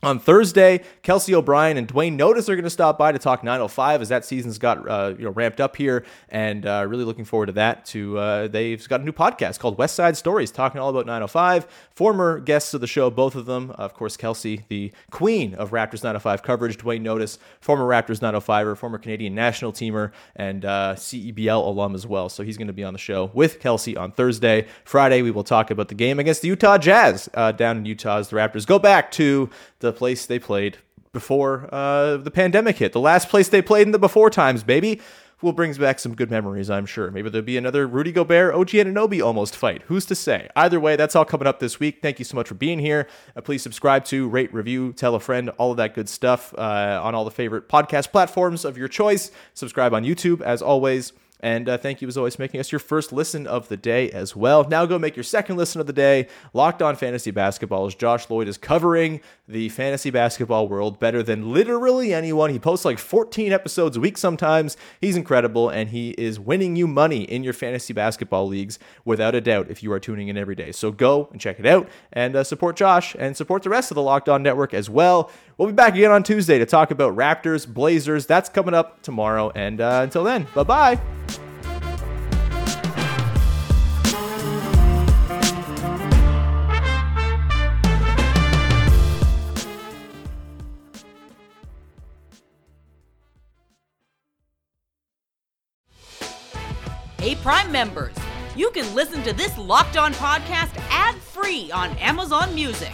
On 0.04 0.20
Thursday, 0.20 0.84
Kelsey 1.02 1.34
O'Brien 1.34 1.76
and 1.76 1.88
Duane 1.88 2.16
Notice 2.16 2.48
are 2.50 2.56
going 2.56 2.64
to 2.64 2.70
stop 2.70 3.00
by 3.00 3.12
to 3.12 3.18
talk 3.18 3.44
905 3.44 4.04
as 4.04 4.10
that 4.10 4.24
season's 4.24 4.60
got 4.60 4.88
uh, 4.88 5.16
you 5.18 5.26
know 5.26 5.32
ramped 5.32 5.60
up 5.60 5.76
here, 5.76 6.06
and 6.30 6.68
uh, 6.68 6.86
really 6.88 7.04
looking 7.04 7.26
forward 7.26 7.48
to 7.48 7.54
that. 7.54 7.84
To 7.88 8.16
uh, 8.20 8.48
they've 8.48 8.88
got 8.88 9.02
a 9.02 9.04
new 9.04 9.12
podcast 9.12 9.58
called 9.58 9.80
West 9.80 9.96
Side 9.96 10.16
Stories, 10.16 10.52
talking 10.52 10.80
all 10.80 10.90
about 10.90 11.08
905. 11.08 11.66
Former 11.96 12.40
guests 12.40 12.76
of 12.76 12.82
the 12.82 12.86
show, 12.86 13.10
both 13.10 13.34
of 13.34 13.48
them, 13.48 13.72
of 13.72 13.96
course, 13.96 14.16
Kelsey, 14.18 14.66
the 14.68 14.92
queen 15.10 15.56
of 15.56 15.72
Raptors 15.72 16.04
905 16.04 16.44
coverage, 16.44 16.78
Duane 16.78 17.02
Notice, 17.02 17.40
former 17.60 17.88
Raptors 17.88 18.20
905er, 18.20 18.78
former 18.78 19.00
Canadian 19.00 19.34
national 19.34 19.74
teamer, 19.74 20.12
and 20.36 20.64
uh, 20.64 20.94
CEBL 20.96 21.66
alum 21.66 21.96
as 21.96 22.06
well. 22.06 22.30
So 22.30 22.44
he's 22.44 22.58
going 22.58 22.68
to 22.68 22.74
be 22.74 22.84
on 22.84 22.94
the 22.94 23.00
show 23.00 23.32
with 23.34 23.60
Kelsey 23.60 23.98
on 23.98 24.12
Thursday. 24.12 24.68
Friday, 24.86 25.24
we 25.24 25.32
will 25.32 25.44
talk 25.44 25.72
about 25.72 25.88
the 25.88 25.96
game 25.96 26.20
against 26.20 26.44
the 26.44 26.50
Utah 26.50 26.78
Jazz 26.78 27.28
uh, 27.34 27.52
down 27.52 27.78
in 27.78 27.86
Utah 27.86 28.20
as 28.20 28.30
the 28.30 28.36
Raptors 28.36 28.68
go 28.68 28.78
back 28.78 29.10
to 29.14 29.50
the 29.80 29.87
place 29.94 30.26
they 30.26 30.40
played 30.40 30.78
before 31.14 31.68
uh, 31.72 32.18
the 32.18 32.32
pandemic 32.32 32.78
hit. 32.78 32.94
The 32.94 33.00
last 33.00 33.30
place 33.30 33.50
they 33.50 33.62
played 33.62 33.88
in 33.88 33.92
the 33.92 34.00
before 34.00 34.30
times, 34.30 34.64
baby. 34.64 35.02
Will 35.40 35.54
brings 35.54 35.78
back 35.78 36.00
some 36.00 36.16
good 36.16 36.32
memories, 36.32 36.68
I'm 36.68 36.88
sure. 36.88 37.12
Maybe 37.12 37.30
there'll 37.30 37.46
be 37.46 37.58
another 37.58 37.86
Rudy 37.86 38.12
Gobert, 38.12 38.56
OG 38.56 38.70
Anunoby 38.70 39.24
almost 39.24 39.56
fight. 39.56 39.84
Who's 39.84 40.04
to 40.08 40.16
say? 40.16 40.50
Either 40.56 40.80
way, 40.80 40.96
that's 40.96 41.16
all 41.16 41.26
coming 41.26 41.46
up 41.46 41.60
this 41.60 41.80
week. 41.80 42.00
Thank 42.02 42.18
you 42.18 42.26
so 42.26 42.36
much 42.36 42.48
for 42.48 42.56
being 42.56 42.80
here. 42.80 43.08
Uh, 43.36 43.42
please 43.42 43.62
subscribe 43.62 44.04
to, 44.06 44.28
rate, 44.28 44.52
review, 44.52 44.94
tell 44.94 45.14
a 45.14 45.20
friend, 45.20 45.52
all 45.60 45.70
of 45.70 45.78
that 45.78 45.94
good 45.94 46.10
stuff 46.10 46.56
uh, 46.58 47.00
on 47.04 47.14
all 47.14 47.24
the 47.24 47.30
favorite 47.30 47.70
podcast 47.70 48.12
platforms 48.12 48.66
of 48.66 48.80
your 48.80 48.88
choice. 48.88 49.30
Subscribe 49.54 49.94
on 49.94 50.04
YouTube, 50.04 50.42
as 50.42 50.64
always. 50.64 51.14
And 51.40 51.70
uh, 51.70 51.78
thank 51.78 52.02
you, 52.02 52.08
as 52.08 52.18
always, 52.18 52.40
making 52.40 52.60
us 52.60 52.72
your 52.72 52.80
first 52.80 53.14
listen 53.14 53.46
of 53.46 53.70
the 53.70 53.78
day 53.78 54.10
as 54.12 54.36
well. 54.36 54.68
Now 54.68 54.86
go 54.86 54.98
make 54.98 55.16
your 55.16 55.24
second 55.24 55.58
listen 55.58 55.80
of 55.80 55.88
the 55.88 55.94
day. 55.94 56.28
Locked 56.54 56.82
on 56.82 56.96
Fantasy 56.96 57.32
Basketball 57.32 57.86
as 57.86 57.96
Josh 57.96 58.30
Lloyd 58.30 58.48
is 58.48 58.58
covering 58.58 59.22
the 59.48 59.70
fantasy 59.70 60.10
basketball 60.10 60.68
world 60.68 61.00
better 61.00 61.22
than 61.22 61.54
literally 61.54 62.14
anyone. 62.14 62.50
He 62.50 62.60
posts 62.60 62.86
like 62.86 62.98
14 62.98 63.54
episodes 63.54 63.98
a 63.98 64.00
week 64.00 64.18
sometimes. 64.18 64.78
He's 65.00 65.16
incredible, 65.16 65.70
and 65.70 65.90
he 65.90 66.12
is 66.12 66.40
winning 66.40 66.76
you 66.76 66.88
money 66.88 67.24
in 67.24 67.44
your 67.44 67.54
fantasy 67.54 67.94
basketball 67.94 68.48
leagues 68.48 68.80
without 69.06 69.36
a 69.36 69.42
doubt 69.42 69.70
if 69.70 69.84
you 69.84 69.92
are 69.92 70.00
tuning 70.00 70.28
in 70.30 70.38
every 70.38 70.56
day. 70.56 70.72
So 70.72 70.92
go 70.92 71.30
and 71.32 71.40
check 71.40 71.60
it 71.60 71.66
out 71.66 71.88
and 72.12 72.36
uh, 72.36 72.44
support 72.44 72.76
Josh 72.76 73.16
and 73.18 73.38
support 73.38 73.64
the 73.64 73.70
rest 73.70 73.92
of 73.92 73.96
the 73.96 74.02
Locked 74.02 74.28
On 74.28 74.42
Network 74.42 74.74
as 74.74 74.90
well. 74.90 75.32
We'll 75.58 75.70
be 75.70 75.74
back 75.74 75.96
again 75.96 76.12
on 76.12 76.22
Tuesday 76.22 76.60
to 76.60 76.68
talk 76.68 76.92
about 76.92 77.16
Raptors, 77.16 77.68
Blazers. 77.68 78.28
That's 78.28 78.48
coming 78.48 78.76
up 78.76 79.02
tomorrow. 79.02 79.52
And 79.56 79.82
uh, 79.82 80.02
until 80.04 80.24
then, 80.24 80.46
bye 80.54 80.64
bye. 80.64 81.00
Hey, 97.20 97.34
Prime 97.36 97.72
members, 97.72 98.16
you 98.56 98.70
can 98.70 98.94
listen 98.94 99.24
to 99.24 99.34
this 99.34 99.58
Locked 99.58 99.98
On 99.98 100.14
podcast 100.14 100.70
ad 100.92 101.16
free 101.16 101.72
on 101.72 101.98
Amazon 101.98 102.54
Music. 102.54 102.94